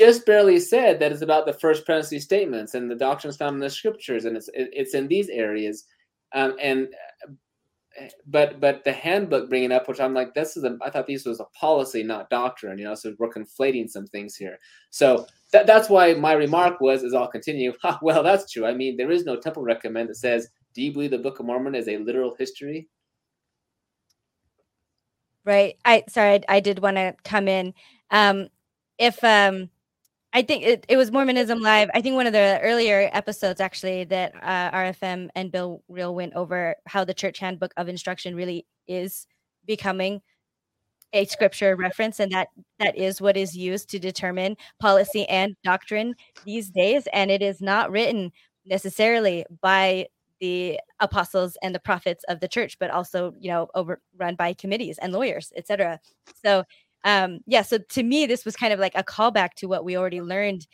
[0.01, 3.61] just barely said that it's about the first presidency statements and the doctrines found in
[3.61, 5.85] the scriptures, and it's it's in these areas.
[6.33, 6.89] Um, and
[8.27, 11.27] but but the handbook bringing up, which I'm like, this is a, I thought this
[11.27, 12.79] was a policy, not doctrine.
[12.79, 14.59] You know, so we're conflating some things here.
[14.89, 17.75] So that, that's why my remark was, as I'll continue.
[18.03, 18.65] well, that's true.
[18.65, 21.47] I mean, there is no temple recommend that says, "Do you believe the Book of
[21.47, 22.89] Mormon is a literal history?"
[25.45, 25.77] Right.
[25.85, 27.75] I sorry, I, I did want to come in.
[28.11, 28.49] Um,
[28.99, 29.71] if um,
[30.33, 31.91] I think it, it was Mormonism Live.
[31.93, 36.35] I think one of the earlier episodes actually that uh, RFM and Bill Reel went
[36.35, 39.27] over how the church handbook of instruction really is
[39.67, 40.21] becoming
[41.13, 42.49] a scripture reference and that
[42.79, 47.61] that is what is used to determine policy and doctrine these days and it is
[47.61, 48.31] not written
[48.65, 50.07] necessarily by
[50.41, 54.99] the apostles and the prophets of the church but also you know overrun by committees
[54.99, 55.99] and lawyers etc
[56.45, 56.65] so
[57.05, 59.97] um yeah so to me this was kind of like a callback to what we
[59.97, 60.67] already learned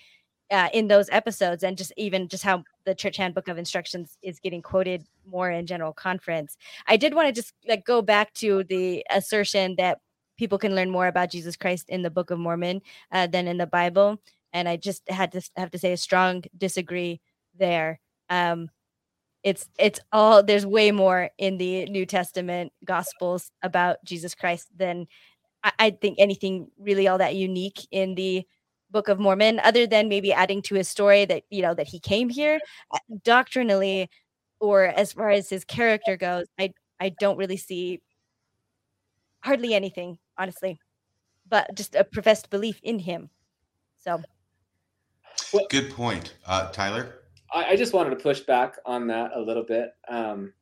[0.51, 4.39] uh, in those episodes and just even just how the church handbook of instructions is
[4.39, 6.57] getting quoted more in general conference.
[6.87, 9.99] I did want to just like go back to the assertion that
[10.37, 12.81] people can learn more about jesus christ in the book of mormon
[13.13, 14.21] uh, than in the bible
[14.53, 17.21] and i just had to have to say a strong disagree
[17.59, 17.99] there.
[18.29, 18.69] Um
[19.43, 25.07] it's it's all there's way more in the new testament gospels about jesus christ than
[25.67, 28.47] I, I think anything really all that unique in the
[28.93, 31.99] Book of Mormon, other than maybe adding to his story that you know that he
[31.99, 32.61] came here.
[32.93, 34.09] Uh, doctrinally,
[34.61, 38.01] or as far as his character goes, I I don't really see
[39.41, 40.79] hardly anything, honestly,
[41.49, 43.29] but just a professed belief in him.
[43.99, 44.23] So,
[45.69, 47.23] good point, uh, Tyler.
[47.53, 50.53] I, I, just wanted to push back on that a little bit, um,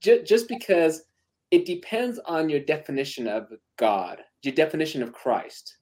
[0.00, 1.02] j- just because
[1.50, 5.78] it depends on your definition of God, your definition of Christ.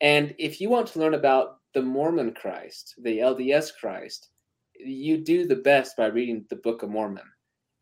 [0.00, 4.30] And if you want to learn about the Mormon Christ, the LDS Christ,
[4.78, 7.24] you do the best by reading the Book of Mormon.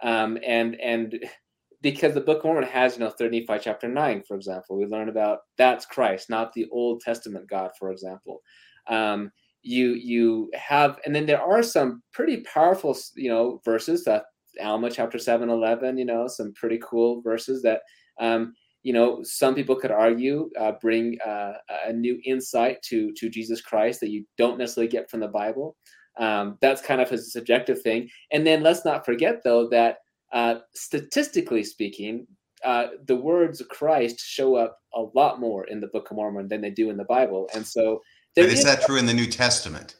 [0.02, 1.18] Um, and and
[1.82, 4.86] because the Book of Mormon has, you know, 3rd Nephi chapter 9, for example, we
[4.86, 8.40] learn about that's Christ, not the Old Testament God, for example.
[8.88, 9.30] Um,
[9.62, 14.24] you you have, and then there are some pretty powerful, you know, verses that
[14.62, 17.82] Alma chapter 7, 11, you know, some pretty cool verses that
[18.18, 18.54] um,
[18.86, 21.54] you know, some people could argue uh, bring uh,
[21.88, 25.74] a new insight to to Jesus Christ that you don't necessarily get from the Bible.
[26.20, 28.08] Um, that's kind of a subjective thing.
[28.30, 29.96] And then let's not forget, though, that
[30.32, 32.28] uh, statistically speaking,
[32.64, 36.60] uh, the words Christ show up a lot more in the Book of Mormon than
[36.60, 37.48] they do in the Bible.
[37.54, 38.00] And so,
[38.36, 39.96] but is, is that true in the New Testament?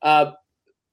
[0.00, 0.30] Uh,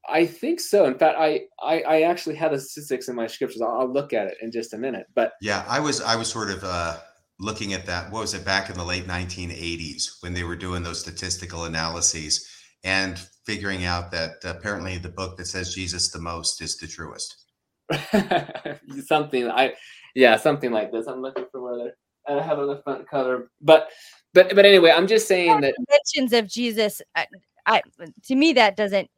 [0.09, 0.85] I think so.
[0.85, 3.61] In fact, I, I, I actually have the statistics in my scriptures.
[3.61, 5.07] I'll, I'll, look at it in just a minute.
[5.15, 6.97] But yeah, I was I was sort of uh,
[7.39, 8.11] looking at that.
[8.11, 12.49] What was it back in the late 1980s when they were doing those statistical analyses
[12.83, 17.43] and figuring out that apparently the book that says Jesus the most is the truest.
[19.05, 19.73] something I,
[20.15, 21.07] yeah, something like this.
[21.07, 21.93] I'm looking for where
[22.27, 23.89] I have on the front cover, but
[24.33, 27.01] but but anyway, I'm just saying that mentions of Jesus.
[27.15, 27.27] I,
[27.65, 27.81] I
[28.25, 29.09] to me that doesn't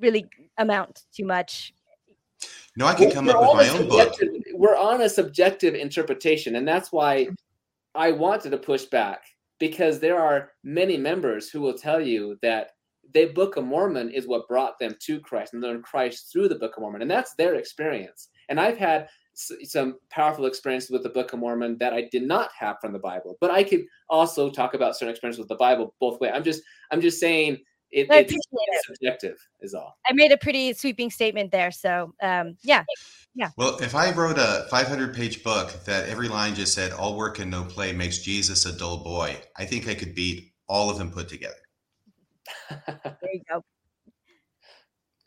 [0.00, 0.26] really
[0.58, 1.72] amount to much.
[2.76, 4.14] No, I can come up with my own book.
[4.54, 7.28] We're on a subjective interpretation, and that's why
[7.94, 9.24] I wanted to push back
[9.58, 12.70] because there are many members who will tell you that
[13.14, 16.54] the Book of Mormon is what brought them to Christ and learned Christ through the
[16.54, 18.28] Book of Mormon, and that's their experience.
[18.48, 22.50] And I've had some powerful experiences with the Book of Mormon that I did not
[22.58, 25.94] have from the Bible, but I could also talk about certain experiences with the Bible
[26.00, 26.30] both way.
[26.30, 27.58] I'm just I'm just saying
[27.90, 29.96] it, it's, it's subjective is all.
[30.06, 32.84] I made a pretty sweeping statement there so um, yeah
[33.34, 33.50] yeah.
[33.56, 37.38] Well if i wrote a 500 page book that every line just said all work
[37.38, 40.98] and no play makes jesus a dull boy i think i could beat all of
[40.98, 41.54] them put together.
[42.86, 43.62] There you go.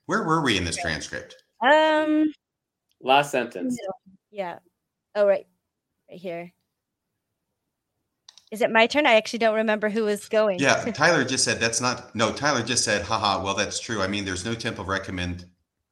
[0.06, 1.36] Where were we in this transcript?
[1.62, 2.32] Um
[3.02, 3.78] last sentence.
[4.32, 4.60] yeah.
[5.16, 5.46] Oh right.
[6.10, 6.52] Right here
[8.52, 9.06] is it my turn?
[9.08, 10.60] I actually don't remember who was going.
[10.60, 12.14] Yeah, Tyler just said that's not.
[12.14, 14.02] No, Tyler just said, haha, well, that's true.
[14.02, 15.46] I mean, there's no temple recommend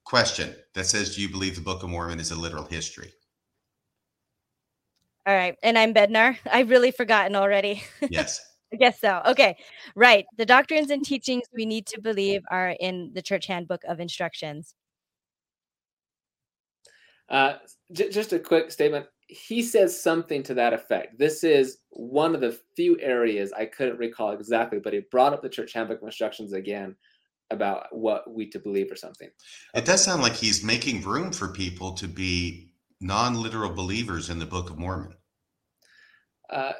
[0.04, 3.14] question that says, do you believe the Book of Mormon is a literal history?
[5.26, 5.56] All right.
[5.64, 6.38] And I'm Bednar.
[6.52, 7.84] I've really forgotten already.
[8.10, 8.46] Yes.
[8.72, 9.22] I guess so.
[9.26, 9.58] Okay.
[9.96, 10.26] Right.
[10.38, 14.76] The doctrines and teachings we need to believe are in the church handbook of instructions.
[17.28, 17.56] Uh,
[17.92, 21.20] j- just a quick statement he says something to that effect.
[21.20, 25.44] This is one of the few areas I couldn't recall exactly, but he brought up
[25.44, 26.96] the church handbook instructions again
[27.52, 29.30] about what we to believe or something.
[29.76, 34.48] It does sound like he's making room for people to be non-literal believers in the
[34.48, 35.14] Book of Mormon.
[36.50, 36.74] Uh,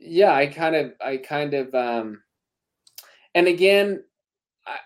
[0.00, 2.22] yeah, I kind of, I kind of, um,
[3.36, 4.02] and again,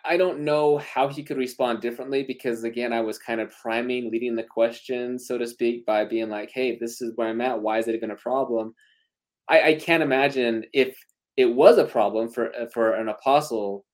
[0.05, 4.11] I, don't know how he could respond differently because again, I was kind of priming,
[4.11, 7.61] leading the question, so to speak, by being like, "Hey, this is where I'm at.
[7.61, 8.74] Why is it even a problem?"
[9.48, 10.97] I, I can't imagine if
[11.36, 13.85] it was a problem for uh, for an apostle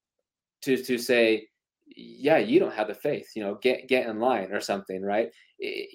[0.63, 1.49] to to say,
[1.97, 3.31] "Yeah, you don't have the faith.
[3.35, 5.31] You know, get get in line or something." Right.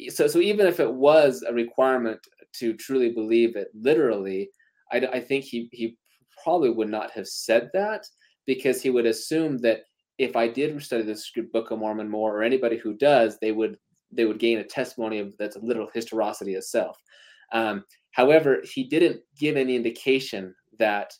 [0.09, 2.19] So so even if it was a requirement
[2.55, 4.49] to truly believe it literally,
[4.91, 5.97] I, I think he he
[6.43, 8.05] probably would not have said that
[8.47, 9.81] because he would assume that
[10.17, 13.77] if I did study the Book of Mormon more, or anybody who does, they would
[14.11, 16.97] they would gain a testimony of that's a literal historicity itself.
[17.51, 21.13] Um, however, he didn't give any indication that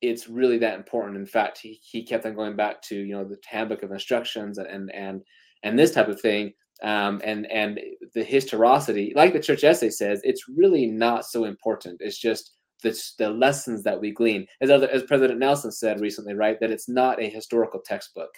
[0.00, 1.16] it's really that important.
[1.16, 4.58] In fact, he, he kept on going back to you know the handbook of instructions
[4.58, 5.22] and and
[5.62, 6.52] and this type of thing.
[6.82, 7.80] Um, and and
[8.14, 12.00] the historicity, like the church essay says, it's really not so important.
[12.00, 12.52] It's just
[12.82, 16.58] the, the lessons that we glean, as other, as President Nelson said recently, right?
[16.60, 18.30] That it's not a historical textbook.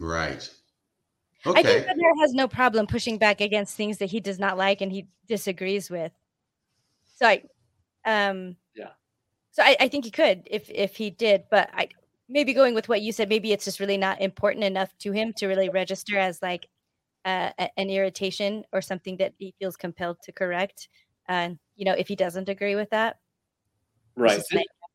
[0.00, 0.48] Right.
[1.46, 1.58] Okay.
[1.58, 4.80] I think Bednar has no problem pushing back against things that he does not like
[4.80, 6.12] and he disagrees with.
[7.16, 7.42] So I,
[8.04, 8.90] um, yeah.
[9.52, 11.88] So I, I think he could if if he did, but I
[12.28, 15.32] maybe going with what you said, maybe it's just really not important enough to him
[15.34, 16.68] to really register as like
[17.24, 20.88] uh, an irritation or something that he feels compelled to correct.
[21.30, 23.18] And you know, if he doesn't agree with that,
[24.16, 24.42] right?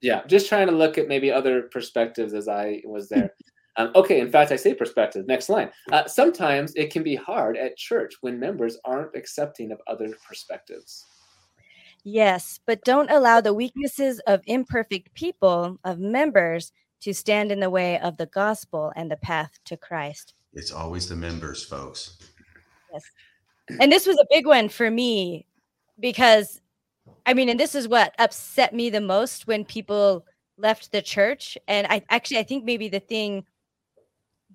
[0.02, 3.32] yeah, just trying to look at maybe other perspectives as I was there.
[3.78, 5.28] Um, okay, in fact, I say perspective.
[5.28, 5.70] Next line.
[5.92, 11.04] Uh, sometimes it can be hard at church when members aren't accepting of other perspectives.
[12.06, 16.72] Yes, but don't allow the weaknesses of imperfect people, of members,
[17.02, 20.36] to stand in the way of the gospel and the path to Christ.
[20.54, 22.18] It's always the members, folks.
[22.94, 23.04] Yes.
[23.82, 25.48] And this was a big one for me
[26.00, 26.62] because,
[27.26, 30.26] I mean, and this is what upset me the most when people
[30.58, 31.58] left the church.
[31.68, 33.46] And I actually, I think maybe the thing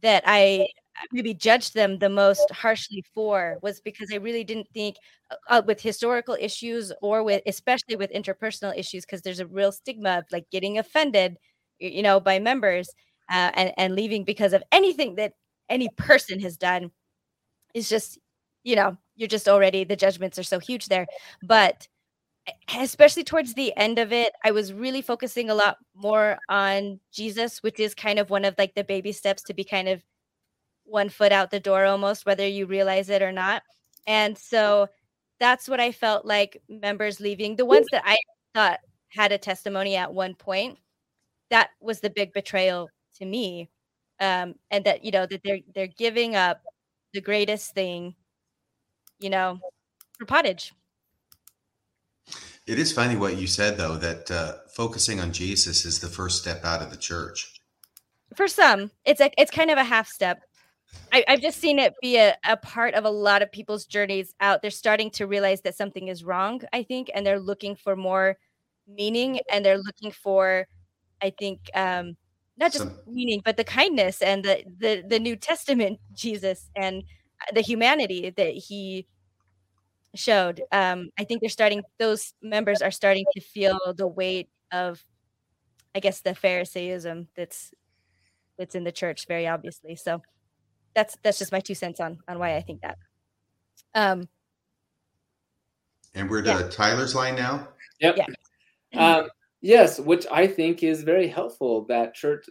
[0.03, 0.69] that I
[1.13, 4.97] maybe judged them the most harshly for was because I really didn't think
[5.31, 9.73] uh, uh with historical issues or with especially with interpersonal issues because there's a real
[9.73, 11.37] stigma of like getting offended,
[11.79, 12.89] you know, by members
[13.31, 15.33] uh, and and leaving because of anything that
[15.69, 16.91] any person has done
[17.75, 18.19] is just
[18.65, 21.07] you know you're just already the judgments are so huge there.
[21.43, 21.87] But
[22.79, 27.63] especially towards the end of it i was really focusing a lot more on jesus
[27.63, 30.03] which is kind of one of like the baby steps to be kind of
[30.91, 33.63] one foot out the door almost whether you realize it or not.
[34.07, 34.89] And so
[35.39, 37.57] that's what i felt like members leaving.
[37.57, 38.17] The ones that i
[38.55, 40.79] thought had a testimony at one point
[41.51, 42.89] that was the big betrayal
[43.19, 43.71] to me
[44.21, 46.61] um and that you know that they're they're giving up
[47.13, 48.15] the greatest thing
[49.21, 49.59] you know
[50.19, 50.73] for pottage
[52.71, 56.41] it is funny what you said, though, that uh, focusing on Jesus is the first
[56.41, 57.61] step out of the church.
[58.37, 60.41] For some, it's a, it's kind of a half step.
[61.13, 64.35] I, have just seen it be a, a part of a lot of people's journeys
[64.41, 64.63] out.
[64.63, 68.39] They're starting to realize that something is wrong, I think, and they're looking for more
[68.87, 70.69] meaning and they're looking for,
[71.21, 72.17] I think, um,
[72.57, 72.99] not just some...
[73.07, 77.03] meaning, but the kindness and the, the the New Testament Jesus and
[77.55, 79.07] the humanity that he
[80.15, 80.63] showed.
[80.73, 85.05] Um, I think they're starting; those members are starting to feel the weight of,
[85.95, 87.73] I guess, the Pharisaism that's
[88.59, 89.97] that's in the church, very obviously.
[89.97, 90.23] So
[90.95, 92.99] that's that's just my two cents on on why I think that.
[93.95, 94.29] Um,
[96.15, 96.69] and we're to yeah.
[96.69, 97.69] Tyler's line now.
[98.01, 98.17] Yep.
[98.93, 99.17] Yeah.
[99.17, 99.29] Um,
[99.61, 101.85] yes, which I think is very helpful.
[101.87, 102.49] That church,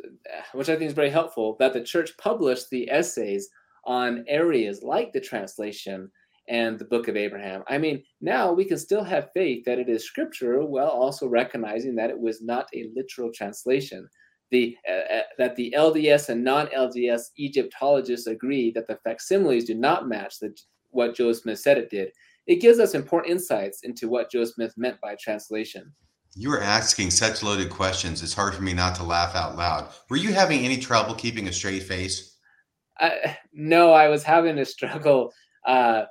[0.53, 3.49] which I think is very helpful, that the church published the essays
[3.85, 6.11] on areas like the translation
[6.47, 7.63] and the book of Abraham.
[7.67, 11.95] I mean, now we can still have faith that it is scripture while also recognizing
[11.95, 14.09] that it was not a literal translation.
[14.51, 19.75] The, uh, uh that the LDS and non LDS Egyptologists agree that the facsimiles do
[19.75, 20.55] not match the,
[20.89, 22.11] what Joseph Smith said it did.
[22.47, 25.93] It gives us important insights into what Joseph Smith meant by translation.
[26.35, 28.23] You are asking such loaded questions.
[28.23, 29.89] It's hard for me not to laugh out loud.
[30.09, 32.37] Were you having any trouble keeping a straight face?
[33.53, 35.33] No, I was having a struggle
[35.65, 36.03] uh,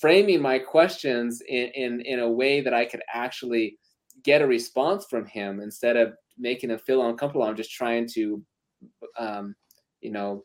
[0.00, 3.78] framing my questions in, in in a way that I could actually
[4.22, 7.44] get a response from him instead of making him feel uncomfortable.
[7.46, 8.42] I'm just trying to,
[9.18, 9.54] um,
[10.00, 10.44] you know,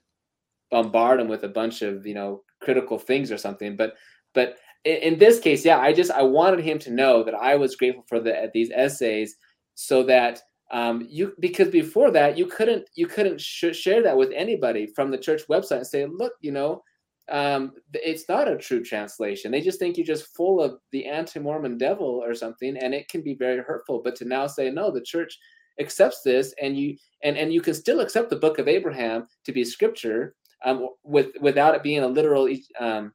[0.72, 3.76] bombard him with a bunch of you know critical things or something.
[3.76, 3.96] But
[4.34, 7.56] but in, in this case, yeah, I just I wanted him to know that I
[7.56, 9.36] was grateful for the these essays
[9.76, 10.42] so that
[10.74, 15.12] um, you because before that you couldn't you couldn't sh- share that with anybody from
[15.12, 16.84] the church website and say look you know
[17.30, 19.52] um, it's not a true translation.
[19.52, 23.22] They just think you're just full of the anti-Mormon devil or something, and it can
[23.22, 24.02] be very hurtful.
[24.04, 25.40] But to now say no, the church
[25.80, 29.54] accepts this, and you and and you can still accept the Book of Abraham to
[29.54, 30.36] be scripture
[30.66, 33.14] um, with without it being a literal um,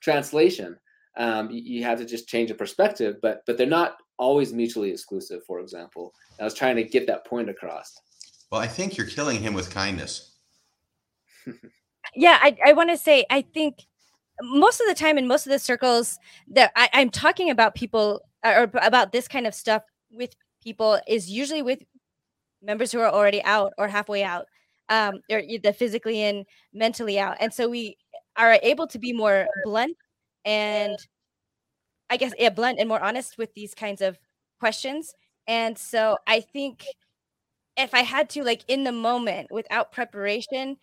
[0.00, 0.76] translation.
[1.16, 5.44] Um, you, have to just change the perspective, but but they're not always mutually exclusive.
[5.44, 7.98] For example, I was trying to get that point across.
[8.50, 10.36] Well, I think you're killing him with kindness.
[12.14, 13.82] yeah, I, I want to say, I think
[14.40, 16.18] most of the time in most of the circles
[16.48, 21.30] that I, I'm talking about people or about this kind of stuff with people is
[21.30, 21.82] usually with
[22.62, 24.46] members who are already out or halfway out,
[24.88, 27.36] um, or the physically and mentally out.
[27.40, 27.96] And so we
[28.36, 29.96] are able to be more blunt
[30.44, 30.96] and
[32.10, 34.18] I guess yeah, blunt and more honest with these kinds of
[34.60, 35.14] questions.
[35.48, 36.84] And so I think
[37.76, 40.78] if I had to, like in the moment, without preparation,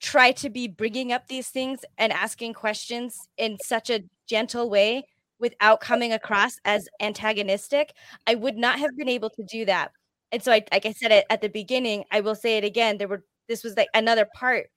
[0.00, 5.04] try to be bringing up these things and asking questions in such a gentle way
[5.40, 7.92] without coming across as antagonistic,
[8.26, 9.92] I would not have been able to do that.
[10.32, 12.98] And so, I, like I said it at the beginning, I will say it again.
[12.98, 14.68] There were this was like another part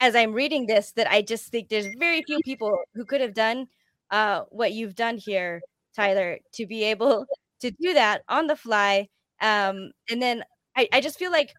[0.00, 3.34] as I'm reading this that I just think there's very few people who could have
[3.34, 3.68] done
[4.10, 5.62] uh, what you've done here,
[5.94, 7.26] Tyler, to be able
[7.60, 9.08] to do that on the fly.
[9.40, 10.44] Um, and then
[10.76, 11.52] I, I just feel like,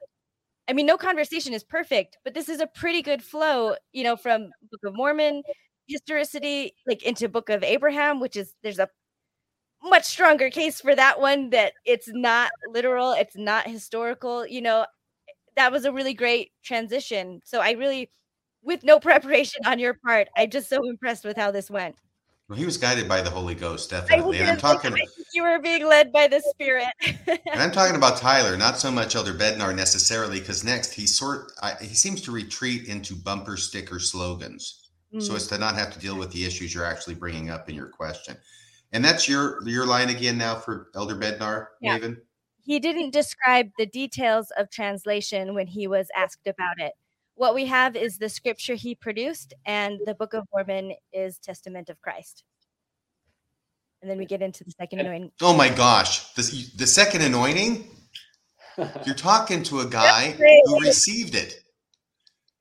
[0.69, 4.17] I mean, no conversation is perfect, but this is a pretty good flow, you know,
[4.17, 5.43] from Book of Mormon
[5.87, 8.89] historicity, like into Book of Abraham, which is there's a
[9.83, 14.85] much stronger case for that one that it's not literal, it's not historical, you know.
[15.57, 17.41] That was a really great transition.
[17.45, 18.11] So I really,
[18.63, 21.95] with no preparation on your part, I'm just so impressed with how this went.
[22.49, 24.39] Well, he was guided by the Holy Ghost, definitely.
[24.39, 24.95] And I'm talking.
[25.33, 26.87] you were being led by the Spirit.
[27.27, 31.51] and I'm talking about Tyler, not so much Elder Bednar necessarily, because next he sort
[31.61, 35.21] I, he seems to retreat into bumper sticker slogans, mm.
[35.21, 37.75] so as to not have to deal with the issues you're actually bringing up in
[37.75, 38.37] your question.
[38.93, 41.99] And that's your your line again now for Elder Bednar, yeah.
[41.99, 42.17] Maven.
[42.63, 46.93] He didn't describe the details of translation when he was asked about it
[47.37, 51.89] what we have is the scripture he produced, and the Book of Mormon is Testament
[51.89, 52.43] of Christ.
[54.01, 55.31] And then we get into the second anointing.
[55.41, 56.41] Oh my gosh, the,
[56.75, 57.87] the second anointing?
[59.05, 61.61] You're talking to a guy who received it.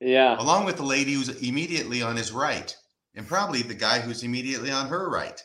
[0.00, 0.40] Yeah.
[0.40, 2.74] Along with the lady who's immediately on his right,
[3.14, 5.42] and probably the guy who's immediately on her right.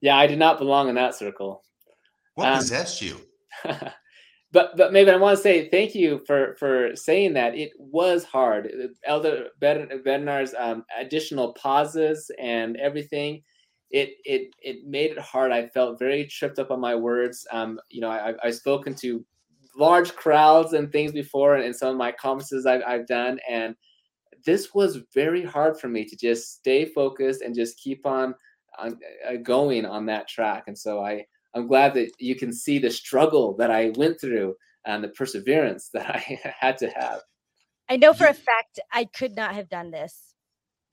[0.00, 1.62] Yeah, I did not belong in that circle.
[2.34, 3.20] What um, possessed you?
[4.54, 7.56] but but maybe I want to say thank you for for saying that.
[7.56, 8.72] It was hard.
[9.04, 13.42] Elder Bednar's um, additional pauses and everything.
[13.90, 15.50] It it it made it hard.
[15.50, 17.44] I felt very tripped up on my words.
[17.50, 19.24] Um, you know, I, I've spoken to
[19.76, 23.74] large crowds and things before, and, some of my conferences I've, I've done, and
[24.46, 28.36] this was very hard for me to just stay focused and just keep on,
[28.78, 28.98] on
[29.28, 30.64] uh, going on that track.
[30.68, 34.56] And so I I'm glad that you can see the struggle that I went through
[34.84, 37.20] and the perseverance that I had to have.
[37.88, 40.34] I know for a fact I could not have done this.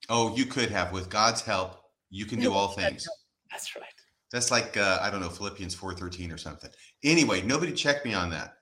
[0.09, 0.91] Oh, you could have.
[0.91, 1.77] With God's help,
[2.09, 3.07] you can do all things.
[3.49, 3.85] That's right.
[4.31, 6.69] That's like uh, I don't know Philippians four thirteen or something.
[7.03, 8.55] Anyway, nobody checked me on that.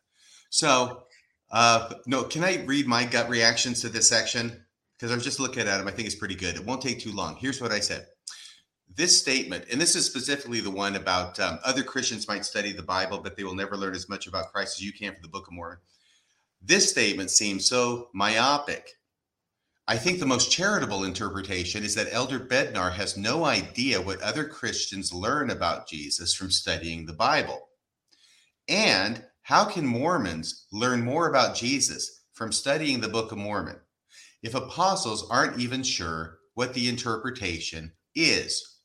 [0.49, 1.03] So,
[1.51, 4.65] uh, no, can I read my gut reactions to this section?
[4.97, 5.87] Because I was just looking at them.
[5.87, 6.55] I think it's pretty good.
[6.55, 7.37] It won't take too long.
[7.37, 8.07] Here's what I said
[8.95, 12.81] this statement, and this is specifically the one about um, other Christians might study the
[12.81, 15.27] Bible, but they will never learn as much about Christ as you can for the
[15.27, 15.77] Book of Mormon.
[16.61, 18.89] This statement seems so myopic.
[19.87, 24.43] I think the most charitable interpretation is that Elder Bednar has no idea what other
[24.43, 27.69] Christians learn about Jesus from studying the Bible.
[28.67, 33.79] And how can Mormons learn more about Jesus from studying the Book of Mormon
[34.43, 38.78] if apostles aren't even sure what the interpretation is?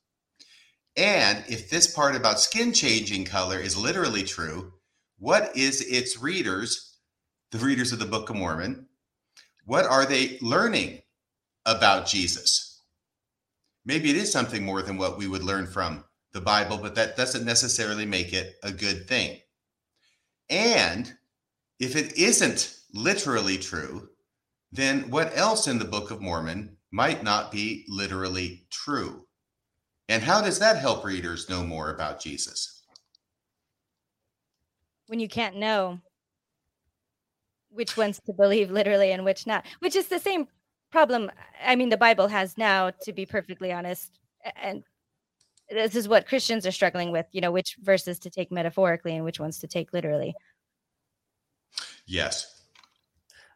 [0.97, 4.73] And if this part about skin changing color is literally true,
[5.17, 6.97] what is its readers,
[7.51, 8.87] the readers of the Book of Mormon,
[9.65, 11.01] what are they learning
[11.65, 12.81] about Jesus?
[13.85, 17.17] Maybe it is something more than what we would learn from the Bible, but that
[17.17, 19.39] doesn't necessarily make it a good thing.
[20.49, 21.13] And
[21.79, 24.09] if it isn't literally true,
[24.71, 29.24] then what else in the Book of Mormon might not be literally true?
[30.07, 32.83] And how does that help readers know more about Jesus?
[35.07, 35.99] When you can't know
[37.69, 40.47] which ones to believe literally and which not, which is the same
[40.91, 41.29] problem.
[41.63, 44.19] I mean, the Bible has now, to be perfectly honest.
[44.55, 44.83] And
[45.69, 49.25] this is what Christians are struggling with, you know, which verses to take metaphorically and
[49.25, 50.33] which ones to take literally.
[52.05, 52.63] Yes.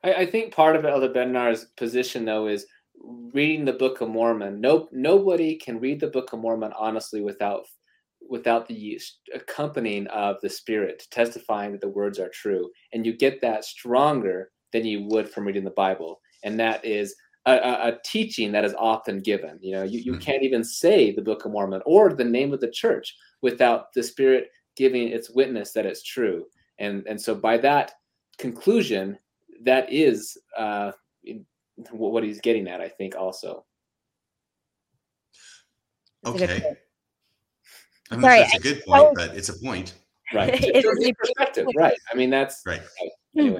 [0.04, 2.66] I, I think part of Elder Bednar's position, though, is
[3.04, 4.62] reading the Book of Mormon.
[4.62, 7.66] No, nobody can read the Book of Mormon honestly without
[8.30, 9.00] without the
[9.34, 14.52] accompanying of the Spirit testifying that the words are true, and you get that stronger
[14.72, 17.16] than you would from reading the Bible, and that is.
[17.46, 19.58] A, a, a teaching that is often given.
[19.62, 20.22] You know, you, you mm-hmm.
[20.22, 24.04] can't even say the Book of Mormon or the name of the church without the
[24.04, 26.46] Spirit giving its witness that it's true.
[26.80, 27.94] And and so by that
[28.38, 29.18] conclusion,
[29.64, 30.92] that is uh,
[31.92, 33.66] what he's getting at, I think, also.
[36.26, 36.76] Okay.
[38.12, 39.94] I mean, Sorry, that's a good point, but it's a point.
[40.34, 40.54] Right.
[40.64, 41.68] It's So really- perspective.
[41.76, 41.98] Right.
[42.12, 42.82] I mean, that's Right.
[43.34, 43.40] Hmm.
[43.40, 43.60] Anyway.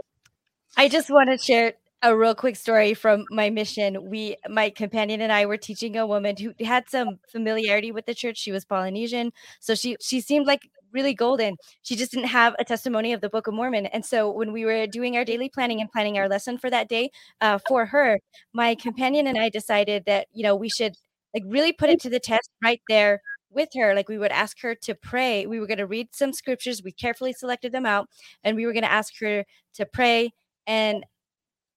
[0.78, 4.10] I just want to share a real quick story from my mission.
[4.10, 8.14] We, my companion and I, were teaching a woman who had some familiarity with the
[8.14, 8.38] church.
[8.38, 11.56] She was Polynesian, so she she seemed like really golden.
[11.84, 13.86] She just didn't have a testimony of the Book of Mormon.
[13.88, 16.90] And so when we were doing our daily planning and planning our lesson for that
[16.90, 17.12] day,
[17.42, 18.20] uh, for her,
[18.54, 20.96] my companion and I decided that you know we should
[21.34, 23.22] like really put it to the test right there
[23.52, 23.96] with her.
[23.96, 25.46] Like we would ask her to pray.
[25.46, 26.84] We were going to read some scriptures.
[26.84, 28.08] We carefully selected them out,
[28.44, 29.46] and we were going to ask her
[29.76, 30.32] to pray
[30.68, 31.06] and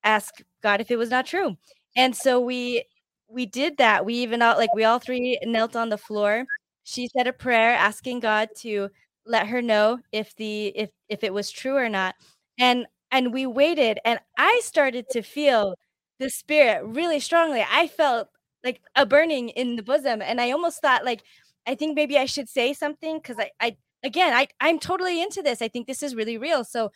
[0.04, 1.56] ask God if it was not true.
[1.96, 2.84] And so we
[3.28, 4.04] we did that.
[4.04, 6.44] We even all like we all three knelt on the floor.
[6.84, 8.90] She said a prayer asking God to
[9.26, 12.14] let her know if the if if it was true or not.
[12.58, 15.76] And and we waited and I started to feel
[16.18, 17.64] the spirit really strongly.
[17.68, 18.28] I felt
[18.64, 21.22] like a burning in the bosom and I almost thought like
[21.66, 25.42] I think maybe I should say something cuz I I again I I'm totally into
[25.42, 25.62] this.
[25.62, 26.64] I think this is really real.
[26.64, 26.90] So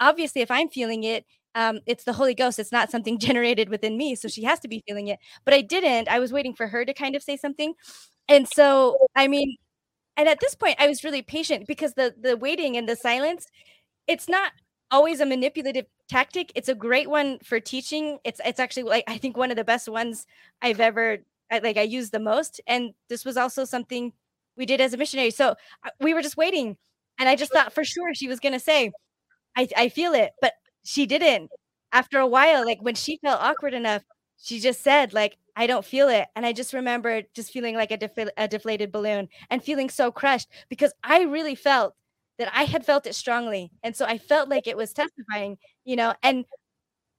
[0.00, 1.24] obviously if I'm feeling it
[1.54, 2.58] um, it's the Holy Ghost.
[2.58, 4.14] It's not something generated within me.
[4.14, 5.18] So she has to be feeling it.
[5.44, 6.08] But I didn't.
[6.08, 7.74] I was waiting for her to kind of say something.
[8.28, 9.56] And so, I mean,
[10.16, 13.46] and at this point, I was really patient because the the waiting and the silence,
[14.06, 14.52] it's not
[14.90, 16.52] always a manipulative tactic.
[16.54, 18.18] It's a great one for teaching.
[18.24, 20.26] It's it's actually like I think one of the best ones
[20.62, 21.18] I've ever
[21.52, 22.60] like I used the most.
[22.66, 24.12] And this was also something
[24.56, 25.30] we did as a missionary.
[25.30, 25.50] So
[25.84, 26.76] uh, we were just waiting,
[27.18, 28.92] and I just thought for sure she was gonna say,
[29.56, 30.54] "I I feel it," but
[30.88, 31.50] she didn't.
[31.92, 34.02] After a while, like when she felt awkward enough,
[34.42, 36.26] she just said, like, I don't feel it.
[36.36, 40.12] And I just remember just feeling like a, defla- a deflated balloon and feeling so
[40.12, 41.94] crushed because I really felt
[42.38, 43.70] that I had felt it strongly.
[43.82, 46.44] And so I felt like it was testifying, you know, and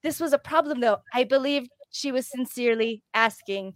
[0.03, 0.99] this was a problem though.
[1.13, 3.73] I believed she was sincerely asking.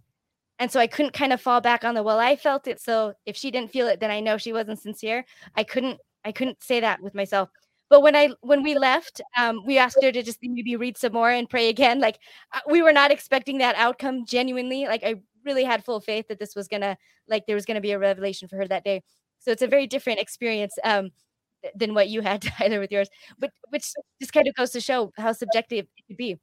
[0.58, 2.80] And so I couldn't kind of fall back on the well, I felt it.
[2.80, 5.24] So if she didn't feel it, then I know she wasn't sincere.
[5.56, 7.50] I couldn't, I couldn't say that with myself.
[7.94, 11.12] But when I when we left, um, we asked her to just maybe read some
[11.12, 12.00] more and pray again.
[12.00, 12.18] Like
[12.52, 14.26] uh, we were not expecting that outcome.
[14.26, 15.14] Genuinely, like I
[15.44, 16.96] really had full faith that this was gonna
[17.28, 19.04] like there was gonna be a revelation for her that day.
[19.38, 21.12] So it's a very different experience um,
[21.76, 23.08] than what you had Tyler with yours,
[23.38, 26.40] but which just kind of goes to show how subjective it could be.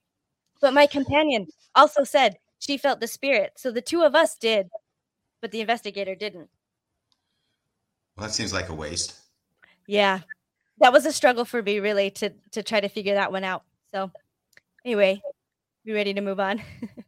[0.62, 3.52] But my companion also said she felt the spirit.
[3.58, 4.70] So the two of us did,
[5.42, 6.48] but the investigator didn't.
[8.16, 9.20] Well, that seems like a waste.
[9.86, 10.22] Yeah.
[10.82, 13.64] That was a struggle for me really to to try to figure that one out.
[13.92, 14.12] So
[14.84, 15.22] anyway,
[15.86, 16.62] we ready to move on?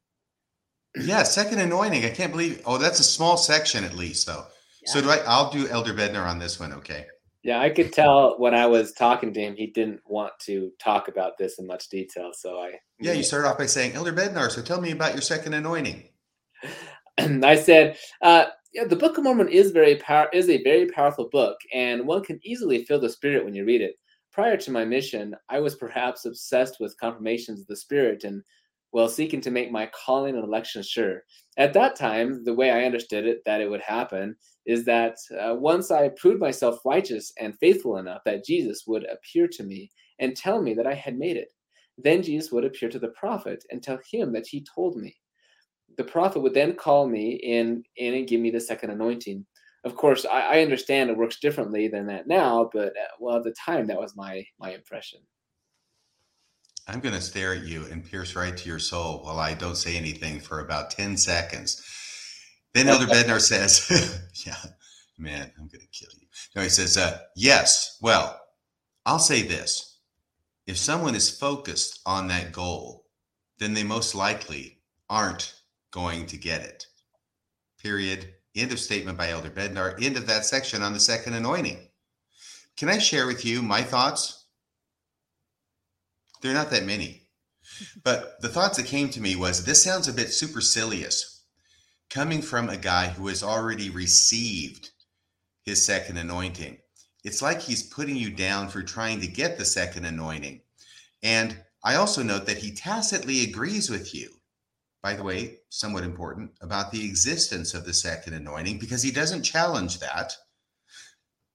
[0.95, 2.05] Yeah, second anointing.
[2.05, 2.61] I can't believe.
[2.65, 4.45] Oh, that's a small section at least, though.
[4.85, 5.17] So do I?
[5.25, 6.73] I'll do Elder Bednar on this one.
[6.73, 7.05] Okay.
[7.41, 11.07] Yeah, I could tell when I was talking to him, he didn't want to talk
[11.07, 12.31] about this in much detail.
[12.33, 14.51] So I, Yeah, you started off by saying Elder Bednar.
[14.51, 16.03] So tell me about your second anointing.
[17.17, 20.87] And I said, uh, yeah, the Book of Mormon is very power is a very
[20.87, 23.95] powerful book, and one can easily feel the Spirit when you read it.
[24.31, 28.43] Prior to my mission, I was perhaps obsessed with confirmations of the Spirit and
[28.93, 31.23] well, seeking to make my calling and election sure.
[31.57, 34.35] At that time, the way I understood it, that it would happen
[34.67, 39.47] is that uh, once I proved myself righteous and faithful enough, that Jesus would appear
[39.47, 41.51] to me and tell me that I had made it.
[41.97, 45.15] Then Jesus would appear to the prophet and tell him that he told me.
[45.97, 49.45] The prophet would then call me in, and give me the second anointing.
[49.83, 53.43] Of course, I, I understand it works differently than that now, but uh, well, at
[53.43, 55.19] the time, that was my my impression.
[56.87, 59.77] I'm going to stare at you and pierce right to your soul while I don't
[59.77, 61.81] say anything for about 10 seconds.
[62.73, 64.55] Then Elder Bednar says, Yeah,
[65.17, 66.27] man, I'm going to kill you.
[66.55, 68.39] No, he says, uh, Yes, well,
[69.05, 69.99] I'll say this.
[70.67, 73.05] If someone is focused on that goal,
[73.59, 74.79] then they most likely
[75.09, 75.53] aren't
[75.93, 76.87] going to get it.
[77.81, 78.33] Period.
[78.55, 80.03] End of statement by Elder Bednar.
[80.03, 81.87] End of that section on the second anointing.
[82.75, 84.47] Can I share with you my thoughts?
[86.41, 87.21] They're not that many.
[88.03, 91.45] But the thoughts that came to me was this sounds a bit supercilious
[92.09, 94.91] coming from a guy who has already received
[95.63, 96.77] his second anointing.
[97.23, 100.61] It's like he's putting you down for trying to get the second anointing.
[101.23, 104.29] And I also note that he tacitly agrees with you,
[105.03, 109.43] by the way, somewhat important, about the existence of the second anointing because he doesn't
[109.43, 110.33] challenge that.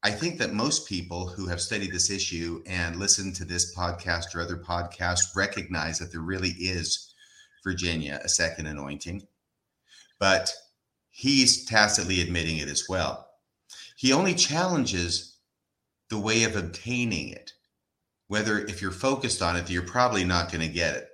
[0.03, 4.35] I think that most people who have studied this issue and listened to this podcast
[4.35, 7.15] or other podcasts recognize that there really is,
[7.65, 9.27] Virginia, a second anointing.
[10.21, 10.53] But
[11.11, 13.31] he's tacitly admitting it as well.
[13.97, 15.39] He only challenges
[16.11, 17.55] the way of obtaining it,
[18.29, 21.09] whether if you're focused on it, you're probably not going to get it.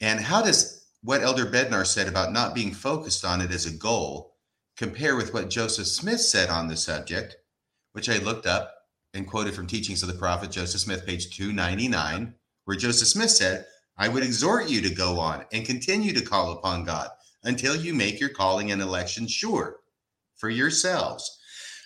[0.00, 3.70] And how does what Elder Bednar said about not being focused on it as a
[3.76, 4.34] goal
[4.76, 7.36] compare with what Joseph Smith said on the subject?
[7.92, 8.74] which I looked up.
[9.12, 13.66] and quoted from Teachings of the Prophet Joseph Smith, page 299, where Joseph Smith said,
[13.96, 17.10] I would exhort you to go on and continue to call upon God
[17.42, 19.80] until you make your calling and election sure
[20.36, 21.38] for yourselves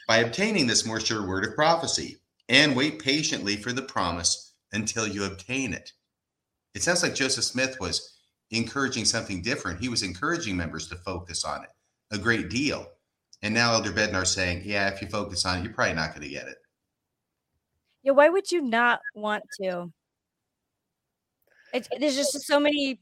[0.06, 2.18] by obtaining this more sure word of prophecy
[2.48, 5.92] and wait patiently for the promise until you obtain it.
[6.74, 8.13] It sounds like Joseph Smith was
[8.50, 9.80] encouraging something different.
[9.80, 11.70] He was encouraging members to focus on it
[12.14, 12.86] a great deal.
[13.42, 16.22] And now Elder Bednar saying, yeah, if you focus on it, you're probably not going
[16.22, 16.56] to get it.
[18.02, 19.92] Yeah, why would you not want to?
[21.72, 23.00] It's, there's just so many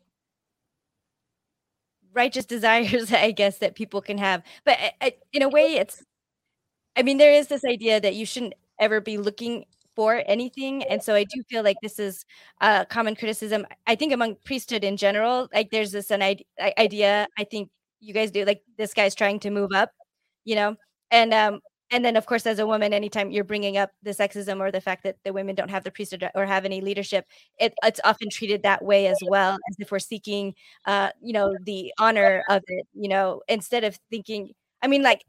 [2.12, 4.42] righteous desires, I guess, that people can have.
[4.64, 6.02] But I, I, in a way, it's,
[6.96, 9.66] I mean, there is this idea that you shouldn't ever be looking
[9.96, 10.82] for anything.
[10.84, 12.24] And so I do feel like this is
[12.60, 13.66] a common criticism.
[13.86, 16.22] I think among priesthood in general, like there's this an
[16.78, 17.26] idea.
[17.38, 17.70] I think
[18.00, 19.90] you guys do like this guy's trying to move up,
[20.44, 20.76] you know,
[21.10, 21.60] and um,
[21.90, 24.80] and then of course as a woman anytime you're bringing up the sexism or the
[24.80, 27.26] fact that the women don't have the priesthood or have any leadership
[27.60, 30.54] it, it's often treated that way as well as if we're seeking
[30.86, 34.50] uh you know the honor of it you know instead of thinking
[34.82, 35.20] i mean like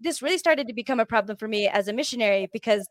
[0.00, 2.86] this really started to become a problem for me as a missionary because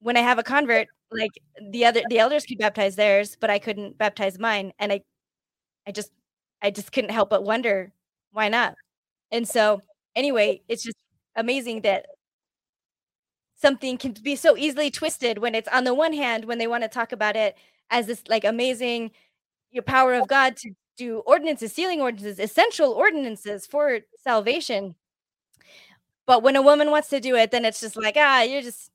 [0.00, 1.30] when i have a convert like
[1.70, 5.00] the other the elders could baptize theirs but i couldn't baptize mine and i
[5.86, 6.10] i just
[6.62, 7.92] i just couldn't help but wonder
[8.32, 8.74] why not
[9.32, 9.80] and so
[10.16, 10.96] anyway it's just
[11.36, 12.06] amazing that
[13.56, 16.82] something can be so easily twisted when it's on the one hand when they want
[16.82, 17.56] to talk about it
[17.90, 19.10] as this like amazing
[19.72, 24.96] your power of God to do ordinances, sealing ordinances, essential ordinances for salvation.
[26.26, 28.90] But when a woman wants to do it, then it's just like, ah, you're just,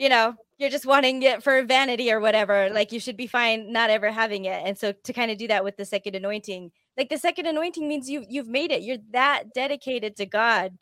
[0.00, 2.70] you know, you're just wanting it for vanity or whatever.
[2.70, 4.62] Like you should be fine not ever having it.
[4.64, 7.86] And so to kind of do that with the second anointing, like the second anointing
[7.86, 8.80] means you you've made it.
[8.80, 10.72] You're that dedicated to God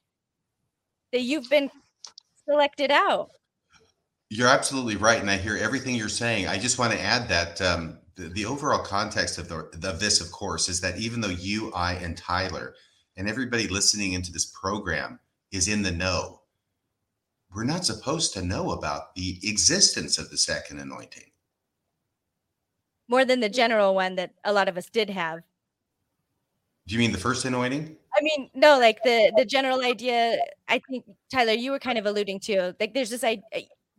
[1.12, 1.68] that you've been
[2.48, 3.30] selected out.
[4.30, 6.46] You're absolutely right, and I hear everything you're saying.
[6.46, 10.20] I just want to add that um, the, the, overall context of, the, of this,
[10.20, 12.74] of course, is that even though you, I, and Tyler,
[13.16, 15.18] and everybody listening into this program
[15.50, 16.37] is in the know,
[17.54, 21.30] we're not supposed to know about the existence of the second anointing.
[23.08, 25.40] More than the general one that a lot of us did have.
[26.86, 27.96] Do you mean the first anointing?
[28.16, 30.38] I mean, no, like the the general idea.
[30.68, 32.74] I think Tyler, you were kind of alluding to.
[32.80, 33.42] Like, there's this idea.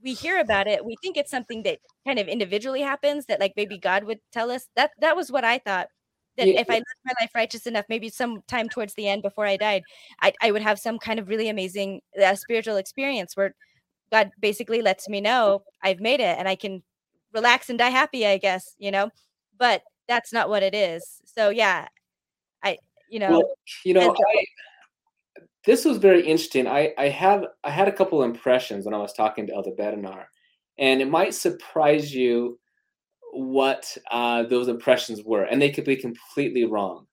[0.02, 0.84] We hear about it.
[0.84, 3.26] We think it's something that kind of individually happens.
[3.28, 4.68] That like maybe God would tell us.
[4.76, 5.90] That that was what I thought.
[6.38, 6.62] That yeah.
[6.62, 9.84] if I lived my life righteous enough, maybe sometime towards the end before I died,
[10.22, 13.56] I I would have some kind of really amazing uh, spiritual experience where
[14.12, 16.82] God basically lets me know I've made it and I can
[17.34, 18.26] relax and die happy.
[18.26, 19.10] I guess you know,
[19.58, 21.22] but that's not what it is.
[21.26, 21.88] So yeah,
[22.64, 22.78] I,
[23.10, 23.54] you know, well,
[23.86, 24.46] you know, I,
[25.66, 26.68] this was very interesting.
[26.68, 30.26] I, I have, I had a couple impressions when I was talking to Elder Bednar,
[30.78, 32.60] and it might surprise you
[33.32, 37.06] what uh, those impressions were, and they could be completely wrong.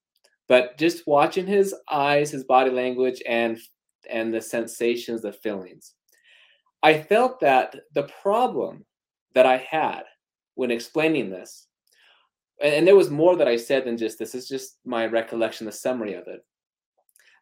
[0.49, 3.59] But just watching his eyes, his body language, and
[4.09, 5.95] and the sensations, the feelings,
[6.83, 8.85] I felt that the problem
[9.35, 10.03] that I had
[10.55, 11.67] when explaining this
[12.63, 14.35] and there was more that I said than just this.
[14.35, 16.45] is just my recollection, the summary of it.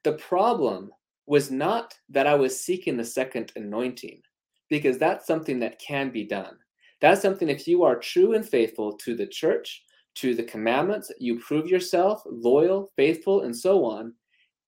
[0.02, 0.90] The problem
[1.26, 4.20] was not that I was seeking the second anointing,
[4.68, 6.56] because that's something that can be done.
[7.00, 9.82] That's something if you are true and faithful to the church,
[10.16, 14.14] to the commandments, you prove yourself loyal, faithful, and so on,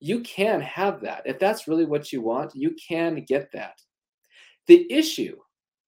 [0.00, 1.22] you can have that.
[1.24, 3.80] If that's really what you want, you can get that.
[4.66, 5.36] The issue,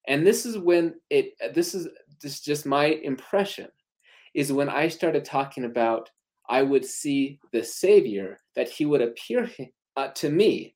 [0.07, 1.89] and this is when it this is
[2.23, 3.69] this is just my impression
[4.35, 6.11] is when I started talking about
[6.49, 9.51] I would see the Savior, that he would appear
[9.97, 10.75] uh, to me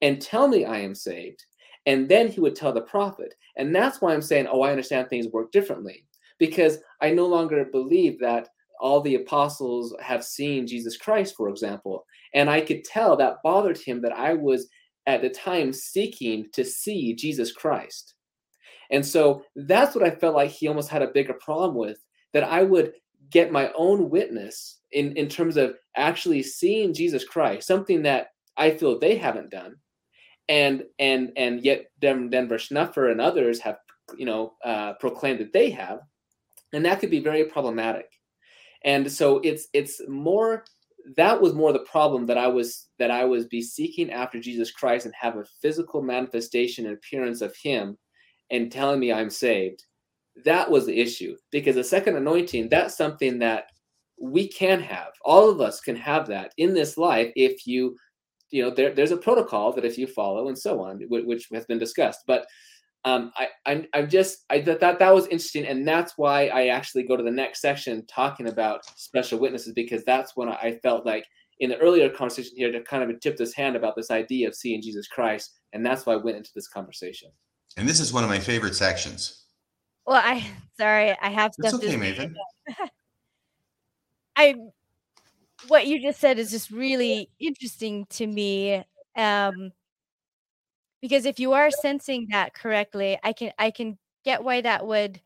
[0.00, 1.44] and tell me I am saved.
[1.86, 3.34] And then he would tell the prophet.
[3.56, 6.06] And that's why I'm saying, oh, I understand things work differently.
[6.38, 8.48] Because I no longer believe that
[8.80, 12.04] all the apostles have seen Jesus Christ, for example.
[12.34, 14.68] And I could tell that bothered him that I was
[15.06, 18.14] at the time seeking to see Jesus Christ.
[18.90, 21.98] And so that's what I felt like he almost had a bigger problem with
[22.32, 22.92] that I would
[23.30, 28.70] get my own witness in, in terms of actually seeing Jesus Christ, something that I
[28.70, 29.76] feel they haven't done.
[30.48, 33.78] And and and yet Denver Snuffer and others have
[34.16, 36.00] you know uh, proclaimed that they have,
[36.72, 38.06] and that could be very problematic.
[38.84, 40.64] And so it's it's more
[41.16, 44.72] that was more the problem that I was that I was be seeking after Jesus
[44.72, 47.96] Christ and have a physical manifestation and appearance of Him,
[48.50, 49.84] and telling me I'm saved
[50.44, 53.66] that was the issue because the second anointing that's something that
[54.20, 57.96] we can have all of us can have that in this life if you
[58.50, 61.66] you know there, there's a protocol that if you follow and so on which has
[61.66, 62.46] been discussed but
[63.04, 66.66] um, I, I I'm just I thought that that was interesting, and that's why I
[66.66, 71.06] actually go to the next section talking about special witnesses because that's when I felt
[71.06, 71.24] like
[71.60, 74.54] in the earlier conversation here to kind of tip this hand about this idea of
[74.54, 77.30] seeing Jesus Christ, and that's why I went into this conversation.
[77.76, 79.44] And this is one of my favorite sections.
[80.06, 80.46] Well, I
[80.76, 82.34] sorry, I have It's okay, Maven.
[84.36, 84.56] I
[85.68, 88.84] what you just said is just really interesting to me.
[89.16, 89.72] Um
[91.00, 95.20] because if you are sensing that correctly, I can I can get why that would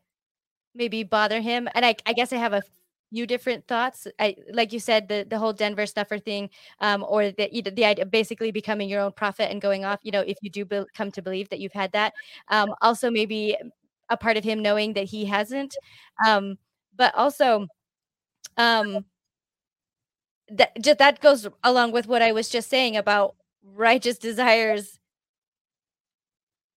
[0.75, 1.69] maybe bother him.
[1.75, 2.63] And I I guess I have a
[3.11, 4.07] few different thoughts.
[4.19, 6.49] I like you said the the whole Denver Snuffer thing,
[6.81, 9.99] um, or the the idea of basically becoming your own prophet and going off.
[10.03, 12.13] You know, if you do be- come to believe that you've had that,
[12.49, 13.57] um, also maybe
[14.09, 15.75] a part of him knowing that he hasn't,
[16.27, 16.57] um,
[16.97, 17.67] but also,
[18.57, 19.05] um,
[20.49, 24.99] that just that goes along with what I was just saying about righteous desires.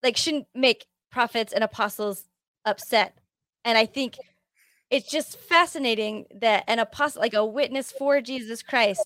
[0.02, 2.24] Like shouldn't make prophets and apostles
[2.64, 3.18] upset,
[3.64, 4.16] and I think
[4.90, 9.04] it's just fascinating that an apostle, like a witness for Jesus Christ,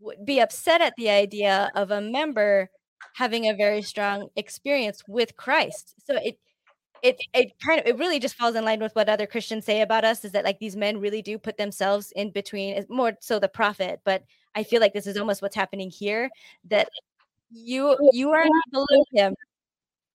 [0.00, 2.70] would be upset at the idea of a member
[3.14, 5.94] having a very strong experience with Christ.
[6.06, 6.38] So it
[7.02, 9.80] it it kind of it really just falls in line with what other Christians say
[9.82, 13.12] about us is that like these men really do put themselves in between it's more
[13.20, 14.24] so the prophet, but
[14.54, 16.30] I feel like this is almost what's happening here
[16.68, 16.88] that
[17.50, 19.34] you you are not below him.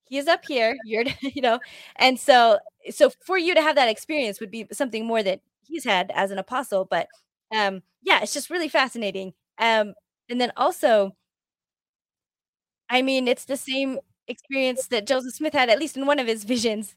[0.09, 1.59] He's up here, you're you know,
[1.97, 2.59] and so
[2.91, 6.31] so for you to have that experience would be something more that he's had as
[6.31, 7.07] an apostle, but
[7.55, 9.33] um yeah, it's just really fascinating.
[9.59, 9.93] Um
[10.29, 11.15] and then also
[12.89, 16.27] I mean, it's the same experience that Joseph Smith had, at least in one of
[16.27, 16.95] his visions.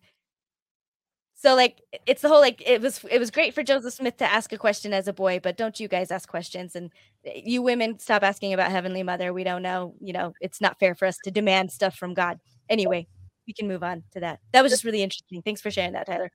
[1.34, 4.24] So, like, it's the whole like it was it was great for Joseph Smith to
[4.24, 6.74] ask a question as a boy, but don't you guys ask questions?
[6.74, 6.90] And
[7.24, 9.32] eh, you women stop asking about Heavenly Mother.
[9.32, 9.94] We don't know.
[10.00, 12.40] You know, it's not fair for us to demand stuff from God.
[12.68, 13.06] Anyway,
[13.46, 14.40] we can move on to that.
[14.52, 15.42] That was just really interesting.
[15.42, 16.32] Thanks for sharing that, Tyler.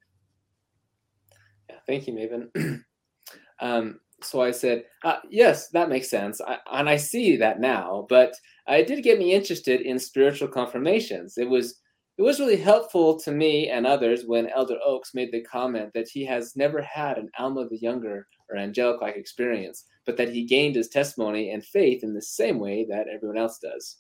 [1.69, 2.83] Yeah, thank you, Maven.
[3.59, 8.05] um, so I said, uh, yes, that makes sense, I, and I see that now.
[8.09, 8.33] But
[8.67, 11.37] it did get me interested in spiritual confirmations.
[11.37, 11.79] It was
[12.17, 16.07] it was really helpful to me and others when Elder Oaks made the comment that
[16.07, 20.75] he has never had an Alma the Younger or angelic-like experience, but that he gained
[20.75, 23.97] his testimony and faith in the same way that everyone else does.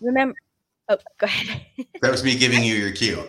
[0.00, 0.34] Remember?
[0.88, 1.66] Oh, go ahead.
[2.02, 3.28] That was me giving you your cue.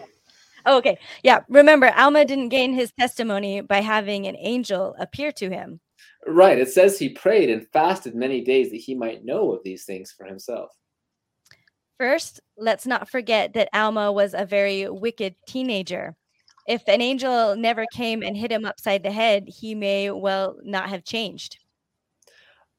[0.67, 0.99] Oh, okay.
[1.23, 1.39] Yeah.
[1.47, 5.79] Remember, Alma didn't gain his testimony by having an angel appear to him.
[6.27, 6.59] Right.
[6.59, 10.11] It says he prayed and fasted many days that he might know of these things
[10.11, 10.69] for himself.
[11.97, 16.15] First, let's not forget that Alma was a very wicked teenager.
[16.67, 20.89] If an angel never came and hit him upside the head, he may well not
[20.89, 21.57] have changed.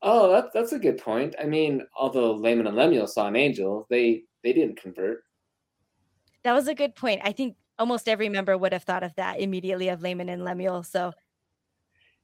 [0.03, 1.35] Oh, that's that's a good point.
[1.41, 5.25] I mean, although Laman and Lemuel saw an angel, they they didn't convert.
[6.45, 7.23] That was a good point.
[7.25, 10.83] I think almost every member would have thought of that immediately of Laman and Lemuel.
[10.83, 11.13] So,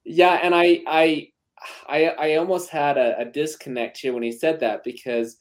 [0.04, 1.28] Yeah, and I I
[1.88, 5.38] I, I almost had a, a disconnect here when he said that because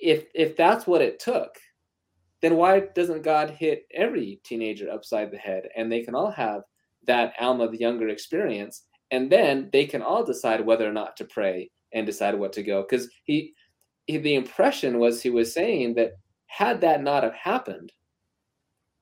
[0.00, 1.56] if if that's what it took,
[2.40, 6.62] then why doesn't God hit every teenager upside the head and they can all have
[7.06, 11.24] that Alma the Younger experience, and then they can all decide whether or not to
[11.24, 12.82] pray and decide what to go?
[12.82, 13.54] Because he,
[14.06, 16.12] he the impression was he was saying that
[16.46, 17.92] had that not have happened,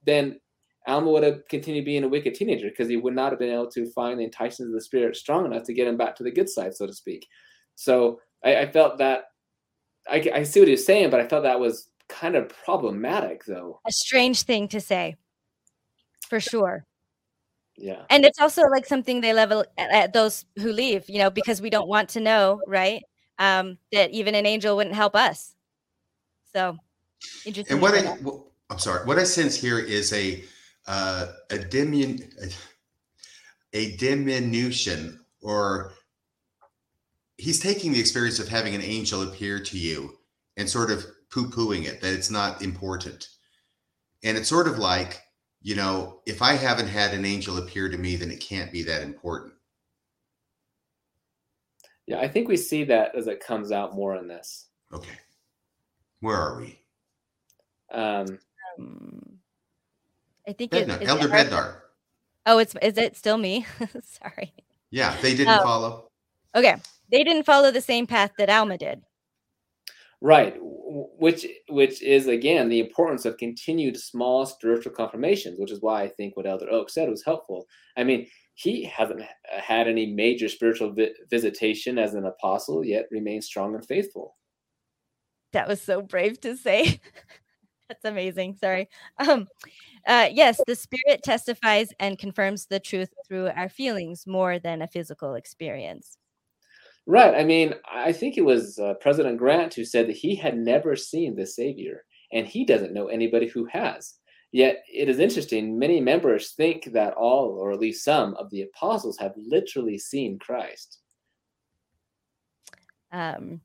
[0.05, 0.41] then
[0.87, 3.71] Alma would have continued being a wicked teenager because he would not have been able
[3.71, 6.31] to find the enticements of the spirit strong enough to get him back to the
[6.31, 7.27] good side, so to speak.
[7.75, 9.25] So I, I felt that
[10.09, 13.45] I, I see what he was saying, but I felt that was kind of problematic,
[13.45, 13.81] though.
[13.87, 15.17] a strange thing to say,
[16.29, 16.85] for sure.
[17.77, 18.03] Yeah.
[18.11, 21.63] And it's also like something they level at, at those who leave, you know, because
[21.63, 23.03] we don't want to know, right?
[23.39, 25.55] Um, that even an angel wouldn't help us.
[26.53, 26.77] So,
[27.47, 27.75] interesting.
[27.75, 28.21] And what I, hear that.
[28.21, 30.45] wh- I'm sorry, what I sense here is a
[30.87, 32.55] uh, a dimin
[33.73, 35.93] a diminution, or
[37.37, 40.19] he's taking the experience of having an angel appear to you
[40.57, 43.29] and sort of poo-pooing it that it's not important.
[44.23, 45.21] And it's sort of like,
[45.63, 48.83] you know, if I haven't had an angel appear to me, then it can't be
[48.85, 49.55] that important.
[52.07, 54.67] Yeah, I think we see that as it comes out more in this.
[54.93, 55.19] Okay,
[56.21, 56.79] where are we?
[57.93, 58.39] Um, Um,
[58.81, 59.35] Mm,
[60.49, 61.75] I think it, Bednar, is Elder it Bednar.
[62.47, 63.67] Oh, it's is it still me?
[64.03, 64.53] Sorry.
[64.91, 65.63] Yeah, they didn't Oh.
[65.63, 66.11] follow.
[66.55, 66.77] Okay,
[67.11, 69.03] they didn't follow the same path that Alma did.
[70.23, 76.03] right, which which is again the importance of continued small spiritual confirmations, which is why
[76.03, 77.67] I think what Elder Oak said was helpful.
[77.97, 83.47] I mean, he hasn't had any major spiritual vi- visitation as an apostle, yet remains
[83.47, 84.37] strong and faithful.
[85.53, 87.01] That was so brave to say.
[87.91, 88.55] That's amazing.
[88.55, 88.89] Sorry.
[89.19, 89.49] Um,
[90.07, 94.87] uh, yes, the spirit testifies and confirms the truth through our feelings more than a
[94.87, 96.17] physical experience.
[97.07, 97.35] Right.
[97.35, 100.95] I mean, I think it was uh, President Grant who said that he had never
[100.95, 104.15] seen the Savior, and he doesn't know anybody who has.
[104.53, 108.63] Yet it is interesting, many members think that all, or at least some, of the
[108.63, 110.99] apostles have literally seen Christ.
[113.11, 113.61] Um,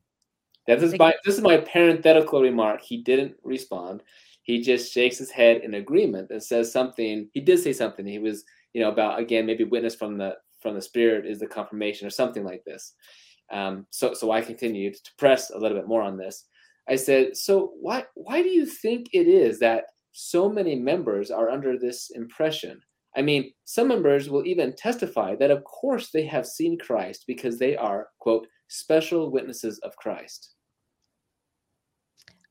[0.68, 2.82] This is my this is my parenthetical remark.
[2.82, 4.02] He didn't respond.
[4.42, 7.30] He just shakes his head in agreement and says something.
[7.34, 8.06] He did say something.
[8.06, 8.44] He was,
[8.74, 12.12] you know, about again maybe witness from the from the spirit is the confirmation or
[12.12, 12.94] something like this.
[13.52, 16.46] Um, so so I continued to press a little bit more on this.
[16.90, 21.50] I said, so why why do you think it is that so many members are
[21.50, 22.82] under this impression?
[23.16, 27.60] I mean, some members will even testify that of course they have seen Christ because
[27.60, 30.55] they are quote special witnesses of Christ.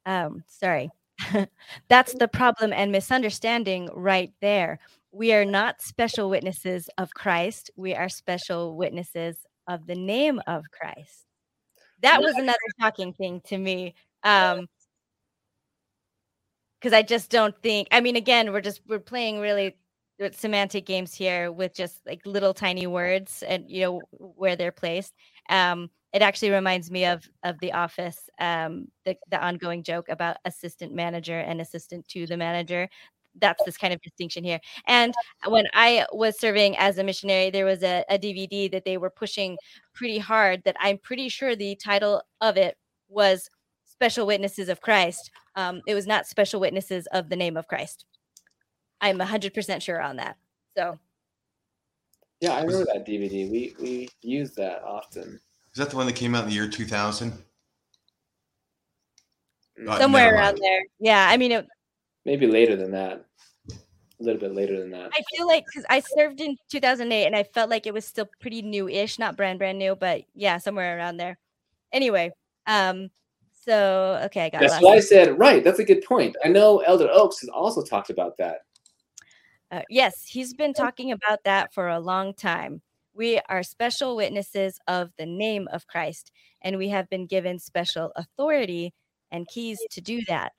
[0.06, 0.90] Um, sorry.
[1.88, 4.78] That's the problem and misunderstanding right there.
[5.12, 7.70] We are not special witnesses of Christ.
[7.76, 9.36] We are special witnesses
[9.68, 11.26] of the name of Christ.
[12.02, 13.94] That was another shocking thing to me.
[14.24, 14.66] Um,
[16.80, 17.88] because I just don't think.
[17.92, 19.76] I mean, again, we're just we're playing really
[20.32, 25.14] semantic games here with just like little tiny words and you know where they're placed.
[25.48, 30.36] Um, it actually reminds me of of The Office, um, the the ongoing joke about
[30.44, 32.88] assistant manager and assistant to the manager.
[33.40, 34.60] That's this kind of distinction here.
[34.86, 35.12] And
[35.48, 39.10] when I was serving as a missionary, there was a, a DVD that they were
[39.10, 39.58] pushing
[39.92, 40.62] pretty hard.
[40.64, 42.78] That I'm pretty sure the title of it
[43.08, 43.50] was
[43.84, 48.04] "Special Witnesses of Christ." Um, it was not "Special Witnesses of the Name of Christ."
[49.00, 50.36] I'm 100% sure on that.
[50.76, 50.98] So,
[52.40, 53.50] Yeah, I remember that DVD.
[53.50, 55.40] We we use that often.
[55.74, 57.32] Is that the one that came out in the year 2000?
[59.86, 60.80] Uh, somewhere never around there.
[61.00, 61.66] Yeah, I mean, it,
[62.24, 63.24] Maybe later than that.
[63.70, 65.10] A little bit later than that.
[65.12, 68.28] I feel like because I served in 2008 and I felt like it was still
[68.40, 71.36] pretty new-ish, not brand brand new, but yeah, somewhere around there.
[71.92, 72.30] Anyway,
[72.68, 73.10] um,
[73.66, 74.84] so okay, I got That's lost.
[74.84, 75.64] why I said right.
[75.64, 76.36] That's a good point.
[76.44, 78.58] I know Elder Oaks has also talked about that.
[79.72, 82.80] Uh, yes, he's been talking about that for a long time.
[83.14, 86.32] We are special witnesses of the name of Christ,
[86.62, 88.92] and we have been given special authority
[89.30, 90.52] and keys to do that.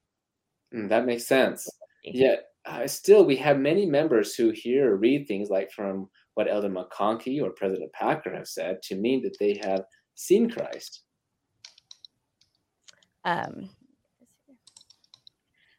[0.74, 1.70] Mm, that makes sense.
[2.04, 6.50] Yet, uh, still, we have many members who hear or read things like from what
[6.50, 9.84] Elder McConkie or President Packer have said to mean that they have
[10.16, 11.06] seen Christ.
[13.26, 13.70] um,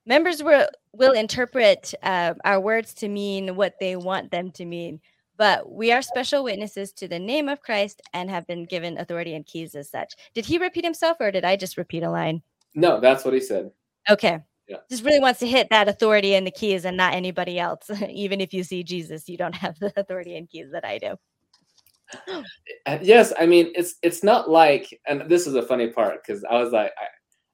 [0.05, 5.01] members will will interpret uh, our words to mean what they want them to mean
[5.37, 9.35] but we are special witnesses to the name of christ and have been given authority
[9.35, 10.15] and keys as such.
[10.35, 12.43] Did he repeat himself or did i just repeat a line?
[12.75, 13.71] No, that's what he said.
[14.11, 14.41] okay.
[14.69, 14.79] Yeah.
[14.91, 17.89] just really wants to hit that authority and the keys and not anybody else.
[18.11, 21.17] Even if you see jesus you don't have the authority and keys that i do.
[22.87, 26.45] Uh, Yes, I mean it's it's not like, and this is a funny part because
[26.45, 26.93] I was like,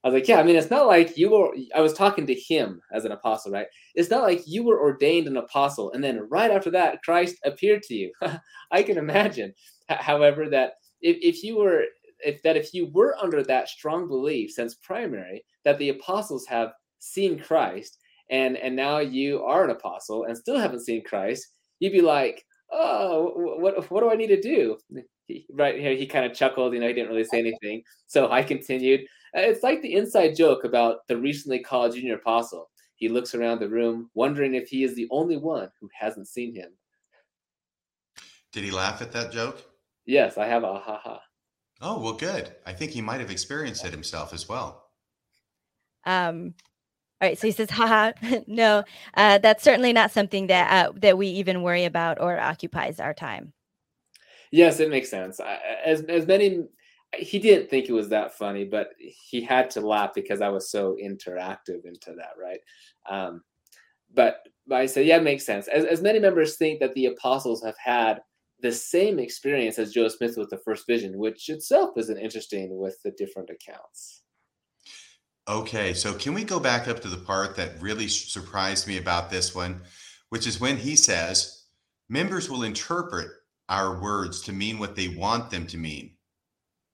[0.04, 1.54] I, was like, yeah, I mean it's not like you were.
[1.74, 3.66] I was talking to him as an apostle, right?
[3.94, 7.82] It's not like you were ordained an apostle and then right after that Christ appeared
[7.84, 8.12] to you.
[8.72, 9.54] I can imagine,
[9.88, 11.84] however, that if if you were
[12.24, 16.72] if that if you were under that strong belief since primary that the apostles have
[16.98, 17.98] seen Christ
[18.30, 21.46] and and now you are an apostle and still haven't seen Christ,
[21.78, 24.78] you'd be like, oh, what what do I need to do?
[25.28, 26.74] He, right here, he kind of chuckled.
[26.74, 27.84] You know, he didn't really say anything.
[28.08, 29.02] So I continued.
[29.36, 32.70] Uh, It's like the inside joke about the recently called junior apostle.
[32.96, 36.54] He looks around the room, wondering if he is the only one who hasn't seen
[36.54, 36.70] him.
[38.52, 39.62] Did he laugh at that joke?
[40.04, 41.20] Yes, I have a ha ha.
[41.80, 42.54] Oh, well, good.
[42.66, 44.86] I think he might have experienced it himself as well.
[46.04, 46.54] Um,
[47.20, 48.12] all right, so he says, haha,
[48.46, 48.84] no,
[49.14, 53.14] uh, that's certainly not something that uh, that we even worry about or occupies our
[53.14, 53.52] time.
[54.50, 55.40] Yes, it makes sense.
[55.40, 56.64] I- As as many,
[57.16, 60.70] he didn't think it was that funny, but he had to laugh because I was
[60.70, 62.60] so interactive into that, right?
[63.08, 63.42] Um,
[64.14, 65.68] but but I said, yeah, it makes sense.
[65.68, 68.20] As as many members think that the apostles have had
[68.60, 72.96] the same experience as Joe Smith with the first vision, which itself isn't interesting with
[73.02, 74.22] the different accounts.
[75.48, 79.28] Okay, so can we go back up to the part that really surprised me about
[79.28, 79.82] this one,
[80.28, 81.64] which is when he says,
[82.08, 83.28] members will interpret
[83.68, 86.12] our words to mean what they want them to mean,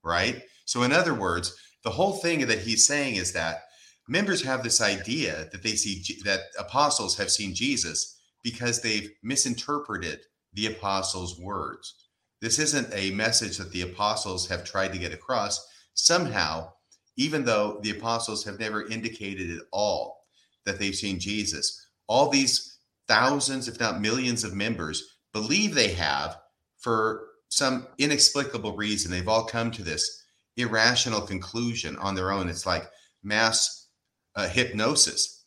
[0.03, 0.41] right?
[0.65, 3.63] So, in other words, the whole thing that he's saying is that
[4.07, 10.19] members have this idea that they see that apostles have seen Jesus because they've misinterpreted
[10.53, 11.93] the apostles' words.
[12.41, 15.65] This isn't a message that the apostles have tried to get across.
[15.93, 16.71] Somehow,
[17.17, 20.19] even though the apostles have never indicated at all
[20.65, 21.85] that they've seen Jesus.
[22.07, 22.77] All these
[23.07, 26.37] thousands, if not millions, of members believe they have
[26.77, 29.11] for some inexplicable reason.
[29.11, 30.23] They've all come to this
[30.57, 32.47] irrational conclusion on their own.
[32.49, 32.89] It's like
[33.23, 33.87] mass
[34.35, 35.45] uh, hypnosis.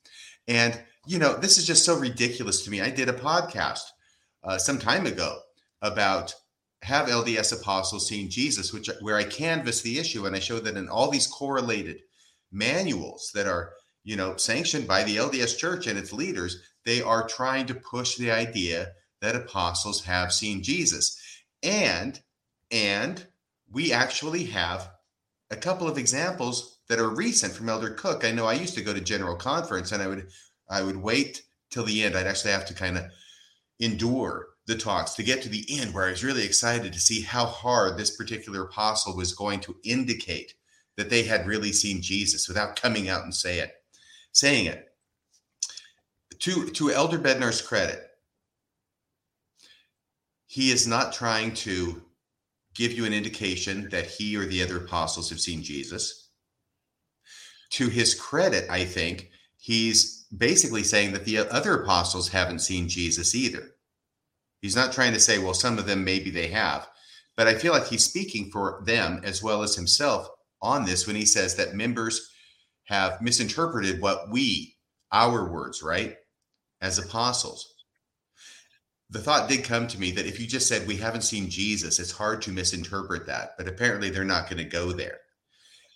[0.48, 2.80] And, you know, this is just so ridiculous to me.
[2.80, 3.82] I did a podcast
[4.44, 5.38] uh, some time ago
[5.80, 6.34] about
[6.82, 10.76] have LDS apostles seen Jesus, which where I canvassed the issue and I showed that
[10.76, 12.00] in all these correlated
[12.50, 17.28] manuals that are, you know, sanctioned by the LDS Church and its leaders, they are
[17.28, 21.20] trying to push the idea that apostles have seen Jesus.
[21.62, 22.20] And
[22.70, 23.26] and
[23.70, 24.90] we actually have
[25.50, 28.24] a couple of examples that are recent from Elder Cook.
[28.24, 30.28] I know I used to go to General Conference and I would
[30.68, 32.16] I would wait till the end.
[32.16, 33.04] I'd actually have to kind of
[33.80, 37.20] endure the talks to get to the end where I was really excited to see
[37.20, 40.54] how hard this particular apostle was going to indicate
[40.96, 43.72] that they had really seen Jesus without coming out and say it,
[44.32, 44.88] saying it.
[46.38, 48.08] To to Elder Bednar's credit,
[50.52, 52.02] he is not trying to
[52.74, 56.28] give you an indication that he or the other apostles have seen Jesus.
[57.70, 63.34] To his credit, I think he's basically saying that the other apostles haven't seen Jesus
[63.34, 63.70] either.
[64.60, 66.86] He's not trying to say, well, some of them maybe they have,
[67.34, 70.28] but I feel like he's speaking for them as well as himself
[70.60, 72.30] on this when he says that members
[72.88, 74.76] have misinterpreted what we,
[75.12, 76.16] our words, right,
[76.82, 77.71] as apostles.
[79.12, 81.98] The thought did come to me that if you just said we haven't seen Jesus,
[81.98, 85.18] it's hard to misinterpret that, but apparently they're not going to go there.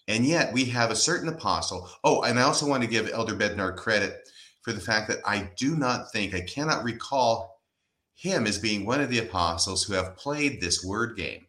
[0.07, 1.89] And yet we have a certain apostle.
[2.05, 4.29] Oh, and I also want to give Elder Bednar credit
[4.61, 7.63] for the fact that I do not think, I cannot recall
[8.17, 11.47] him as being one of the apostles who have played this word game,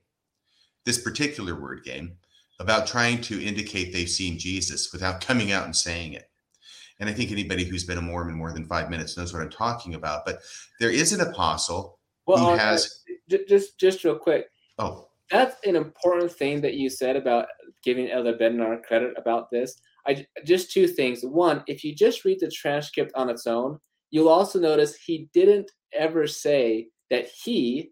[0.85, 2.13] this particular word game,
[2.61, 6.26] about trying to indicate they've seen Jesus without coming out and saying it.
[6.99, 9.49] And I think anybody who's been a Mormon more than five minutes knows what I'm
[9.49, 10.25] talking about.
[10.25, 10.39] But
[10.79, 14.47] there is an apostle well, who has just just real quick.
[14.79, 17.47] Oh, that's an important thing that you said about
[17.83, 19.79] giving Elder Bednar credit about this.
[20.07, 21.21] I just two things.
[21.23, 23.79] One, if you just read the transcript on its own,
[24.09, 27.91] you'll also notice he didn't ever say that he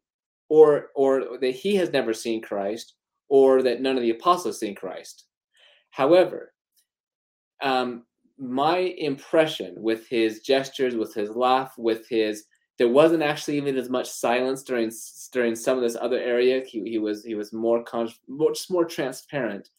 [0.49, 2.95] or or that he has never seen Christ
[3.27, 5.26] or that none of the apostles seen Christ.
[5.91, 6.53] However,
[7.61, 8.03] um,
[8.38, 12.45] my impression with his gestures, with his laugh, with his
[12.78, 14.91] there wasn't actually even as much silence during
[15.32, 16.64] during some of this other area.
[16.66, 19.70] He, he was he was more, con- more more transparent.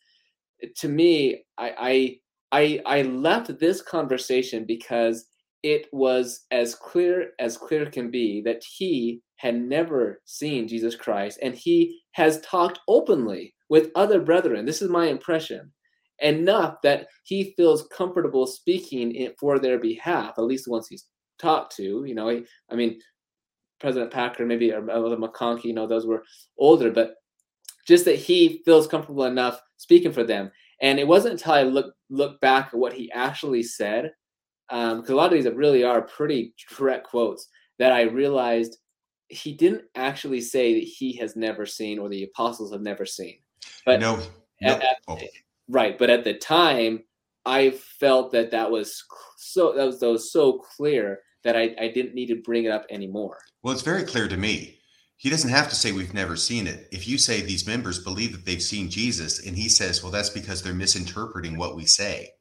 [0.76, 2.18] To me, I
[2.52, 5.26] I I left this conversation because
[5.62, 11.38] it was as clear as clear can be that he had never seen Jesus Christ
[11.42, 14.64] and he has talked openly with other brethren.
[14.64, 15.72] This is my impression.
[16.20, 21.06] Enough that he feels comfortable speaking for their behalf, at least once he's
[21.38, 22.04] talked to.
[22.04, 23.00] You know, he, I mean,
[23.80, 26.22] President Packer, maybe or McConkie, you know, those were
[26.58, 27.16] older, but
[27.86, 30.50] just that he feels comfortable enough speaking for them.
[30.80, 34.12] And it wasn't until I look look back at what he actually said
[34.68, 37.48] because um, a lot of these really are pretty direct quotes
[37.78, 38.78] that I realized
[39.28, 43.38] he didn't actually say that he has never seen or the apostles have never seen.
[43.84, 44.20] But no,
[44.62, 45.18] at, at, oh.
[45.68, 45.98] Right.
[45.98, 47.04] But at the time,
[47.44, 49.02] I felt that that was
[49.36, 52.70] so that was, that was so clear that I, I didn't need to bring it
[52.70, 53.38] up anymore.
[53.62, 54.78] Well, it's very clear to me.
[55.16, 56.88] He doesn't have to say we've never seen it.
[56.92, 60.28] If you say these members believe that they've seen Jesus, and he says, well, that's
[60.28, 62.32] because they're misinterpreting what we say.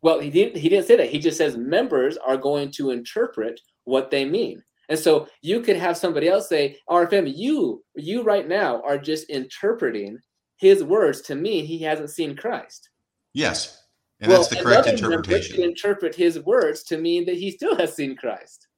[0.00, 0.56] Well, he didn't.
[0.56, 1.10] He didn't say that.
[1.10, 4.62] He just says members are going to interpret what they mean.
[4.88, 9.30] And so you could have somebody else say, RFM, you, you right now are just
[9.30, 10.18] interpreting
[10.60, 12.90] his words to mean he hasn't seen Christ.
[13.32, 13.82] Yes.
[14.20, 15.62] And well, that's the correct interpretation.
[15.62, 18.68] interpret his words to mean that he still has seen Christ.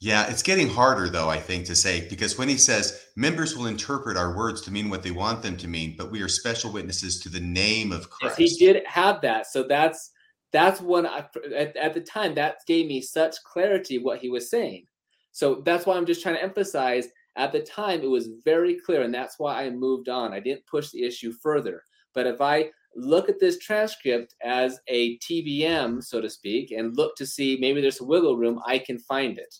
[0.00, 3.66] Yeah, it's getting harder though, I think, to say because when he says members will
[3.66, 6.72] interpret our words to mean what they want them to mean, but we are special
[6.72, 8.38] witnesses to the name of Christ.
[8.38, 9.48] Yes, he did have that.
[9.48, 10.12] So that's
[10.52, 11.26] that's when I
[11.56, 14.86] at, at the time that gave me such clarity what he was saying.
[15.32, 19.02] So that's why I'm just trying to emphasize at the time it was very clear,
[19.02, 20.32] and that's why I moved on.
[20.32, 21.82] I didn't push the issue further.
[22.14, 27.14] But if I look at this transcript as a TBM, so to speak, and look
[27.16, 29.54] to see maybe there's a wiggle room, I can find it.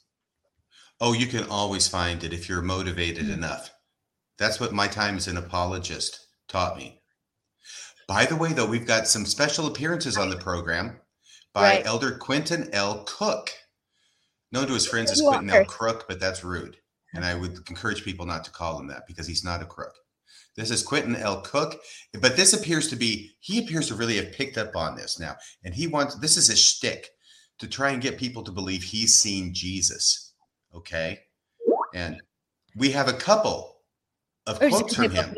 [1.00, 3.34] Oh, you can always find it if you're motivated mm-hmm.
[3.34, 3.72] enough.
[4.38, 7.00] That's what my time as an apologist taught me.
[8.08, 11.00] By the way, though, we've got some special appearances on the program
[11.52, 11.86] by right.
[11.86, 13.04] Elder Quentin L.
[13.04, 13.52] Cook,
[14.50, 15.64] known to his friends as Quentin L.
[15.66, 16.78] Crook, but that's rude.
[17.14, 19.94] And I would encourage people not to call him that because he's not a crook.
[20.56, 21.40] This is Quentin L.
[21.42, 21.80] Cook,
[22.20, 25.36] but this appears to be, he appears to really have picked up on this now.
[25.64, 27.08] And he wants, this is a shtick
[27.58, 30.34] to try and get people to believe he's seen Jesus.
[30.74, 31.20] Okay.
[31.94, 32.20] And
[32.76, 33.78] we have a couple
[34.46, 35.34] of is quotes from him.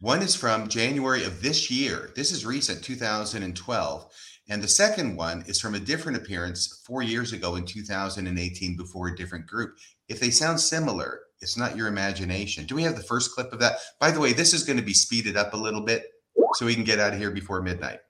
[0.00, 2.10] One is from January of this year.
[2.14, 4.12] This is recent, 2012.
[4.48, 9.08] And the second one is from a different appearance four years ago in 2018 before
[9.08, 9.76] a different group.
[10.08, 12.64] If they sound similar, it's not your imagination.
[12.64, 13.76] Do we have the first clip of that?
[14.00, 16.06] By the way, this is going to be speeded up a little bit
[16.54, 18.00] so we can get out of here before midnight.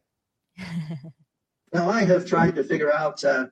[1.73, 3.47] Now, I have tried to figure out uh,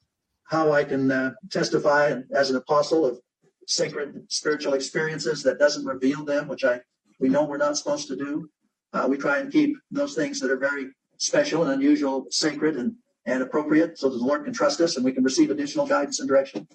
[0.45, 3.21] how I can uh, testify as an apostle of
[3.67, 6.81] sacred spiritual experiences that doesn't reveal them, which I
[7.19, 8.49] we know we're not supposed to do.
[8.93, 10.87] Uh, we try and keep those things that are very
[11.19, 12.95] special and unusual sacred and,
[13.25, 16.21] and appropriate so that the Lord can trust us and we can receive additional guidance
[16.21, 16.69] and direction.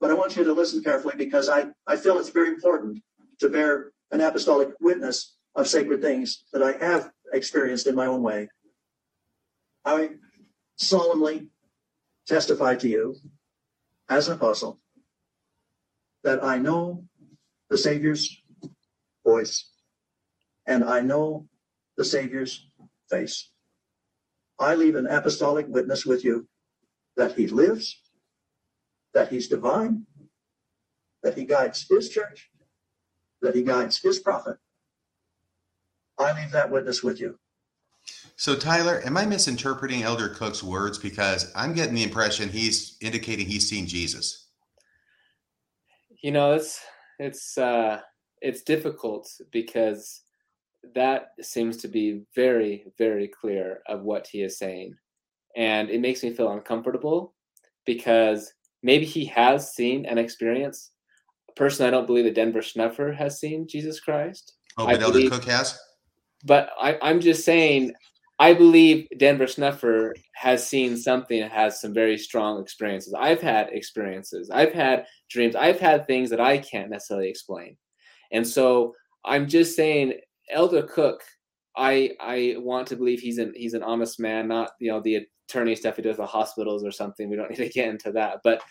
[0.00, 3.02] But I want you to listen carefully because I, I feel it's very important
[3.40, 8.22] to bear an apostolic witness of sacred things that I have experienced in my own
[8.22, 8.48] way.
[9.84, 10.10] I
[10.76, 11.48] solemnly
[12.26, 13.16] testify to you
[14.08, 14.80] as an apostle
[16.24, 17.04] that I know
[17.70, 18.42] the Savior's
[19.24, 19.70] voice
[20.66, 21.48] and I know
[21.96, 22.66] the Savior's
[23.10, 23.50] face.
[24.60, 26.48] I leave an apostolic witness with you
[27.16, 28.00] that he lives,
[29.18, 30.06] that he's divine,
[31.24, 32.52] that he guides his church,
[33.42, 34.56] that he guides his prophet.
[36.20, 37.36] I leave that witness with you.
[38.36, 40.98] So, Tyler, am I misinterpreting Elder Cook's words?
[40.98, 44.46] Because I'm getting the impression he's indicating he's seen Jesus.
[46.22, 46.80] You know, it's
[47.18, 48.00] it's uh
[48.40, 50.22] it's difficult because
[50.94, 54.94] that seems to be very very clear of what he is saying.
[55.56, 57.34] And it makes me feel uncomfortable
[57.84, 58.52] because
[58.82, 60.90] maybe he has seen an experience.
[61.56, 64.54] Personally, I don't believe that Denver Snuffer has seen Jesus Christ.
[64.76, 65.78] Oh, I but Elder believe- Cook has?
[66.44, 67.92] but I, I'm just saying,
[68.38, 73.12] I believe Denver Snuffer has seen something that has some very strong experiences.
[73.12, 77.76] I've had experiences, I've had dreams, I've had things that I can't necessarily explain.
[78.30, 78.94] And so
[79.24, 80.12] I'm just saying,
[80.50, 81.22] Elder Cook,
[81.78, 85.26] I I want to believe he's an he's an honest man, not you know the
[85.48, 87.30] attorney stuff he does at the hospitals or something.
[87.30, 88.40] We don't need to get into that.
[88.44, 88.62] But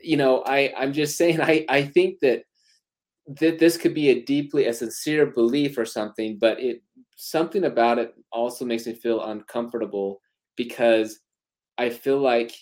[0.00, 2.44] you know, I I'm just saying I I think that
[3.40, 6.82] that this could be a deeply a sincere belief or something, but it
[7.16, 10.20] something about it also makes me feel uncomfortable
[10.56, 11.20] because
[11.76, 12.54] I feel like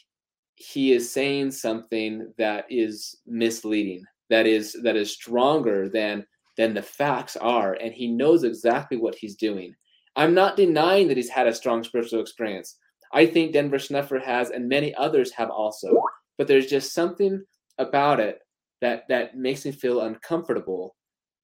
[0.56, 6.26] he is saying something that is misleading, that is that is stronger than
[6.56, 9.74] than the facts are, and he knows exactly what he's doing.
[10.16, 12.76] I'm not denying that he's had a strong spiritual experience.
[13.12, 16.02] I think Denver Snuffer has, and many others have also.
[16.38, 17.44] But there's just something
[17.78, 18.40] about it
[18.80, 20.96] that that makes me feel uncomfortable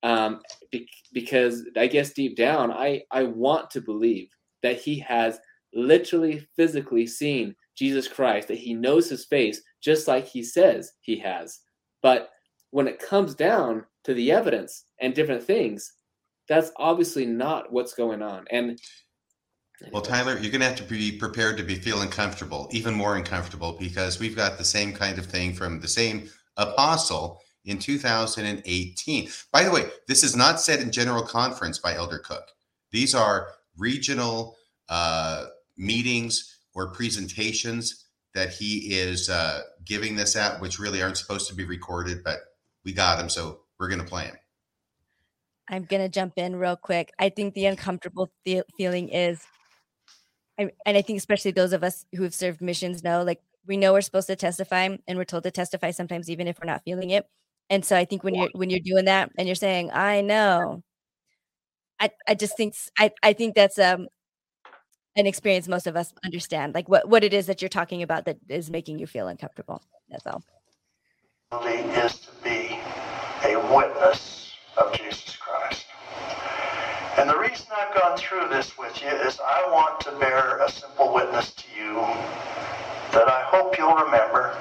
[0.03, 0.41] um,
[0.71, 4.29] be- because I guess deep down I I want to believe
[4.63, 5.39] that he has
[5.75, 11.17] literally physically seen Jesus Christ that he knows his face just like he says he
[11.19, 11.61] has
[12.03, 12.31] but
[12.71, 15.93] when it comes down to the evidence and different things
[16.49, 18.79] that's obviously not what's going on and
[19.93, 23.16] Well, Tyler, you're going to have to be prepared to be feeling comfortable, even more
[23.16, 29.29] uncomfortable, because we've got the same kind of thing from the same apostle in 2018.
[29.53, 32.49] By the way, this is not said in general conference by Elder Cook.
[32.91, 34.57] These are regional
[34.89, 35.47] uh,
[35.77, 41.55] meetings or presentations that he is uh, giving this at, which really aren't supposed to
[41.55, 42.39] be recorded, but
[42.85, 44.37] we got them, so we're going to play them.
[45.73, 47.12] I'm gonna jump in real quick.
[47.19, 49.40] I think the uncomfortable fe- feeling is,
[50.61, 53.78] I, and I think especially those of us who have served missions know, like we
[53.78, 56.82] know we're supposed to testify, and we're told to testify sometimes even if we're not
[56.85, 57.27] feeling it.
[57.70, 60.82] And so I think when you're when you're doing that and you're saying, "I know,"
[61.99, 64.09] I I just think I, I think that's um
[65.16, 68.27] an experience most of us understand, like what what it is that you're talking about
[68.27, 69.81] that is making you feel uncomfortable.
[70.11, 70.43] That's all.
[71.65, 72.78] is to be
[73.44, 75.86] a witness of Jesus Christ.
[77.19, 80.70] And the reason I've gone through this with you is I want to bear a
[80.70, 81.94] simple witness to you
[83.12, 84.57] that I hope you'll remember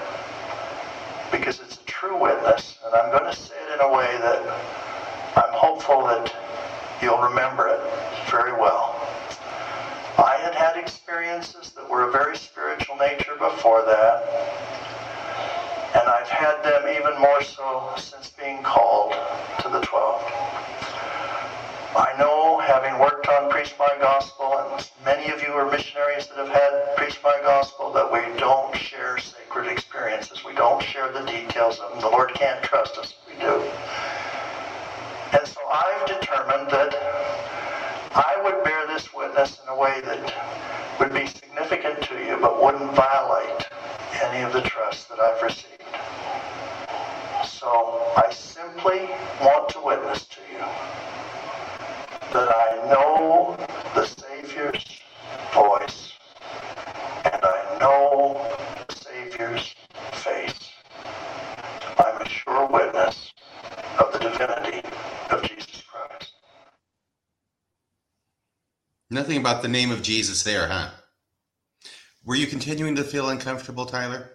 [1.32, 4.42] because it's a true witness and I'm going to say it in a way that
[5.38, 6.34] I'm hopeful that
[7.02, 7.80] you'll remember it
[8.30, 9.00] very well.
[10.18, 14.71] I had had experiences that were a very spiritual nature before that
[16.42, 19.14] had them even more so since being called
[19.62, 20.22] to the 12.
[21.94, 26.38] I know, having worked on Preach My Gospel, and many of you are missionaries that
[26.38, 30.44] have had Preach My Gospel, that we don't share sacred experiences.
[30.44, 32.02] We don't share the details of them.
[32.02, 33.62] The Lord can't trust us if we do.
[35.38, 36.96] And so I've determined that
[38.16, 42.64] I would bear this witness in a way that would be significant to you but
[42.64, 43.68] wouldn't violate
[44.24, 45.81] any of the trust that I've received.
[47.62, 49.08] So I simply
[49.40, 50.66] want to witness to you
[52.34, 53.56] that I know
[53.94, 54.84] the Savior's
[55.54, 56.14] voice
[57.24, 58.58] and I know
[58.88, 59.76] the Savior's
[60.14, 60.72] face.
[62.00, 63.32] I'm a sure witness
[64.00, 64.82] of the divinity
[65.30, 66.34] of Jesus Christ.
[69.12, 70.90] Nothing about the name of Jesus there, huh?
[72.26, 74.32] Were you continuing to feel uncomfortable, Tyler?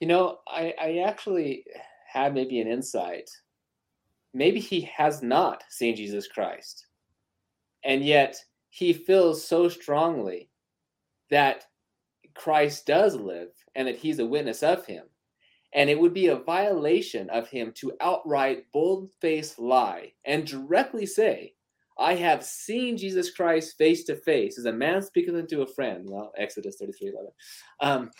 [0.00, 1.64] You know, I, I actually
[2.10, 3.30] had maybe an insight.
[4.34, 6.86] Maybe he has not seen Jesus Christ.
[7.84, 8.36] And yet
[8.68, 10.50] he feels so strongly
[11.30, 11.64] that
[12.34, 15.04] Christ does live and that he's a witness of him.
[15.74, 21.06] And it would be a violation of him to outright bold faced lie and directly
[21.06, 21.54] say,
[21.98, 26.06] I have seen Jesus Christ face to face as a man speaketh unto a friend.
[26.08, 27.30] Well, Exodus 33 11.
[27.80, 28.10] Um,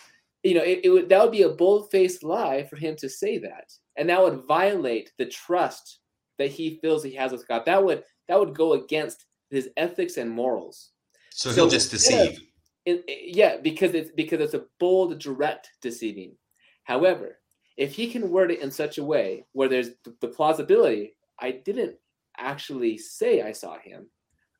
[0.47, 3.09] you know, it, it would, that would be a bold faced lie for him to
[3.09, 3.71] say that.
[3.97, 5.99] And that would violate the trust
[6.37, 7.63] that he feels he has with God.
[7.65, 10.91] That would that would go against his ethics and morals.
[11.31, 12.39] So, he'll just deceive.
[12.85, 16.35] It, it, eh, yeah, because it's because it's a bold, direct deceiving.
[16.83, 17.39] However,
[17.75, 21.51] if he can word it in such a way where there's the, the plausibility, I
[21.51, 21.95] didn't
[22.37, 24.07] actually say I saw him.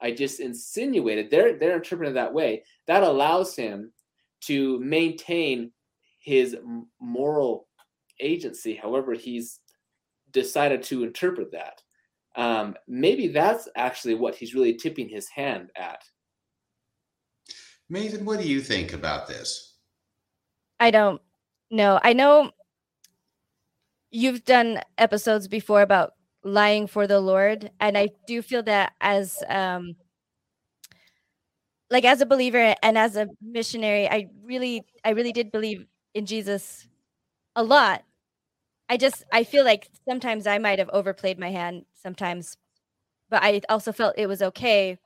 [0.02, 1.30] I just insinuated.
[1.30, 2.64] They're they're interpreted that way.
[2.88, 3.94] That allows him
[4.42, 5.72] to maintain
[6.28, 6.58] his
[7.00, 7.70] moral
[8.20, 9.62] agency, however he's
[10.32, 11.82] decided to interpret that.
[12.36, 16.04] Um, maybe that's actually what he's really tipping his hand at.
[17.90, 19.76] Maven, what do you think about this?
[20.82, 21.22] I don't
[21.72, 21.98] know.
[22.04, 22.52] I know
[24.12, 26.12] you've done episodes before about
[26.44, 29.96] lying for the Lord, and I do feel that as um
[31.90, 35.86] like as a believer and as a missionary, I really I really did believe
[36.18, 36.88] in Jesus
[37.56, 38.04] a lot.
[38.90, 42.58] I just I feel like sometimes I might have overplayed my hand sometimes,
[43.30, 44.98] but I also felt it was okay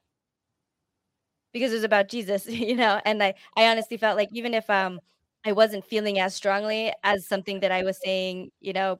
[1.53, 3.01] because it was about Jesus, you know.
[3.05, 4.99] And I I honestly felt like even if um
[5.45, 8.99] I wasn't feeling as strongly as something that I was saying, you know,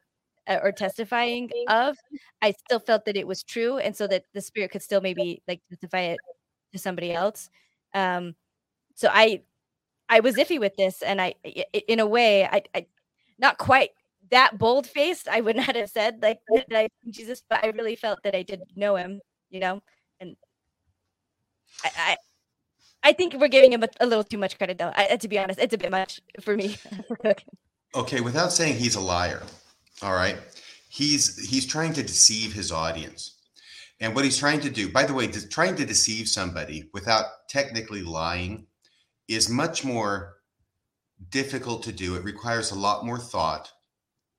[0.49, 1.95] or testifying of,
[2.41, 5.41] I still felt that it was true, and so that the spirit could still maybe
[5.47, 6.21] like testify it
[6.73, 7.49] to somebody else.
[7.93, 8.35] Um,
[8.95, 9.43] so I
[10.11, 11.33] I was iffy with this, and I
[11.87, 12.85] in a way I, I
[13.39, 13.91] not quite
[14.29, 15.27] that bold faced.
[15.27, 18.43] I would not have said like that I Jesus, but I really felt that I
[18.43, 19.81] did know him, you know,
[20.19, 20.35] and
[21.83, 21.91] I.
[21.97, 22.17] I
[23.03, 24.91] I think we're giving him a, a little too much credit, though.
[24.95, 26.77] I, to be honest, it's a bit much for me.
[27.95, 29.41] okay, without saying he's a liar,
[30.03, 30.37] all right.
[30.87, 33.37] He's he's trying to deceive his audience.
[34.01, 38.03] And what he's trying to do, by the way, trying to deceive somebody without technically
[38.03, 38.67] lying
[39.35, 40.35] is much more
[41.29, 42.15] difficult to do.
[42.15, 43.71] It requires a lot more thought.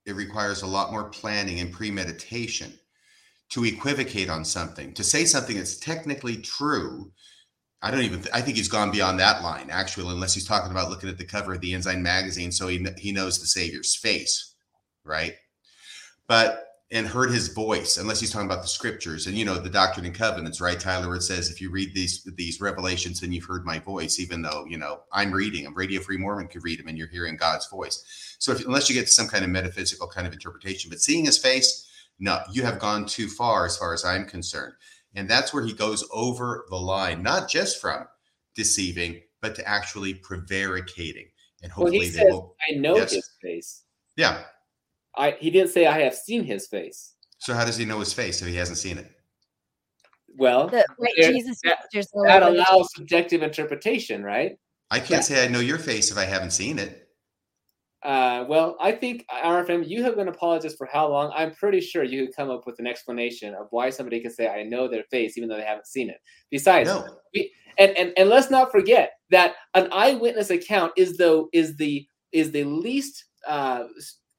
[0.06, 2.72] It requires a lot more planning and premeditation
[3.50, 7.12] to equivocate on something, to say something that's technically true.
[7.82, 10.70] I don't even, th- I think he's gone beyond that line, actually, unless he's talking
[10.70, 13.94] about looking at the cover of the Ensign magazine so he, he knows the Savior's
[13.94, 14.54] face,
[15.04, 15.34] right?
[16.32, 19.70] but and heard his voice, unless he's talking about the scriptures and you know the
[19.70, 21.08] doctrine and covenants, right, Tyler?
[21.08, 24.42] Where it says if you read these these revelations, then you've heard my voice, even
[24.42, 25.74] though you know I'm reading them.
[25.74, 28.36] Radio Free Mormon could read them, and you're hearing God's voice.
[28.38, 31.24] So if, unless you get to some kind of metaphysical kind of interpretation, but seeing
[31.24, 31.88] his face,
[32.18, 34.74] no, you have gone too far as far as I'm concerned.
[35.14, 38.06] And that's where he goes over the line, not just from
[38.54, 41.26] deceiving, but to actually prevaricating.
[41.62, 43.12] And hopefully well, he says, will, I know yes.
[43.12, 43.84] his face.
[44.16, 44.42] Yeah.
[45.16, 47.14] I he didn't say I have seen his face.
[47.38, 49.10] So how does he know his face if he hasn't seen it?
[50.36, 50.84] Well, the,
[51.16, 51.84] there, Jesus that,
[52.24, 54.56] that allows subjective interpretation, right?
[54.90, 55.20] I can't yeah.
[55.20, 57.08] say I know your face if I haven't seen it.
[58.02, 61.32] Uh, well, I think RFM, you have been apologist for how long?
[61.36, 64.48] I'm pretty sure you could come up with an explanation of why somebody can say
[64.48, 66.18] I know their face even though they haven't seen it.
[66.50, 67.06] Besides, no.
[67.32, 72.06] we, and, and and let's not forget that an eyewitness account is though is the
[72.32, 73.84] is the least uh,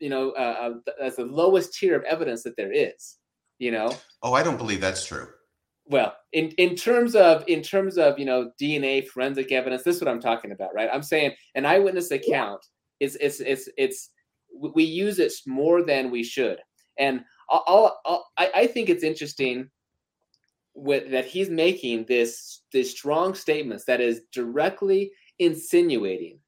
[0.03, 3.17] you know, uh, uh as the lowest tier of evidence that there is.
[3.57, 3.95] You know.
[4.21, 5.27] Oh, I don't believe that's true.
[5.85, 10.01] Well, in in terms of in terms of you know DNA forensic evidence, this is
[10.01, 10.89] what I'm talking about, right?
[10.91, 12.65] I'm saying an eyewitness account
[12.99, 14.09] is it's it's it's
[14.59, 16.59] we use it more than we should,
[16.99, 19.69] and I'll, I'll, I I think it's interesting
[20.73, 26.39] with that he's making this this strong statements that is directly insinuating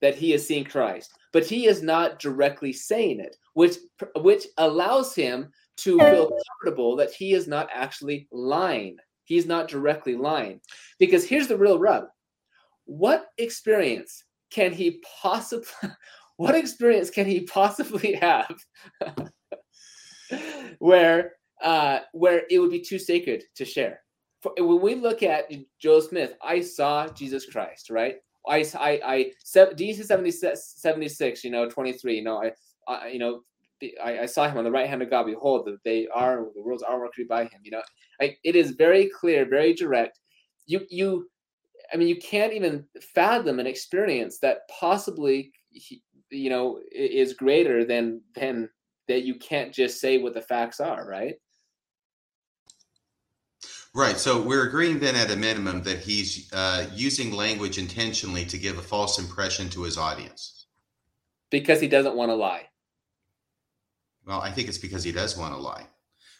[0.00, 3.76] that he has seen Christ but he is not directly saying it, which
[4.20, 8.96] which allows him to feel comfortable that he is not actually lying.
[9.24, 10.62] he's not directly lying.
[10.98, 12.04] Because here's the real rub.
[12.86, 15.66] What experience can he possibly
[16.38, 18.56] what experience can he possibly have
[20.78, 24.00] where uh, where it would be too sacred to share?
[24.40, 28.16] For, when we look at Joe Smith, I saw Jesus Christ, right?
[28.48, 32.52] I, I, I, DC 76, you know, 23, you know, I,
[32.88, 33.40] I you know,
[34.02, 35.26] I, I, saw him on the right hand of God.
[35.26, 37.60] Behold, that they are the world's armor created by him.
[37.62, 37.82] You know,
[38.20, 40.20] I, it is very clear, very direct.
[40.66, 41.28] You, you,
[41.92, 45.52] I mean, you can't even fathom an experience that possibly,
[46.30, 48.68] you know, is greater than than
[49.08, 49.24] that.
[49.24, 51.34] You can't just say what the facts are, right?
[53.96, 54.18] Right.
[54.18, 58.76] So we're agreeing then at a minimum that he's uh, using language intentionally to give
[58.76, 60.66] a false impression to his audience.
[61.50, 62.68] Because he doesn't want to lie.
[64.26, 65.86] Well, I think it's because he does want to lie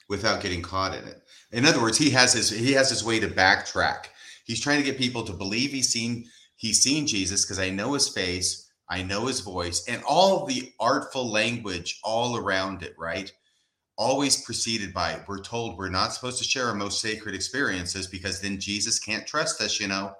[0.07, 1.23] without getting caught in it.
[1.51, 4.09] In other words, he has his he has his way to backtrack.
[4.45, 6.27] He's trying to get people to believe he's seen
[6.57, 10.75] he's seen Jesus because I know his face, I know his voice, and all the
[10.79, 13.33] artful language all around it, right?
[13.99, 18.41] Always preceded by we're told we're not supposed to share our most sacred experiences because
[18.41, 20.13] then Jesus can't trust us, you know.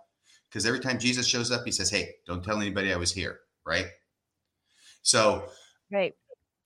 [0.49, 3.41] Because every time Jesus shows up, he says, Hey, don't tell anybody I was here,
[3.67, 3.87] right?
[5.03, 5.49] So
[5.91, 6.15] Right.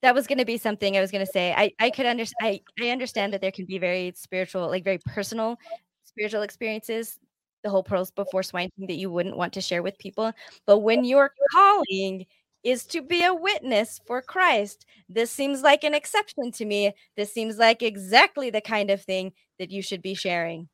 [0.01, 1.53] That was gonna be something I was gonna say.
[1.55, 4.99] I, I could understand I, I understand that there can be very spiritual, like very
[4.99, 5.57] personal
[6.03, 7.19] spiritual experiences,
[7.63, 10.31] the whole pearls before swine thing that you wouldn't want to share with people.
[10.65, 12.25] But when you're calling
[12.63, 14.85] is to be a witness for Christ.
[15.09, 16.93] This seems like an exception to me.
[17.17, 20.69] This seems like exactly the kind of thing that you should be sharing.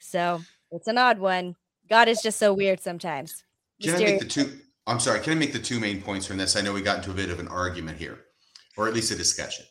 [0.00, 1.56] So it's an odd one.
[1.88, 3.44] God is just so weird sometimes.
[3.82, 4.10] Can Mysterious.
[4.10, 4.58] I make the two?
[4.86, 5.20] I'm sorry.
[5.20, 6.56] Can I make the two main points from this?
[6.56, 8.18] I know we got into a bit of an argument here,
[8.76, 9.64] or at least a discussion.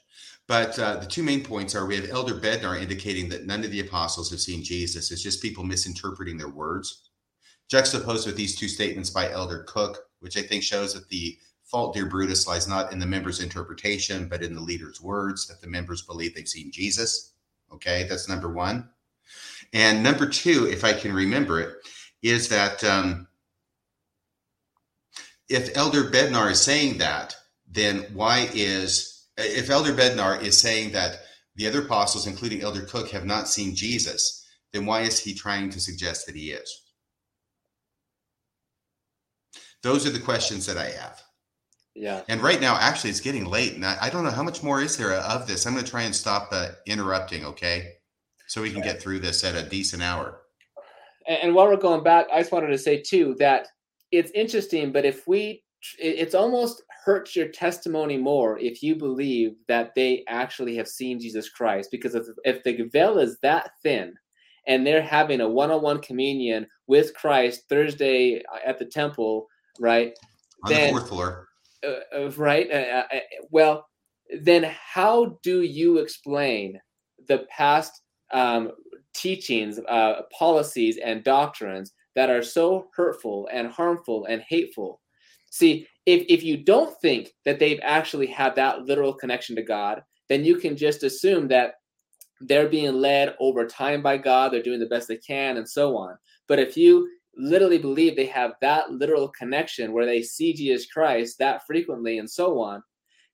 [0.47, 3.69] But uh, the two main points are we have Elder Bednar indicating that none of
[3.69, 5.11] the apostles have seen Jesus.
[5.11, 7.11] It's just people misinterpreting their words.
[7.69, 11.37] Juxtaposed with these two statements by Elder Cook, which I think shows that the
[11.69, 15.61] fault, dear Brutus, lies not in the members' interpretation, but in the leader's words that
[15.61, 17.33] the members believe they've seen Jesus.
[17.71, 18.89] Okay, that's number one.
[19.73, 21.75] And number two, if I can remember it,
[22.23, 23.27] is that um,
[25.47, 27.35] if Elder Bednar is saying that,
[27.71, 31.19] then why is, if Elder Bednar is saying that
[31.55, 35.69] the other apostles, including Elder Cook, have not seen Jesus, then why is he trying
[35.69, 36.81] to suggest that he is?
[39.83, 41.21] Those are the questions that I have.
[41.95, 42.21] Yeah.
[42.29, 44.81] And right now, actually, it's getting late, and I, I don't know how much more
[44.81, 45.65] is there of this.
[45.65, 47.93] I'm going to try and stop uh, interrupting, okay,
[48.47, 50.41] so we can get through this at a decent hour.
[51.27, 53.67] And, and while we're going back, I just wanted to say too that
[54.11, 55.63] it's interesting, but if we,
[55.97, 61.49] it's almost hurts your testimony more if you believe that they actually have seen Jesus
[61.49, 64.13] Christ, because if if the veil is that thin,
[64.67, 69.47] and they're having a one-on-one communion with Christ Thursday at the temple,
[69.79, 70.13] right?
[70.63, 71.48] On then, the fourth floor
[71.87, 72.69] uh, right?
[72.71, 73.19] Uh, uh, uh,
[73.51, 73.87] well,
[74.41, 76.79] then how do you explain
[77.27, 78.01] the past
[78.31, 78.71] um,
[79.13, 85.01] teachings, uh, policies, and doctrines that are so hurtful and harmful and hateful?
[85.51, 90.03] See, if, if you don't think that they've actually had that literal connection to God,
[90.27, 91.75] then you can just assume that
[92.41, 95.97] they're being led over time by God, they're doing the best they can, and so
[95.97, 96.17] on.
[96.47, 101.37] But if you literally believe they have that literal connection where they see Jesus Christ
[101.39, 102.83] that frequently and so on,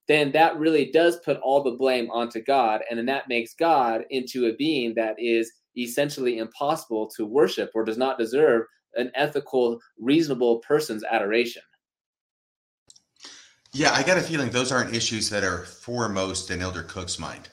[0.07, 2.81] then that really does put all the blame onto God.
[2.89, 7.83] And then that makes God into a being that is essentially impossible to worship or
[7.83, 11.63] does not deserve an ethical, reasonable person's adoration.
[13.73, 17.49] Yeah, I got a feeling those aren't issues that are foremost in Elder Cook's mind.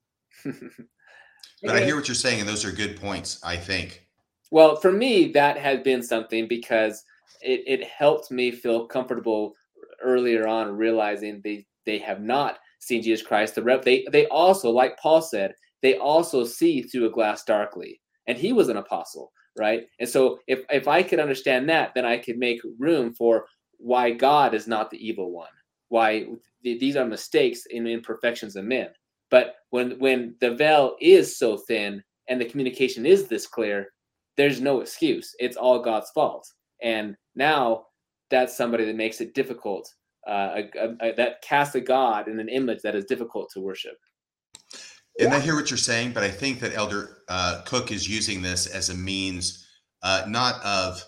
[0.44, 4.05] but I hear what you're saying, and those are good points, I think.
[4.50, 7.02] Well, for me, that had been something because
[7.42, 9.54] it, it helped me feel comfortable
[10.02, 13.54] earlier on, realizing they, they have not seen Jesus Christ.
[13.54, 18.00] The rep, they, they also, like Paul said, they also see through a glass darkly.
[18.28, 19.84] And he was an apostle, right?
[20.00, 23.46] And so if, if I could understand that, then I could make room for
[23.78, 25.50] why God is not the evil one,
[25.88, 26.26] why
[26.64, 28.88] th- these are mistakes and imperfections of men.
[29.30, 33.88] But when when the veil is so thin and the communication is this clear,
[34.36, 35.34] there's no excuse.
[35.38, 36.46] It's all God's fault.
[36.82, 37.86] And now
[38.30, 39.92] that's somebody that makes it difficult,
[40.28, 43.60] uh, a, a, a, that casts a God in an image that is difficult to
[43.60, 43.96] worship.
[45.18, 48.42] And I hear what you're saying, but I think that Elder uh, Cook is using
[48.42, 49.66] this as a means,
[50.02, 51.02] uh, not of.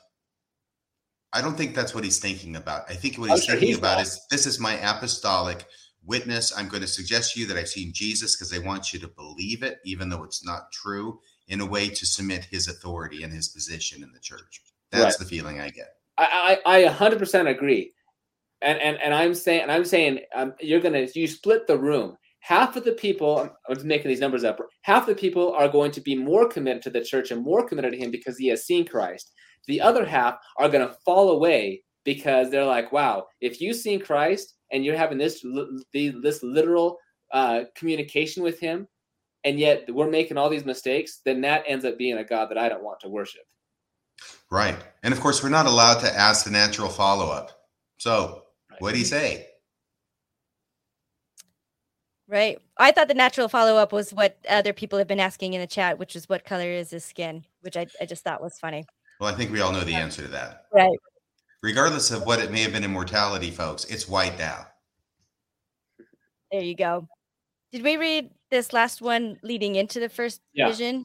[1.35, 2.91] I don't think that's what he's thinking about.
[2.91, 4.07] I think what he's sure thinking he's about not.
[4.07, 5.67] is this is my apostolic
[6.07, 6.57] witness.
[6.57, 9.09] I'm going to suggest to you that I've seen Jesus because I want you to
[9.09, 13.33] believe it, even though it's not true in a way to submit his authority and
[13.33, 14.63] his position in the church.
[14.91, 15.19] That's Right.
[15.19, 15.95] the feeling I get.
[16.17, 17.93] I, I, I 100% agree.
[18.61, 21.79] And, and, and I'm saying, and I'm saying, um, you're going to, you split the
[21.79, 22.17] room.
[22.41, 23.39] Half of the people,
[23.69, 24.59] I'm, just making these numbers up.
[24.83, 27.67] Half of the people are going to be more committed to the church and more
[27.67, 29.33] committed to him because he has seen Christ.
[29.67, 34.01] The other half are going to fall away because they're like, wow, if you've seen
[34.01, 35.45] Christ and you're having this,
[35.93, 36.97] this literal
[37.33, 38.89] uh, communication with him,
[39.49, 42.59] and yet we're making all these mistakes, then that ends up being a God that
[42.59, 43.41] I don't want to worship.
[44.51, 44.77] Right.
[45.03, 47.51] And of course, we're not allowed to ask the natural follow up.
[47.97, 48.43] So,
[48.81, 49.47] what do you say?
[52.27, 52.61] Right.
[52.77, 55.67] I thought the natural follow up was what other people have been asking in the
[55.67, 58.85] chat, which is what color is his skin, which I, I just thought was funny.
[59.19, 60.67] Well, I think we all know the answer to that.
[60.75, 60.99] Right.
[61.63, 64.67] Regardless of what it may have been in mortality, folks, it's white now.
[66.53, 67.09] There you go.
[67.73, 70.69] Did we read this last one leading into the first Yeah.
[70.69, 71.05] vision?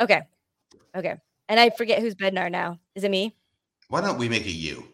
[0.00, 0.22] Okay.
[0.96, 1.16] Okay.
[1.48, 2.78] And I forget who's Bednar now.
[2.94, 3.36] Is it me?
[3.88, 4.84] Why don't we make it you?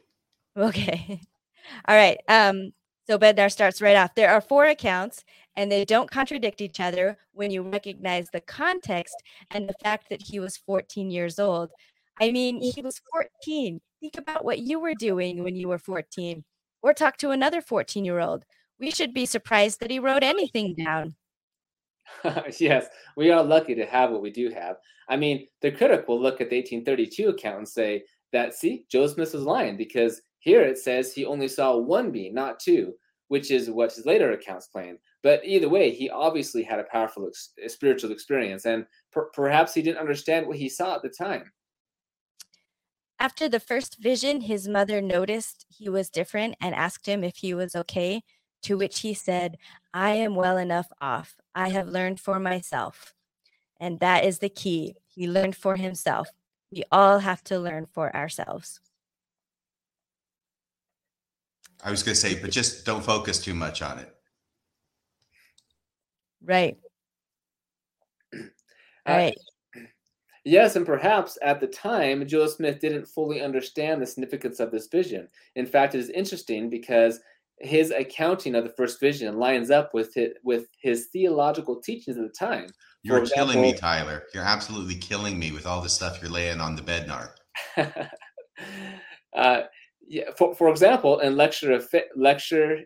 [0.56, 1.20] Okay.
[1.88, 2.18] All right.
[2.28, 2.72] Um,
[3.06, 4.14] so Bednar starts right off.
[4.14, 9.14] There are four accounts, and they don't contradict each other when you recognize the context
[9.50, 11.70] and the fact that he was 14 years old.
[12.20, 13.80] I mean, he was 14.
[14.00, 16.42] Think about what you were doing when you were 14,
[16.82, 18.44] or talk to another 14 year old.
[18.78, 21.14] We should be surprised that he wrote anything down.
[22.60, 24.76] yes, we are lucky to have what we do have.
[25.08, 29.06] I mean, the critic will look at the 1832 account and say that, see, Joe
[29.06, 32.94] Smith is lying because here it says he only saw one being, not two,
[33.28, 34.98] which is what his later accounts claim.
[35.22, 39.82] But either way, he obviously had a powerful ex- spiritual experience, and per- perhaps he
[39.82, 41.50] didn't understand what he saw at the time.
[43.18, 47.54] After the first vision, his mother noticed he was different and asked him if he
[47.54, 48.22] was okay,
[48.62, 49.58] to which he said,
[49.94, 51.36] I am well enough off.
[51.54, 53.14] I have learned for myself.
[53.78, 54.96] And that is the key.
[55.06, 56.28] He learned for himself.
[56.70, 58.80] We all have to learn for ourselves.
[61.84, 64.12] I was going to say, but just don't focus too much on it.
[66.42, 66.78] Right.
[68.34, 68.38] Uh,
[69.06, 69.36] All right.
[70.44, 74.86] Yes, and perhaps at the time, Joseph Smith didn't fully understand the significance of this
[74.86, 75.28] vision.
[75.56, 77.18] In fact, it is interesting because
[77.60, 82.22] his accounting of the first vision lines up with it with his theological teachings at
[82.22, 82.68] the time.
[83.02, 84.24] You're For killing me, Tyler.
[84.34, 87.30] You're absolutely killing me with all the stuff you're laying on the bednar.
[89.36, 89.62] uh,
[90.06, 92.80] yeah, for, for example, in lecture of lecture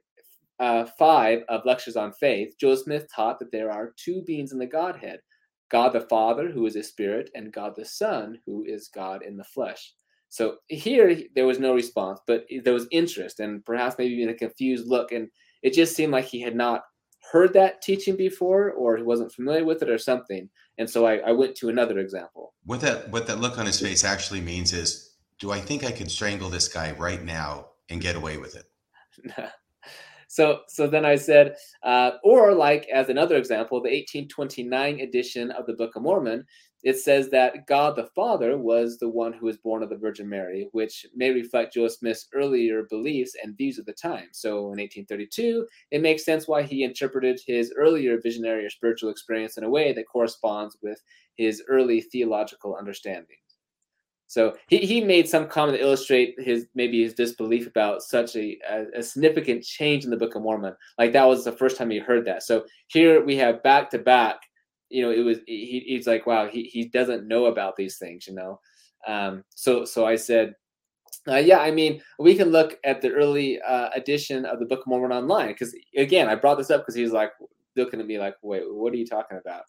[0.59, 4.59] uh, five of lectures on faith, Joseph Smith taught that there are two beings in
[4.59, 5.21] the Godhead:
[5.71, 9.37] God the Father, who is a spirit, and God the Son, who is God in
[9.37, 9.95] the flesh.
[10.31, 14.34] So here there was no response, but there was interest and perhaps maybe even a
[14.34, 15.28] confused look, and
[15.62, 16.83] it just seemed like he had not
[17.33, 20.49] heard that teaching before, or he wasn't familiar with it, or something.
[20.78, 22.55] And so I, I went to another example.
[22.65, 25.91] What that what that look on his face actually means is, do I think I
[25.91, 28.67] can strangle this guy right now and get away with it?
[30.28, 35.67] so so then I said, uh, or like as another example, the 1829 edition of
[35.67, 36.47] the Book of Mormon,
[36.83, 40.28] it says that God the Father was the one who was born of the Virgin
[40.28, 44.28] Mary, which may reflect Joseph Smith's earlier beliefs and views of the time.
[44.33, 49.59] So in 1832, it makes sense why he interpreted his earlier visionary or spiritual experience
[49.59, 51.00] in a way that corresponds with
[51.36, 53.36] his early theological understanding.
[54.31, 58.57] So he, he made some comment to illustrate his maybe his disbelief about such a,
[58.70, 60.76] a, a significant change in the Book of Mormon.
[60.99, 62.44] Like that was the first time he heard that.
[62.44, 64.41] So here we have back to back.
[64.91, 68.27] You know, it was he, he's like, wow, he, he doesn't know about these things.
[68.27, 68.60] You know,
[69.07, 70.55] um, so so I said,
[71.28, 74.81] uh, yeah, I mean, we can look at the early uh, edition of the Book
[74.81, 77.33] of Mormon online because again, I brought this up because he's like
[77.77, 79.62] looking at me like, wait, what are you talking about?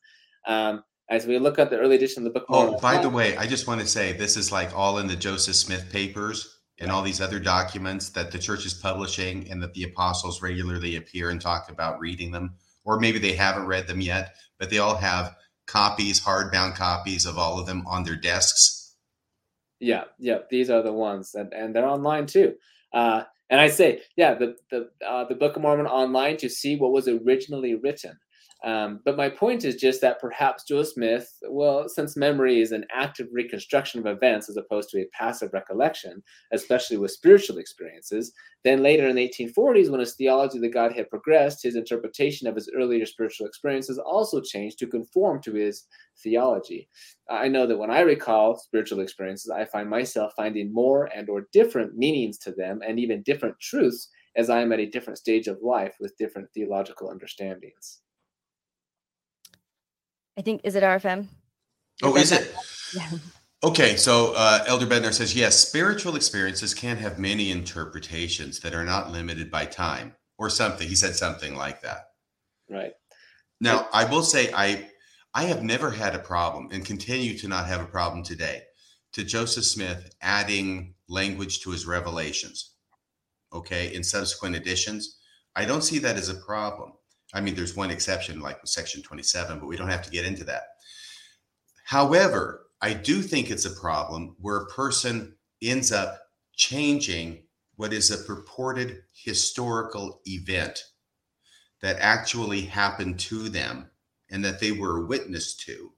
[0.48, 2.76] Um, as we look at the early edition of the Book of Mormon.
[2.78, 5.16] Oh, by the way, I just want to say this is like all in the
[5.16, 9.74] Joseph Smith papers and all these other documents that the church is publishing and that
[9.74, 12.56] the apostles regularly appear and talk about reading them.
[12.86, 17.40] Or maybe they haven't read them yet, but they all have copies, hardbound copies of
[17.40, 18.96] all of them on their desks.
[19.80, 22.54] Yeah, yeah, these are the ones, and, and they're online too.
[22.94, 26.76] Uh, and I say, yeah, the the uh, the Book of Mormon online to see
[26.76, 28.20] what was originally written.
[28.64, 32.86] Um, but my point is just that perhaps Joseph Smith, well, since memory is an
[32.94, 36.22] active reconstruction of events as opposed to a passive recollection,
[36.54, 38.34] especially with spiritual experiences,
[38.64, 42.54] then later in the 1840s, when his theology of the Godhead progressed, his interpretation of
[42.54, 45.86] his earlier spiritual experiences also changed to conform to his
[46.22, 46.88] theology.
[47.30, 51.48] I know that when I recall spiritual experiences, I find myself finding more and or
[51.52, 55.48] different meanings to them and even different truths as I am at a different stage
[55.48, 58.02] of life with different theological understandings.
[60.38, 61.28] I think, is it RFM?
[62.04, 62.54] Oh, is it?
[62.96, 63.10] Yeah.
[63.64, 68.84] Okay, so uh, Elder Bednar says yes, spiritual experiences can have many interpretations that are
[68.84, 70.88] not limited by time or something.
[70.88, 72.10] He said something like that.
[72.70, 72.94] Right.
[73.60, 74.90] Now, I will say I
[75.36, 78.64] I have never had a problem and continue to not have a problem today
[79.14, 82.72] to Joseph Smith adding language to his revelations.
[83.54, 85.20] Okay, in subsequent editions,
[85.56, 86.94] I don't see that as a problem.
[87.34, 90.44] I mean, there's one exception, like section 27, but we don't have to get into
[90.46, 90.64] that.
[91.86, 96.20] However, I do think it's a problem where a person ends up
[96.56, 97.44] changing
[97.76, 100.84] what is a purported historical event
[101.82, 103.90] that actually happened to them
[104.30, 105.92] and that they were a witness to.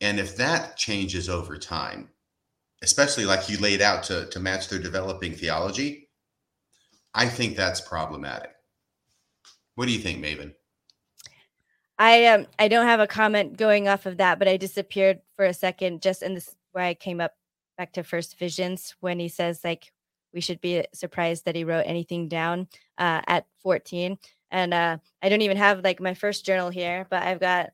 [0.00, 2.10] And if that changes over time,
[2.82, 6.08] especially like you laid out to, to match their developing theology,
[7.14, 8.52] I think that's problematic.
[9.80, 10.52] What do you think, Maven?
[11.98, 15.46] I um I don't have a comment going off of that, but I disappeared for
[15.46, 17.32] a second just in this where I came up
[17.78, 19.90] back to first visions when he says like
[20.34, 22.68] we should be surprised that he wrote anything down
[22.98, 24.18] uh, at 14
[24.50, 27.70] and uh, i don't even have like my first journal here but i've got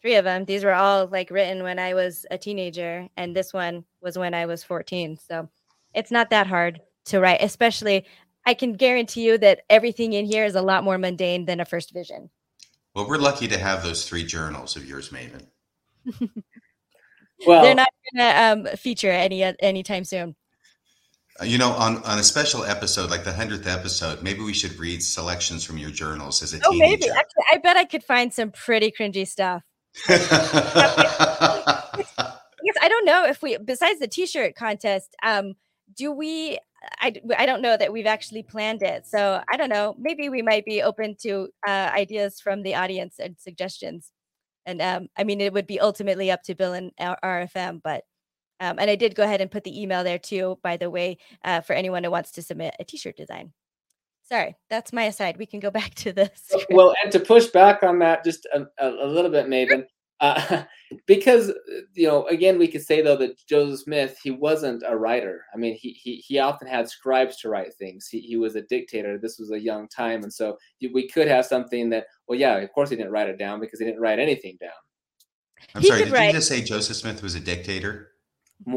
[0.00, 3.52] three of them these were all like written when i was a teenager and this
[3.52, 5.46] one was when i was 14 so
[5.94, 8.06] it's not that hard to write especially
[8.46, 11.64] i can guarantee you that everything in here is a lot more mundane than a
[11.64, 12.30] first vision.
[12.94, 15.46] Well, we're lucky to have those three journals of yours, Maven.
[17.46, 20.36] Well, they're not gonna um, feature any anytime soon.
[21.40, 24.78] Uh, You know, on, on a special episode, like the 100th episode, maybe we should
[24.78, 27.10] read selections from your journals as a oh maybe.
[27.10, 29.62] actually i bet i could find some pretty cringy stuff.
[32.64, 35.52] Yes, I don't know if we, besides the T-shirt contest, um,
[35.96, 36.58] do we?
[37.00, 39.94] I I don't know that we've actually planned it, so I don't know.
[39.98, 44.10] Maybe we might be open to uh, ideas from the audience and suggestions.
[44.66, 48.04] And um, I mean, it would be ultimately up to Bill and R- RFM, but
[48.60, 51.18] um, and I did go ahead and put the email there too, by the way,
[51.44, 53.52] uh, for anyone who wants to submit a T-shirt design.
[54.22, 55.36] Sorry, that's my aside.
[55.36, 56.50] We can go back to this.
[56.70, 59.84] well, and to push back on that just a, a, a little bit, Maven,
[60.24, 60.64] uh,
[61.06, 61.54] because uh,
[61.94, 65.44] you know, again, we could say though that Joseph Smith he wasn't a writer.
[65.54, 68.08] I mean, he he, he often had scribes to write things.
[68.08, 69.18] He he was a dictator.
[69.18, 70.56] This was a young time, and so
[70.92, 73.78] we could have something that, well, yeah, of course he didn't write it down because
[73.80, 74.70] he didn't write anything down.
[75.74, 78.10] I'm He sorry, could did write- you just say Joseph Smith was a dictator?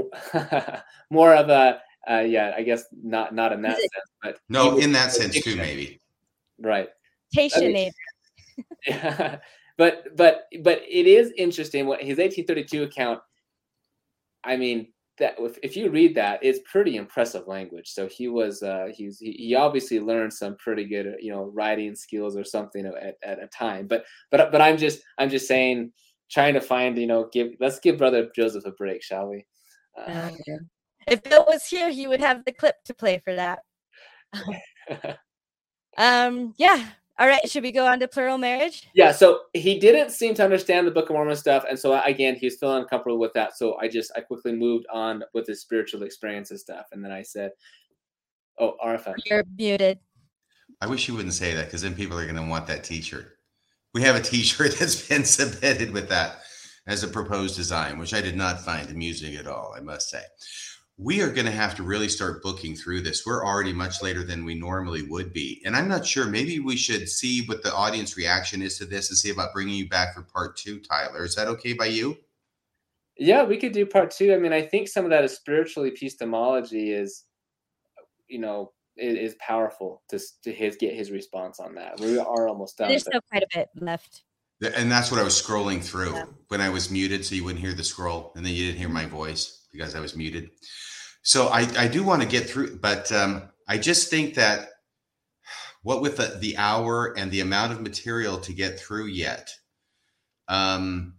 [1.09, 3.91] More of a, uh, yeah, I guess not not in that sense,
[4.23, 6.01] but No, in that a sense too, maybe.
[6.59, 6.89] right.
[7.35, 7.93] Tationate.
[8.87, 9.37] Yeah,
[9.77, 13.19] but but but it is interesting what his 1832 account.
[14.43, 17.89] I mean that if, if you read that, it's pretty impressive language.
[17.89, 21.51] So he was uh, he's he, he obviously learned some pretty good uh, you know
[21.53, 23.87] writing skills or something at, at a time.
[23.87, 25.91] But but but I'm just I'm just saying
[26.29, 29.45] trying to find you know give let's give brother Joseph a break, shall we?
[29.97, 30.57] Uh, Oh,
[31.07, 33.59] If Bill was here, he would have the clip to play for that.
[35.97, 36.85] Um, yeah.
[37.19, 37.49] All right.
[37.49, 38.87] Should we go on to plural marriage?
[38.93, 42.35] Yeah, so he didn't seem to understand the Book of Mormon stuff, and so again,
[42.35, 43.57] he was feeling uncomfortable with that.
[43.57, 47.23] So I just I quickly moved on with his spiritual experiences stuff, and then I
[47.23, 47.51] said,
[48.59, 49.99] "Oh, RFM." You're muted.
[50.79, 53.37] I wish you wouldn't say that because then people are going to want that T-shirt.
[53.93, 56.41] We have a T-shirt that's been submitted with that
[56.85, 59.73] as a proposed design, which I did not find amusing at all.
[59.75, 60.21] I must say,
[60.97, 63.25] we are going to have to really start booking through this.
[63.25, 66.25] We're already much later than we normally would be, and I'm not sure.
[66.25, 69.75] Maybe we should see what the audience reaction is to this and see about bringing
[69.75, 70.79] you back for part two.
[70.79, 72.17] Tyler, is that okay by you?
[73.15, 74.33] Yeah, we could do part two.
[74.33, 77.25] I mean, I think some of that is spiritual epistemology is,
[78.27, 81.99] you know, is, is powerful to to his get his response on that.
[81.99, 82.89] We are almost done.
[82.89, 84.23] There's but- still quite a bit left.
[84.75, 86.25] And that's what I was scrolling through Yeah.
[86.47, 88.89] when I was muted, so you wouldn't hear the scroll, and then you didn't hear
[88.89, 90.49] my voice because I was muted.
[91.21, 94.69] So I, I do want to get through, but um, I just think that
[95.83, 99.53] what with the, the hour and the amount of material to get through yet,
[100.47, 101.15] um,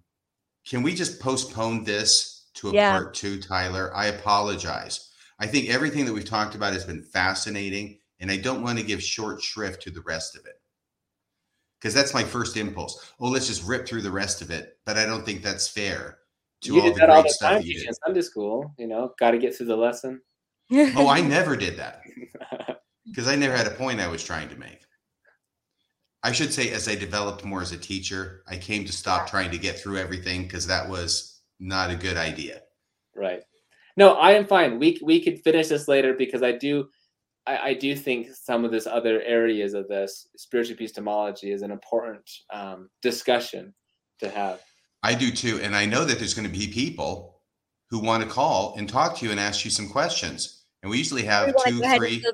[0.68, 2.90] can we just postpone this to a Yeah.
[2.90, 3.94] part two, Tyler?
[3.94, 5.10] I apologize.
[5.38, 8.84] I think everything that we've talked about has been fascinating, and I don't want to
[8.84, 10.60] give short shrift to the rest of it
[11.78, 13.12] because that's my first impulse.
[13.20, 14.78] Oh, let's just rip through the rest of it.
[14.84, 16.18] But I don't think that's fair
[16.62, 17.96] to you all did the that all the time teaching did.
[18.04, 18.74] Sunday school.
[18.78, 20.20] You know, got to get through the lesson.
[20.72, 22.02] Oh, I never did that
[23.06, 24.80] because I never had a point I was trying to make.
[26.22, 29.50] I should say, as I developed more as a teacher, I came to stop trying
[29.52, 32.62] to get through everything because that was not a good idea.
[33.14, 33.42] Right.
[33.96, 34.78] No, I am fine.
[34.78, 36.88] We we could finish this later because I do
[37.48, 41.70] I, I do think some of this other areas of this spiritual epistemology is an
[41.70, 43.74] important um, discussion
[44.20, 44.60] to have.
[45.02, 45.60] I do too.
[45.62, 47.40] And I know that there's going to be people
[47.90, 50.64] who want to call and talk to you and ask you some questions.
[50.82, 52.24] And we usually have two, go ahead and three.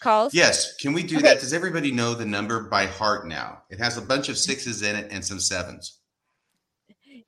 [0.00, 0.32] calls.
[0.34, 0.76] Yes.
[0.76, 1.28] Can we do Okay.
[1.28, 1.40] that?
[1.40, 3.62] Does everybody know the number by heart now?
[3.70, 5.98] It has a bunch of sixes in it and some sevens.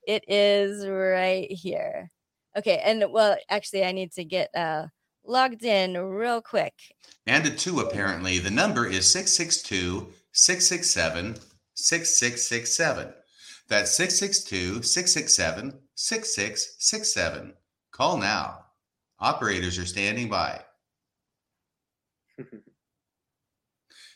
[0.07, 2.11] It is right here.
[2.57, 4.87] Okay, and well, actually, I need to get uh
[5.25, 6.75] logged in real quick.
[7.27, 8.39] And a two, apparently.
[8.39, 11.37] The number is 662 667
[11.75, 13.15] 6667.
[13.69, 17.55] That's 662 667 6667.
[17.91, 18.67] Call now.
[19.19, 20.61] Operators are standing by.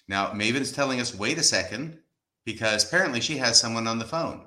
[0.09, 1.99] Now, Maven's telling us, wait a second,
[2.45, 4.47] because apparently she has someone on the phone.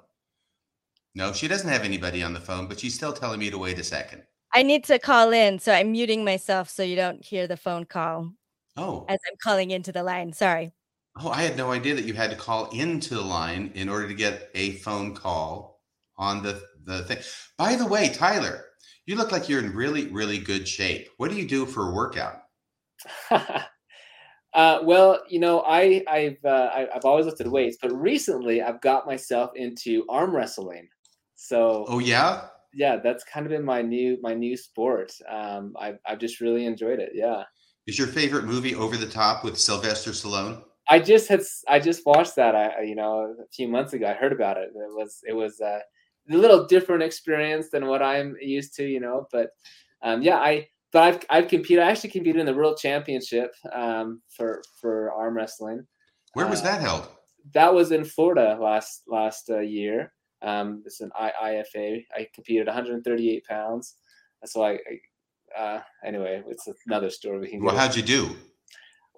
[1.16, 3.78] No, she doesn't have anybody on the phone, but she's still telling me to wait
[3.78, 4.24] a second.
[4.54, 7.86] I need to call in, so I'm muting myself so you don't hear the phone
[7.86, 8.32] call
[8.78, 10.32] Oh, as I'm calling into the line.
[10.32, 10.72] Sorry.
[11.20, 14.08] Oh, I had no idea that you had to call into the line in order
[14.08, 15.82] to get a phone call
[16.18, 17.20] on the, the thing.
[17.58, 18.66] By the way, Tyler,
[19.06, 21.10] you look like you're in really, really good shape.
[21.18, 22.42] What do you do for a workout?
[23.32, 28.82] uh, well, you know, I, I've uh, I, I've always lifted weights, but recently I've
[28.82, 30.88] got myself into arm wrestling.
[31.36, 32.48] So Oh, yeah?
[32.74, 35.14] yeah, that's kind of been my new my new sport.
[35.30, 37.12] Um, I've I've just really enjoyed it.
[37.14, 37.44] Yeah,
[37.88, 40.64] Is your favorite movie Over the Top with Sylvester Stallone?
[40.90, 42.56] I just had I just watched that.
[42.56, 44.70] I you know a few months ago I heard about it.
[44.70, 45.82] It was it was a
[46.28, 48.84] little different experience than what I'm used to.
[48.84, 49.52] You know, but
[50.02, 51.84] um, yeah, I but I've I've competed.
[51.84, 55.86] I actually competed in the World Championship um, for for arm wrestling.
[56.34, 57.08] Where was Uh, that held?
[57.54, 60.12] That was in Florida last last uh, year.
[60.42, 62.06] Um, it's an I, IFA.
[62.16, 63.96] I competed 138 pounds.
[64.46, 67.40] So I, I uh, anyway, it's another story.
[67.40, 68.36] We can Well, how'd you do?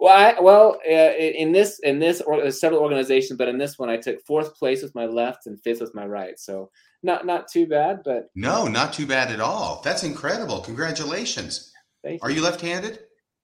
[0.02, 3.88] Well, I, well, uh, in this in this or several organizations, but in this one,
[3.88, 6.40] I took fourth place with my left and fifth with my right.
[6.40, 6.72] So
[7.04, 9.80] not not too bad, but No, not too bad at all.
[9.84, 10.62] That's incredible.
[10.62, 11.72] Congratulations.
[12.04, 13.02] thank Are you left handed?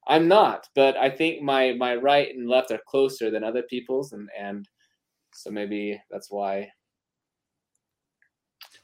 [0.08, 4.14] I'm not, but I think my my right and left are closer than other people's,
[4.14, 4.68] and and
[5.36, 6.72] so maybe that's why.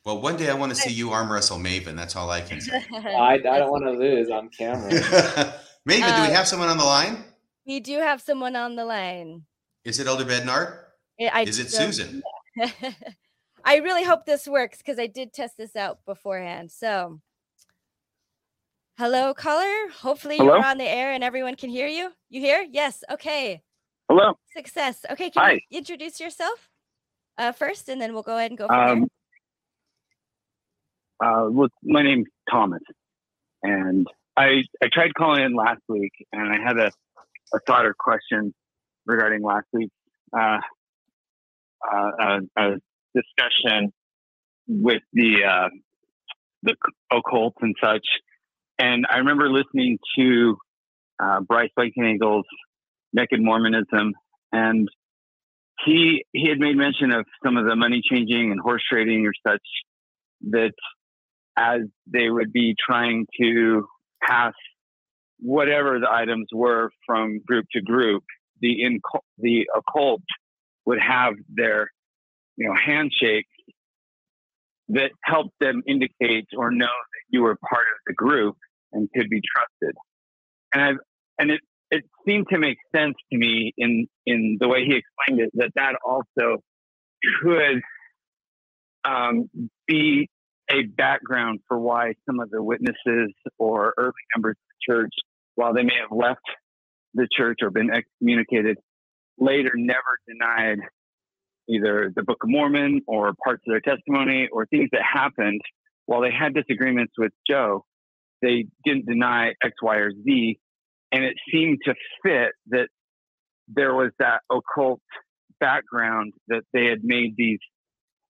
[0.06, 1.96] Well, one day I want to see you arm wrestle Maven.
[1.96, 2.86] That's all I can say.
[2.94, 4.92] I, I don't want to lose on camera.
[5.90, 7.24] Maven, do Uh, we have someone on the line?
[7.66, 9.44] We do have someone on the line.
[9.86, 10.80] Is it Elder Bednar?
[11.20, 12.24] I- I Is it don't- Susan?
[13.66, 16.70] I really hope this works because I did test this out beforehand.
[16.72, 17.22] So,
[18.98, 19.90] hello, caller.
[20.02, 20.56] Hopefully, Hello?
[20.56, 22.12] you're on the air and everyone can hear you.
[22.30, 22.66] You hear?
[22.70, 23.04] Yes.
[23.10, 23.62] Okay.
[24.10, 24.38] Hello.
[24.56, 25.06] Success.
[25.10, 25.30] Okay.
[25.30, 25.52] Can Hi.
[25.70, 26.70] you introduce yourself
[27.38, 29.08] uh, first, and then we'll go ahead and go from Um,
[31.24, 32.84] uh, look, my name's Thomas,
[33.64, 36.92] and I I tried calling in last week, and I had a,
[37.54, 38.54] a thought or question
[39.06, 39.94] regarding last week's
[40.38, 40.58] uh,
[41.92, 42.72] uh, uh, uh,
[43.16, 43.92] discussion
[44.68, 45.70] with the uh,
[46.64, 46.76] the
[47.12, 48.06] occult and such.
[48.80, 50.58] And I remember listening to
[51.22, 52.46] uh, Bryce Blankenagel's
[53.14, 54.14] Naked Mormonism,
[54.52, 54.88] and
[55.86, 59.34] he he had made mention of some of the money changing and horse trading or
[59.46, 59.62] such
[60.50, 60.74] that
[61.58, 63.86] as they would be trying to
[64.22, 64.54] pass
[65.44, 68.24] whatever the items were from group to group,
[68.62, 69.00] the in,
[69.38, 70.22] the occult
[70.86, 71.90] would have their
[72.58, 73.48] you know handshake
[74.90, 78.56] that helped them indicate or know that you were part of the group
[78.92, 79.96] and could be trusted.
[80.74, 80.98] And I've
[81.40, 85.42] and it it seemed to make sense to me in in the way he explained
[85.42, 86.62] it that that also
[87.42, 87.82] could
[89.06, 89.50] um,
[89.88, 90.30] be
[90.70, 95.14] a background for why some of the witnesses or early members of the church,
[95.56, 96.42] while they may have left
[97.14, 98.78] the church or been excommunicated,
[99.38, 100.80] later never denied
[101.70, 105.62] either the Book of Mormon or parts of their testimony or things that happened
[106.06, 107.86] while they had disagreements with Joe.
[108.42, 110.60] They didn't deny X, Y, or Z.
[111.12, 112.88] And it seemed to fit that
[113.68, 115.00] there was that occult
[115.60, 117.60] background that they had made these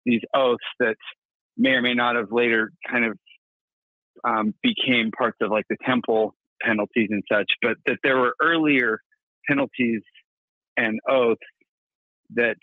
[0.06, 0.96] these oaths that
[1.58, 3.18] may or may not have later kind of
[4.26, 9.00] um, became parts of like the temple penalties and such, but that there were earlier
[9.48, 10.02] penalties
[10.78, 11.42] and oaths
[12.36, 12.58] that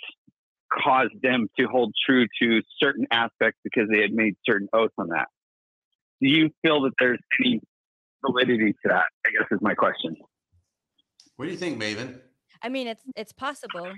[0.73, 5.09] caused them to hold true to certain aspects because they had made certain oaths on
[5.09, 5.29] that.
[6.21, 7.61] Do you feel that there's any
[8.25, 9.05] validity to that?
[9.27, 10.17] I guess is my question.
[11.37, 12.19] What do you think, Maven?
[12.63, 13.87] I mean, it's it's possible.
[13.87, 13.97] And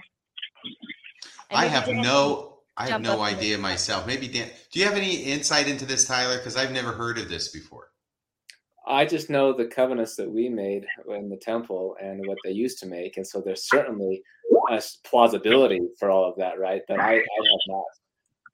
[1.50, 4.06] I have no I have no idea myself.
[4.06, 6.38] Maybe Dan, do you have any insight into this, Tyler?
[6.38, 7.88] Because I've never heard of this before.
[8.86, 12.78] I just know the covenants that we made in the temple and what they used
[12.80, 14.22] to make, and so there's certainly
[14.70, 16.82] a plausibility for all of that, right?
[16.88, 17.84] But I, I have not.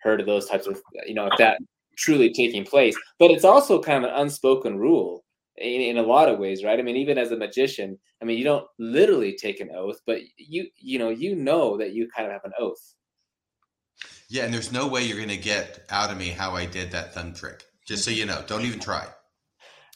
[0.02, 1.58] heard of those types of you know if that
[1.96, 2.96] truly taking place.
[3.18, 5.24] But it's also kind of an unspoken rule
[5.56, 6.78] in, in a lot of ways, right?
[6.78, 10.20] I mean, even as a magician, I mean, you don't literally take an oath, but
[10.36, 12.94] you you know you know that you kind of have an oath.
[14.28, 16.90] Yeah, and there's no way you're going to get out of me how I did
[16.92, 17.64] that thumb trick.
[17.86, 19.06] Just so you know, don't even try.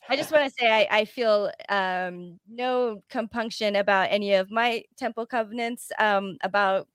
[0.08, 4.84] I just want to say I, I feel um, no compunction about any of my
[4.96, 5.90] temple covenants.
[5.98, 6.88] Um, about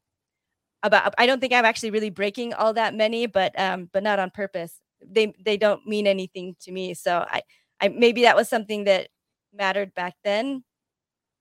[0.83, 4.19] about I don't think I'm actually really breaking all that many, but um, but not
[4.19, 4.81] on purpose.
[5.05, 6.93] They they don't mean anything to me.
[6.93, 7.41] So I
[7.79, 9.09] I maybe that was something that
[9.53, 10.63] mattered back then,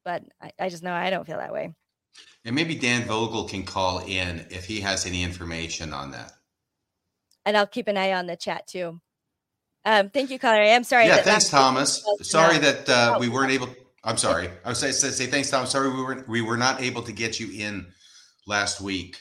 [0.04, 1.74] but I, I just know I don't feel that way.
[2.44, 6.32] And maybe Dan Vogel can call in if he has any information on that.
[7.44, 9.00] And I'll keep an eye on the chat too.
[9.86, 10.60] Um, thank you, caller.
[10.60, 11.06] I'm sorry.
[11.06, 12.04] Yeah, thanks, Thomas.
[12.20, 13.20] Sorry that uh, oh.
[13.20, 13.68] we weren't able.
[14.02, 14.50] I'm sorry.
[14.64, 15.70] I was say, say thanks, Thomas.
[15.70, 17.86] Sorry we were we were not able to get you in
[18.48, 19.16] last week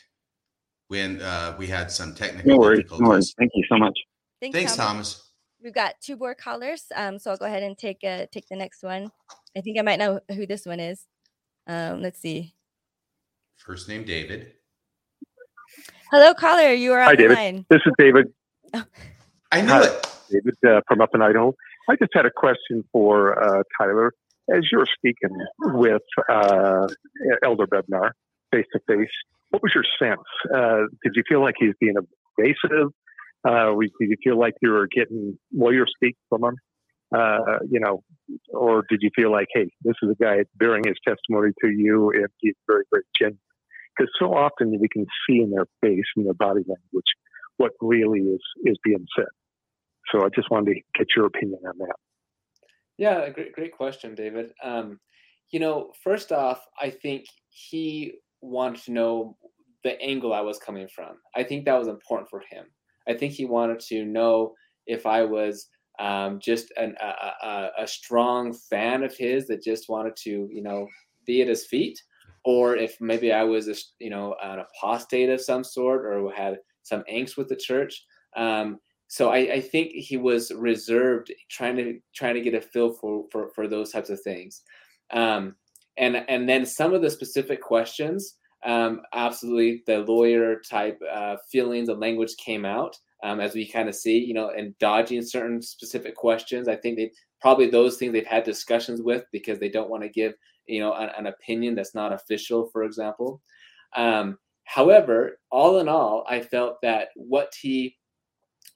[0.88, 3.02] when uh, we had some technical no worries, difficulties.
[3.04, 3.36] No worries.
[3.38, 3.98] Thank you so much.
[4.42, 5.14] Thanks, thanks Thomas.
[5.14, 5.32] Thomas.
[5.64, 8.56] We've got two more callers, um, so I'll go ahead and take uh, take the
[8.56, 9.12] next one.
[9.56, 11.06] I think I might know who this one is.
[11.68, 12.56] Um, let's see.
[13.58, 14.52] First name David.
[16.10, 16.74] Hello, caller.
[16.74, 17.36] You are on Hi, the David.
[17.36, 17.66] line.
[17.70, 18.34] This is David.
[18.74, 18.84] Oh.
[19.52, 20.15] I knew Hi, it.
[20.30, 21.54] David uh, from up in Idaho.
[21.90, 24.14] I just had a question for uh, Tyler.
[24.54, 26.88] As you're speaking with uh,
[27.44, 28.12] Elder Bednar
[28.52, 29.10] face to face,
[29.50, 30.22] what was your sense?
[30.54, 31.96] Uh, did you feel like he's being
[32.38, 32.92] evasive?
[33.48, 36.56] Uh, did you feel like you were getting lawyer speak from him?
[37.16, 38.04] Uh, you know,
[38.50, 42.12] or did you feel like, hey, this is a guy bearing his testimony to you,
[42.12, 43.40] and he's very, very genuine?
[43.96, 47.06] Because so often we can see in their face and their body language
[47.58, 49.28] what really is is being said.
[50.12, 51.96] So I just wanted to get your opinion on that.
[52.98, 54.54] Yeah, great, great question, David.
[54.64, 55.00] Um,
[55.52, 59.38] you know, first off, I think he wanted to know
[59.84, 61.18] the angle I was coming from.
[61.36, 62.66] I think that was important for him.
[63.08, 64.56] I think he wanted to know
[64.88, 65.68] if I was
[66.00, 70.62] um, just an, a, a, a, strong fan of his that just wanted to, you
[70.62, 70.88] know,
[71.26, 72.02] be at his feet,
[72.44, 76.60] or if maybe I was, a, you know, an apostate of some sort, or had
[76.84, 78.04] some angst with the church.
[78.36, 82.92] Um, so I, I, think he was reserved, trying to trying to get a feel
[82.94, 84.62] for for, for those types of things,
[85.12, 85.56] um,
[85.98, 88.36] and and then some of the specific questions.
[88.66, 93.90] Um, absolutely, the lawyer type uh, feelings and language came out um, as we kind
[93.90, 96.68] of see, you know, and dodging certain specific questions.
[96.68, 97.12] I think they
[97.42, 100.34] probably those things they've had discussions with because they don't want to give,
[100.68, 103.42] you know, an, an, opinion that's not official, for example.
[103.96, 107.96] Um, however, all in all, I felt that what he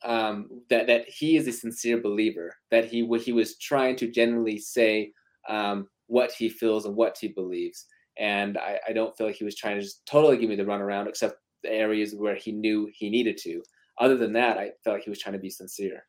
[0.04, 2.56] um, that that he is a sincere believer.
[2.72, 5.14] That he he was trying to genuinely say
[5.48, 7.86] um, what he feels and what he believes.
[8.18, 10.64] And I, I don't feel like he was trying to just totally give me the
[10.64, 13.62] runaround, except the areas where he knew he needed to.
[14.00, 16.06] Other than that, I felt like he was trying to be sincere.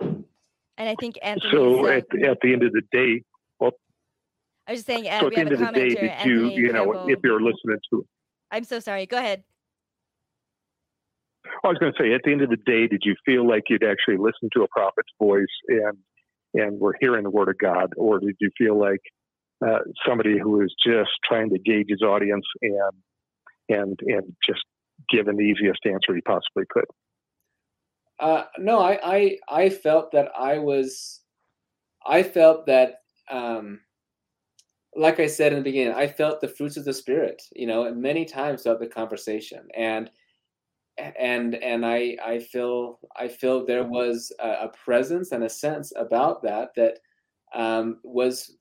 [0.00, 1.52] And I think Anthony.
[1.52, 3.22] So at, at the end of the day,
[3.58, 3.72] well,
[4.66, 5.04] I was just saying.
[5.04, 7.08] So at the end of the day, did you, you know, Campbell.
[7.08, 8.06] if you're listening to,
[8.50, 9.06] I'm so sorry.
[9.06, 9.44] Go ahead.
[11.64, 13.64] I was going to say, at the end of the day, did you feel like
[13.68, 15.96] you'd actually listened to a prophet's voice and
[16.52, 19.00] and were hearing the word of God, or did you feel like
[19.64, 22.92] uh, somebody who was just trying to gauge his audience and
[23.68, 24.60] and and just
[25.08, 26.86] give the easiest answer he possibly could?
[28.18, 31.20] Uh, no, I, I I felt that I was,
[32.06, 32.96] I felt that,
[33.30, 33.80] um,
[34.94, 37.94] like I said in the beginning, I felt the fruits of the spirit, you know,
[37.94, 40.10] many times throughout the conversation, and
[41.18, 45.92] and and I I feel I feel there was a, a presence and a sense
[45.96, 46.98] about that that
[47.54, 48.56] um, was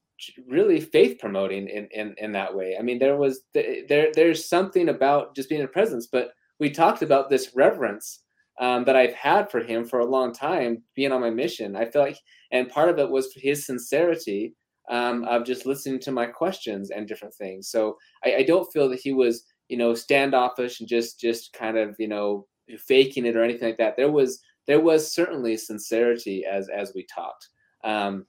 [0.48, 2.76] really faith promoting in, in in that way.
[2.80, 7.02] I mean, there was there there's something about just being a presence, but we talked
[7.02, 8.22] about this reverence
[8.60, 11.76] um, that I've had for him for a long time, being on my mission.
[11.76, 12.18] I feel like,
[12.52, 14.54] and part of it was his sincerity
[14.90, 17.70] um, of just listening to my questions and different things.
[17.70, 21.78] So I, I don't feel that he was you know standoffish and just just kind
[21.78, 23.96] of you know faking it or anything like that.
[23.96, 27.48] There was there was certainly sincerity as as we talked.
[27.84, 28.26] Um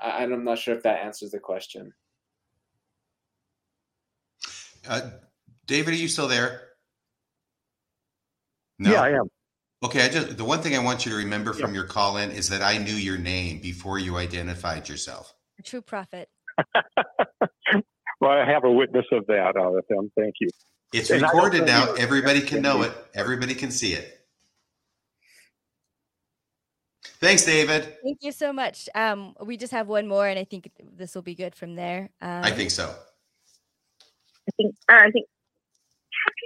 [0.00, 1.92] I, i'm not sure if that answers the question.
[4.88, 5.10] Uh,
[5.66, 6.68] david are you still there?
[8.78, 8.92] No?
[8.92, 9.28] yeah i am.
[9.82, 12.30] Okay i just the one thing i want you to remember from your call in
[12.30, 15.34] is that i knew your name before you identified yourself.
[15.58, 16.28] A true prophet
[18.20, 20.10] well, I have a witness of that, uh, them.
[20.16, 20.48] Thank you.
[20.92, 21.92] It's and recorded now.
[21.94, 22.92] Everybody can know it.
[23.14, 24.14] Everybody can see it.
[27.20, 27.96] Thanks, David.
[28.02, 28.88] Thank you so much.
[28.94, 32.10] Um, we just have one more, and I think this will be good from there.
[32.22, 32.94] Um, I think so.
[34.48, 34.74] I think.
[34.88, 35.26] Uh, I think.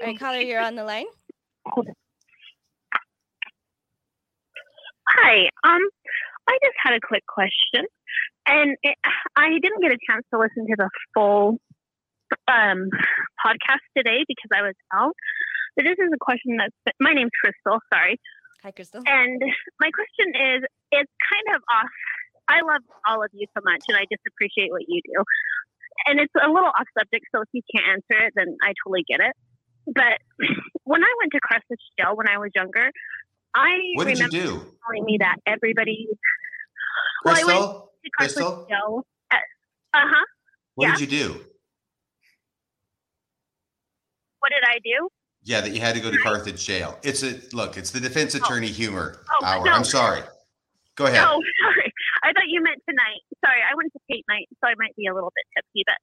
[0.01, 1.07] All right, caller, you're on the line.
[5.09, 5.49] Hi.
[5.63, 5.81] Um,
[6.49, 7.85] I just had a quick question,
[8.47, 8.97] and it,
[9.37, 11.59] I didn't get a chance to listen to the full
[12.49, 12.89] um,
[13.45, 15.15] podcast today because I was out.
[15.77, 17.81] But this is a question that's my name's Crystal.
[17.93, 18.21] Sorry.
[18.63, 19.03] Hi, Crystal.
[19.07, 19.41] And
[19.81, 20.63] my question is,
[20.93, 21.91] it's kind of off.
[22.49, 25.25] I love all of you so much, and I just appreciate what you do.
[26.07, 29.05] And it's a little off subject, so if you can't answer it, then I totally
[29.09, 29.35] get it.
[29.87, 30.19] But
[30.85, 32.91] when I went to Carthage Jail when I was younger,
[33.55, 34.47] I What did you do?
[34.85, 36.09] telling me that everybody.
[37.25, 37.63] Well, I went Crystal?
[37.63, 38.67] to Carthage Crystal?
[38.69, 39.07] Jail.
[39.31, 39.37] Uh
[39.95, 40.25] huh.
[40.75, 40.97] What yeah.
[40.97, 41.33] did you do?
[44.41, 45.09] What did I do?
[45.45, 46.99] Yeah, that you had to go to Carthage jail.
[47.03, 49.65] It's a look, it's the defense attorney humor Oh, hour.
[49.65, 49.73] no.
[49.73, 50.23] I'm sorry.
[50.95, 51.17] Go ahead.
[51.21, 51.93] No, sorry.
[52.23, 53.21] I thought you meant tonight.
[53.45, 55.85] Sorry, I went to Kate night, so I might be a little bit tipsy.
[55.87, 55.97] But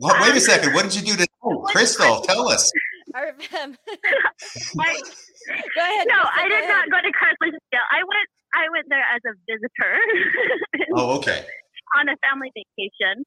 [0.00, 0.74] Well, wait a second.
[0.74, 1.26] What did you do to
[1.66, 2.20] Crystal?
[2.22, 2.70] Tell us.
[3.14, 3.76] RFM.
[4.80, 4.92] I,
[5.74, 6.06] Go ahead.
[6.08, 6.68] no, Crystal, I did ahead.
[6.68, 7.86] not go to Carthage Jail.
[7.90, 8.28] I went.
[8.52, 9.94] I went there as a visitor
[10.98, 11.46] Oh, okay.
[11.96, 13.22] on a family vacation.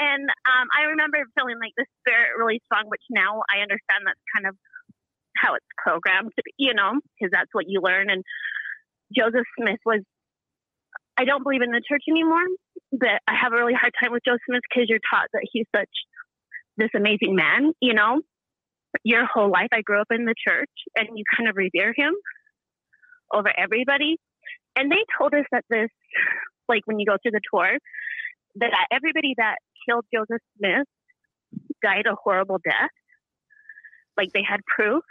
[0.00, 4.20] And um, I remember feeling like the spirit really strong, which now I understand that's
[4.32, 4.56] kind of
[5.36, 8.08] how it's programmed be, you know, because that's what you learn.
[8.08, 8.24] And
[9.12, 10.00] Joseph Smith was,
[11.16, 12.44] I don't believe in the church anymore,
[12.92, 15.66] but I have a really hard time with Joseph Smith because you're taught that he's
[15.74, 15.92] such
[16.76, 18.20] this amazing man, you know.
[19.04, 22.14] Your whole life, I grew up in the church, and you kind of revere him
[23.32, 24.16] over everybody.
[24.76, 25.88] And they told us that this,
[26.68, 27.78] like when you go through the tour,
[28.56, 29.56] that everybody that
[29.88, 30.86] killed Joseph Smith
[31.82, 32.90] died a horrible death.
[34.16, 35.04] Like they had proof.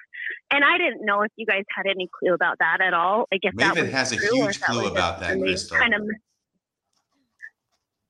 [0.51, 3.25] And I didn't know if you guys had any clue about that at all.
[3.31, 5.77] Like if that Maven was has a huge that clue about that, Crystal.
[5.77, 6.01] Kind of,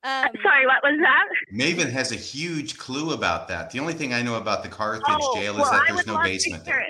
[0.06, 1.24] Um, sorry, what was that?
[1.52, 3.70] Maven has a huge clue about that.
[3.70, 6.22] The only thing I know about the Carthage Oh, jail is well, that there's no
[6.22, 6.84] basement there.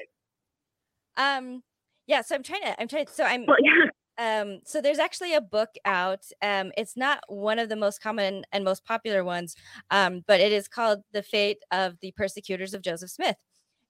[1.16, 1.62] Um,
[2.06, 2.20] yeah.
[2.20, 2.78] So I'm trying to.
[2.78, 3.06] I'm trying.
[3.06, 3.46] So I'm.
[3.46, 3.86] Well, yeah.
[4.18, 6.24] Um, so there's actually a book out.
[6.42, 9.56] Um, it's not one of the most common and most popular ones,
[9.90, 13.36] um, but it is called "The Fate of the Persecutors of Joseph Smith,"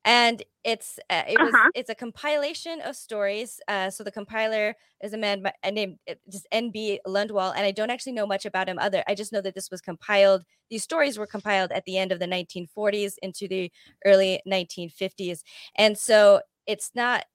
[0.07, 1.70] and it's uh, it was Uh-huh.
[1.75, 3.60] it's a compilation of stories.
[3.68, 7.01] Uh, so the compiler is a man by, uh, named uh, just N.B.
[7.07, 8.78] Lundwall, and I don't actually know much about him.
[8.78, 10.44] Other, I just know that this was compiled.
[10.70, 13.73] These stories were compiled at the end of the 1940s into the
[14.07, 15.44] early 1950s,
[15.76, 17.26] and so it's not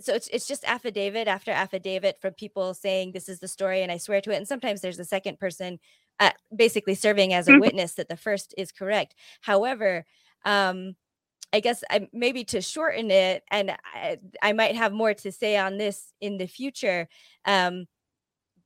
[0.00, 3.92] so it's it's just affidavit after affidavit from people saying this is the story and
[3.92, 4.36] I swear to it.
[4.36, 5.78] And sometimes there's a second person
[6.20, 7.56] uh, basically serving as a Mhm.
[7.56, 9.14] witness that the first is correct.
[9.42, 10.04] However,
[10.44, 10.96] um,
[11.52, 15.56] I guess I, maybe to shorten it, and I, I might have more to say
[15.56, 17.08] on this in the future.
[17.44, 17.86] Um,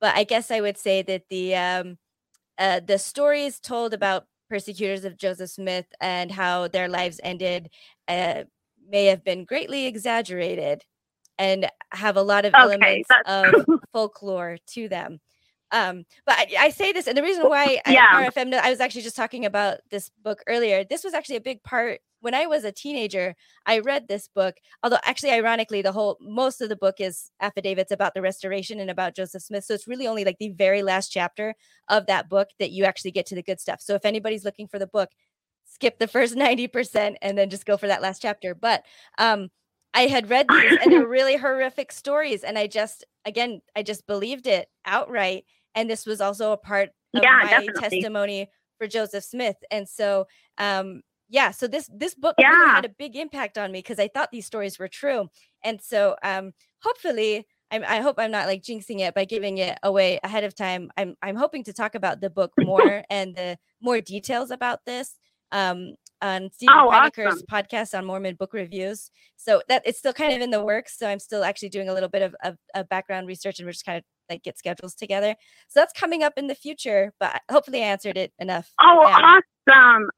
[0.01, 1.99] but I guess I would say that the um,
[2.59, 7.71] uh, the stories told about persecutors of Joseph Smith and how their lives ended
[8.09, 8.45] uh,
[8.89, 10.85] may have been greatly exaggerated
[11.39, 13.55] and have a lot of Okay, elements of
[13.93, 15.21] folklore to them.
[15.71, 18.31] Um, but I, I say this, and the reason why I, Yeah.
[18.31, 20.85] RFM, I was actually just talking about this book earlier.
[20.85, 23.35] This was actually a big part when I was a teenager.
[23.67, 27.93] I read this book, although actually, ironically, the whole most of the book is affidavits
[27.93, 29.65] about the restoration and about Joseph Smith.
[29.65, 31.55] So it's really only like the very last chapter
[31.89, 33.81] of that book that you actually get to the good stuff.
[33.81, 35.11] So if anybody's looking for the book,
[35.67, 38.55] skip the first 90% and then just go for that last chapter.
[38.55, 38.85] But
[39.19, 39.49] um
[39.95, 42.45] I had read these and they're really horrific stories.
[42.45, 45.45] And I just again, I just believed it outright.
[45.75, 47.75] And this was also a part of Yeah, my definitely.
[47.75, 49.57] testimony for Joseph Smith.
[49.71, 50.27] And so
[50.59, 54.09] um yeah, so this this book really had a big impact on me because I
[54.09, 55.31] thought these stories were true.
[55.65, 59.79] And so um hopefully I'm, I hope I'm not like jinxing it by giving it
[59.83, 60.91] away ahead of time.
[60.97, 65.17] I'm I'm hoping to talk about the book more and the more details about this
[65.53, 65.95] um,
[66.25, 67.39] on Stephen Oh, awesome.
[67.53, 69.11] podcast on Mormon book reviews.
[69.37, 70.99] So that it's still kind of in the works.
[70.99, 73.73] So I'm still actually doing a little bit of, of, of background research and we're
[73.73, 75.37] just kind of like get schedules together.
[75.69, 77.13] So that's coming up in the future.
[77.21, 78.73] But hopefully I answered it enough.
[78.81, 79.39] Oh, Yeah.
[79.69, 80.09] awesome.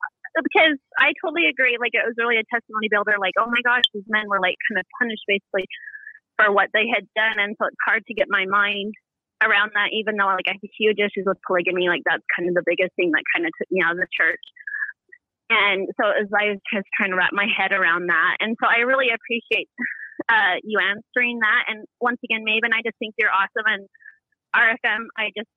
[0.42, 1.76] Because I totally agree.
[1.80, 3.16] Like, it was really a testimony builder.
[3.18, 5.66] Like, oh my gosh, these men were like kind of punished basically
[6.36, 7.40] for what they had done.
[7.40, 8.92] And so it's hard to get my mind
[9.42, 11.88] around that, even though like I have huge issues with polygamy.
[11.88, 14.06] Like, that's kind of the biggest thing that kind of took me out of the
[14.12, 14.44] church.
[15.48, 18.36] And so as I was just trying to wrap my head around that.
[18.40, 19.68] And so I really appreciate
[20.28, 21.64] uh, you answering that.
[21.68, 23.64] And once again, Maven, I just think you're awesome.
[23.66, 23.86] And
[24.54, 25.48] RFM, I just,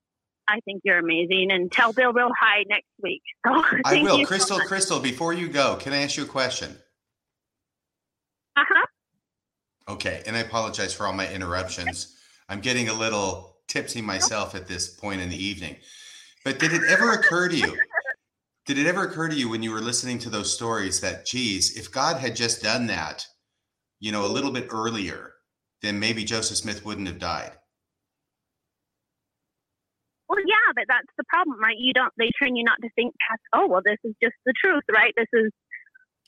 [0.47, 1.51] I think you're amazing.
[1.51, 3.21] And tell Bill Reel hi next week.
[3.47, 4.19] So I will.
[4.19, 4.59] you so Crystal.
[4.59, 6.75] Crystal, before you go, can I ask you a question?
[8.57, 8.85] Uh-huh.
[9.89, 12.15] Okay, and I apologize for all my interruptions.
[12.47, 15.77] I'm getting a little tipsy myself at this point in the evening.
[16.43, 17.77] But did it ever occur to you?
[18.69, 21.75] Did it ever occur to you when you were listening to those stories that, geez,
[21.75, 23.25] if God had just done that,
[23.99, 25.33] you know, a little bit earlier,
[25.81, 27.53] then maybe Joseph Smith wouldn't have died.
[30.27, 31.77] Well, yeah, but that's the problem, right?
[31.79, 32.13] You don't.
[32.19, 33.41] They train you not to think past.
[33.53, 35.15] Oh, well, this is just the truth, right?
[35.17, 35.51] This is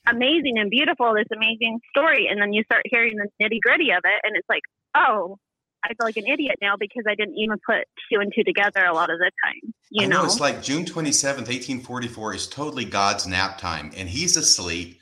[0.07, 1.13] amazing and beautiful.
[1.13, 4.49] This amazing story, and then you start hearing the nitty gritty of it, and it's
[4.49, 4.63] like,
[4.95, 5.37] oh,
[5.83, 8.85] I feel like an idiot now because I didn't even put two and two together
[8.85, 9.73] a lot of the time.
[9.89, 14.37] You I know, it's like June 27th, 1844 is totally God's nap time, and he's
[14.37, 14.99] asleep.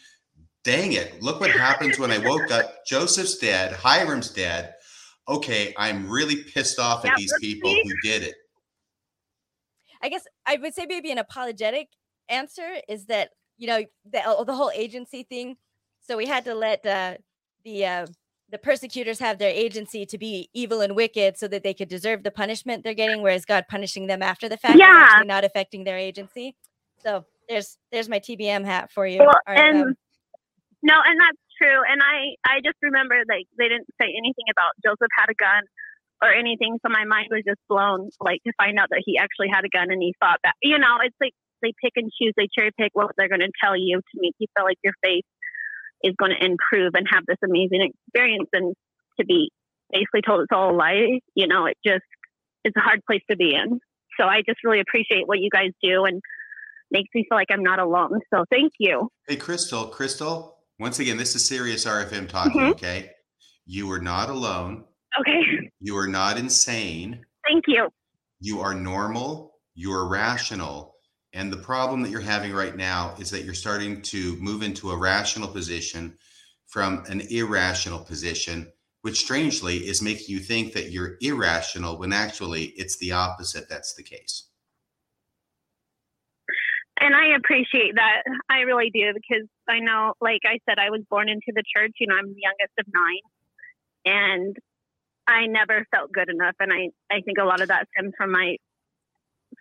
[0.63, 1.21] Dang it.
[1.21, 2.85] Look what happens when I woke up.
[2.87, 4.75] Joseph's dead, Hyrum's dead.
[5.27, 7.83] Okay, I'm really pissed off at Yeah, these people see?
[7.83, 8.35] who did it.
[10.01, 11.89] I guess I would say maybe an apologetic
[12.29, 15.57] answer is that you know the the whole agency thing.
[16.01, 17.17] So we had to let uh,
[17.63, 18.07] the uh,
[18.51, 22.23] the persecutors have their agency to be evil and wicked, so that they could deserve
[22.23, 23.21] the punishment they're getting.
[23.21, 25.21] Whereas God punishing them after the fact Yeah.
[25.25, 26.55] not affecting their agency.
[26.97, 29.19] So there's there's my TBM hat for you.
[29.19, 29.95] Well, and
[30.81, 31.81] no, and that's true.
[31.89, 35.63] And I, I just remember like they didn't say anything about Joseph had a gun
[36.21, 39.47] or anything, so my mind was just blown, like to find out that he actually
[39.47, 40.53] had a gun and he thought that.
[40.61, 43.51] You know, it's like they pick and choose, they cherry pick what they're going to
[43.63, 45.23] tell you to make you feel like your faith
[46.03, 48.73] is going to improve and have this amazing experience, and
[49.19, 49.51] to be
[49.91, 51.19] basically told it's all a lie.
[51.35, 52.03] You know, it just
[52.63, 53.79] it's a hard place to be in.
[54.19, 56.21] So I just really appreciate what you guys do and
[56.91, 58.19] makes me feel like I'm not alone.
[58.33, 59.09] So thank you.
[59.27, 62.71] Hey, Crystal, Crystal, once again, this is serious RFM talking, Mhm.
[62.71, 63.11] okay?
[63.65, 64.85] You are not alone.
[65.19, 65.69] Okay.
[65.79, 67.25] You are not insane.
[67.47, 67.87] Thank you.
[68.41, 69.59] You are normal.
[69.75, 70.95] You are rational.
[71.33, 74.91] And the problem that you're having right now is that you're starting to move into
[74.91, 76.17] a rational position
[76.67, 82.65] from an irrational position, which strangely is making you think that you're irrational when actually
[82.77, 84.49] it's the opposite that's the case.
[87.01, 88.23] And I appreciate that.
[88.49, 91.93] I really do because I know, like I said, I was born into the church.
[91.99, 93.23] You know, I'm the youngest of nine.
[94.05, 94.57] And
[95.25, 96.55] I never felt good enough.
[96.59, 98.57] And I, I think a lot of that stems from my,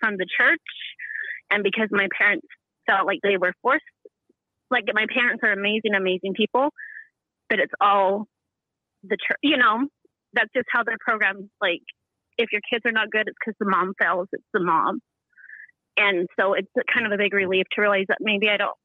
[0.00, 0.58] from the church.
[1.50, 2.46] And because my parents
[2.86, 3.84] felt like they were forced,
[4.70, 6.70] like my parents are amazing, amazing people,
[7.48, 8.26] but it's all
[9.02, 9.86] the church, you know,
[10.34, 11.80] that's just how their programs, like,
[12.36, 15.00] if your kids are not good, it's because the mom fails, it's the mom
[15.98, 18.76] and so it's kind of a big relief to realize that maybe I don't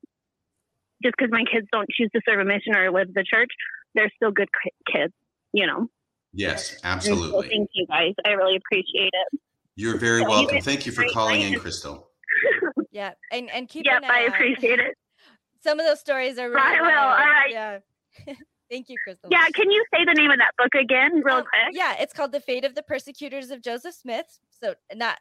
[1.03, 3.49] just because my kids don't choose to serve a mission or live the church,
[3.93, 5.13] they're still good ki- kids,
[5.51, 5.87] you know.
[6.31, 7.49] Yes, And so absolutely.
[7.49, 8.13] thank you guys.
[8.25, 9.39] I really appreciate it.
[9.75, 10.55] You're very So you welcome.
[10.55, 11.59] did Thank you for calling in?
[11.59, 12.09] Crystal.
[12.93, 14.35] Yeah, and and keep Yep, an eye I out.
[14.35, 14.95] appreciate it.
[15.63, 16.89] Some of those stories are really I will.
[16.89, 17.51] All right.
[17.51, 17.79] Yeah.
[18.69, 19.29] Thank you, Crystal.
[19.31, 21.73] Yeah, can you say the name of that book again, real Um, quick?
[21.75, 24.39] Yeah, it's called The Fate of the Persecutors of Joseph Smith.
[24.49, 25.19] So not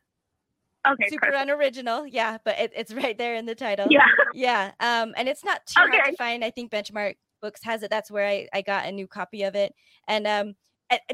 [0.87, 1.43] Okay, super perfect.
[1.43, 2.07] unoriginal.
[2.07, 3.89] Yeah, but it, it's right there in the title.
[3.91, 4.07] Yeah.
[4.35, 4.73] Yeah.
[4.81, 6.45] Um, and it's not too hard to find.
[6.45, 7.91] I think Benchmark Books has it.
[7.91, 9.75] That's where I, I got a new copy of it.
[10.09, 10.55] And um,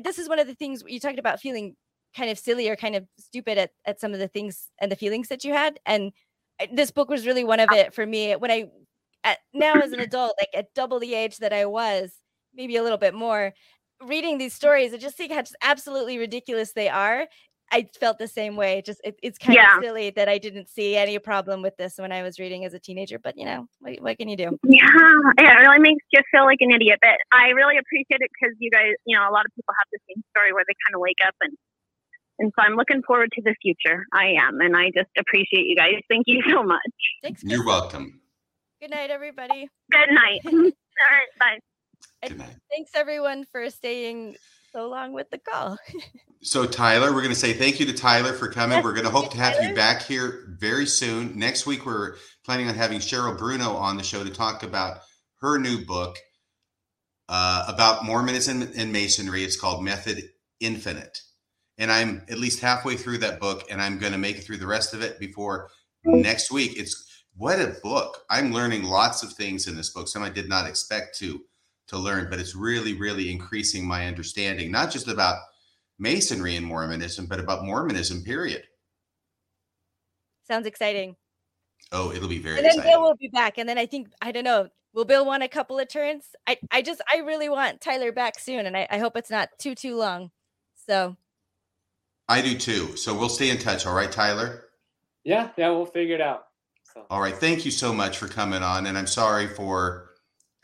[0.02, 1.74] this is one of the things you talked about feeling
[2.16, 4.96] kind of silly or kind of stupid at, at some of the things and the
[4.96, 5.78] feelings that you had.
[5.84, 6.12] And
[6.72, 8.32] this book was really one of it for me.
[8.34, 8.70] When I
[9.24, 12.12] at, now as an adult, like at double the age that I was,
[12.54, 13.52] maybe a little bit more,
[14.06, 17.26] reading these stories, I just think how just absolutely ridiculous they are.
[17.70, 18.80] I felt the same way.
[18.80, 19.76] Just it, it's kind Yeah.
[19.76, 22.72] of silly that I didn't see any problem with this when I was reading as
[22.72, 23.18] a teenager.
[23.18, 24.58] But you know, what, what can you do?
[24.64, 24.88] Yeah,
[25.38, 26.98] yeah, it really makes you feel like an idiot.
[27.02, 29.88] But I really appreciate it because you guys, you know, a lot of people have
[29.92, 31.52] the same story where they kind of wake up and,
[32.38, 34.04] and so I'm looking forward to the future.
[34.12, 35.94] I am, and I just appreciate you guys.
[36.08, 36.80] Thank you so much.
[37.22, 37.42] Thanks.
[37.42, 38.20] You're welcome.
[38.80, 39.68] Good night, everybody.
[39.90, 40.40] Good night.
[40.46, 40.72] All right,
[41.38, 41.58] bye.
[42.28, 42.56] Good night.
[42.70, 44.36] Thanks everyone for staying
[44.72, 45.78] so long with the call.
[46.40, 48.76] So, Tyler, we're going to say thank you to Tyler for coming.
[48.76, 51.36] Yes, we're going to hope to have you back here very soon.
[51.36, 54.98] Next week, we're planning on having Cheryl Bruno on the show to talk about
[55.40, 56.16] her new book
[57.28, 59.42] uh, about Mormonism and Masonry.
[59.42, 61.22] It's called Method Infinite.
[61.78, 64.56] And I'm at least halfway through that book, and I'm going to make it through
[64.58, 65.70] the rest of it before
[66.04, 66.76] next week.
[66.76, 68.24] It's what a book.
[68.30, 71.40] I'm learning lots of things in this book, some I did not expect to
[71.88, 75.38] to learn, but it's really, really increasing my understanding, not just about
[75.98, 78.64] Masonry and Mormonism, but about Mormonism, period.
[80.46, 81.16] Sounds exciting.
[81.92, 82.92] Oh, it'll be very and then exciting.
[82.92, 83.58] Bill will be back.
[83.58, 84.68] And then I think I don't know.
[84.92, 86.24] Will Bill want a couple of turns?
[86.46, 89.48] I, I just I really want Tyler back soon, and I, I hope it's not
[89.58, 90.30] too too long.
[90.86, 91.16] So
[92.28, 92.96] I do too.
[92.96, 93.86] So we'll stay in touch.
[93.86, 94.64] All right, Tyler?
[95.24, 96.44] Yeah, yeah, we'll figure it out.
[96.94, 97.34] So All right.
[97.34, 98.86] Thank you so much for coming on.
[98.86, 100.10] And I'm sorry for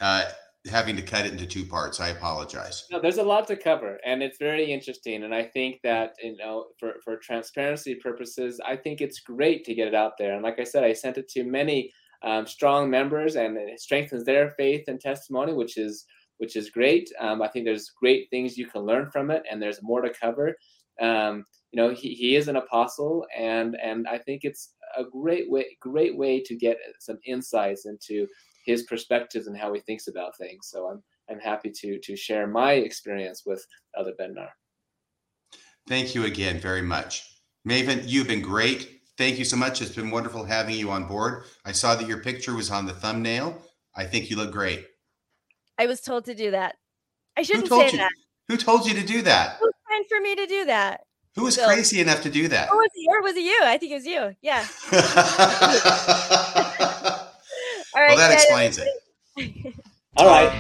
[0.01, 0.25] uh,
[0.71, 2.01] having to cut it into two parts.
[2.01, 2.85] I apologize.
[2.91, 5.25] no, there's a lot to cover, and it's very interesting.
[5.25, 9.75] And I think that you know, for for transparency purposes, I think it's great to
[9.75, 10.35] get it out there.
[10.35, 14.25] And like I said, I sent it to many um, strong members, and it strengthens
[14.25, 16.07] their faith and testimony, which is
[16.39, 17.11] which is great.
[17.21, 20.11] Um, I think there's great things you can learn from it, and there's more to
[20.11, 20.57] cover.
[21.01, 25.51] Um, you know, he, he is an apostle, and and I think it's a great
[25.51, 28.27] way great way to get some insights into
[28.65, 30.69] his perspectives and how he thinks about things.
[30.69, 33.65] So I'm I'm happy to to share my experience with
[33.97, 34.49] Elder Bednar.
[35.89, 37.29] Thank you again very much.
[37.69, 39.01] Maven, you've been great.
[39.17, 39.81] Thank you so much.
[39.81, 41.45] It's been wonderful having you on board.
[41.65, 43.61] I saw that your picture was on the thumbnail.
[43.95, 44.87] I think you look great.
[45.79, 46.77] I was told to do that.
[47.37, 47.99] I shouldn't told say you?
[47.99, 48.13] that.
[48.49, 49.59] Who told you to do that?
[50.05, 51.01] Who's for me to do that?
[51.37, 51.67] Who was Bill.
[51.67, 52.71] crazy enough to do that?
[52.71, 53.59] Or was it, or was it you?
[53.63, 54.35] I think it was you.
[54.41, 54.65] Yeah.
[57.95, 58.09] All right.
[58.09, 58.43] well, that guys.
[58.45, 58.89] explains it.
[60.17, 60.51] All right.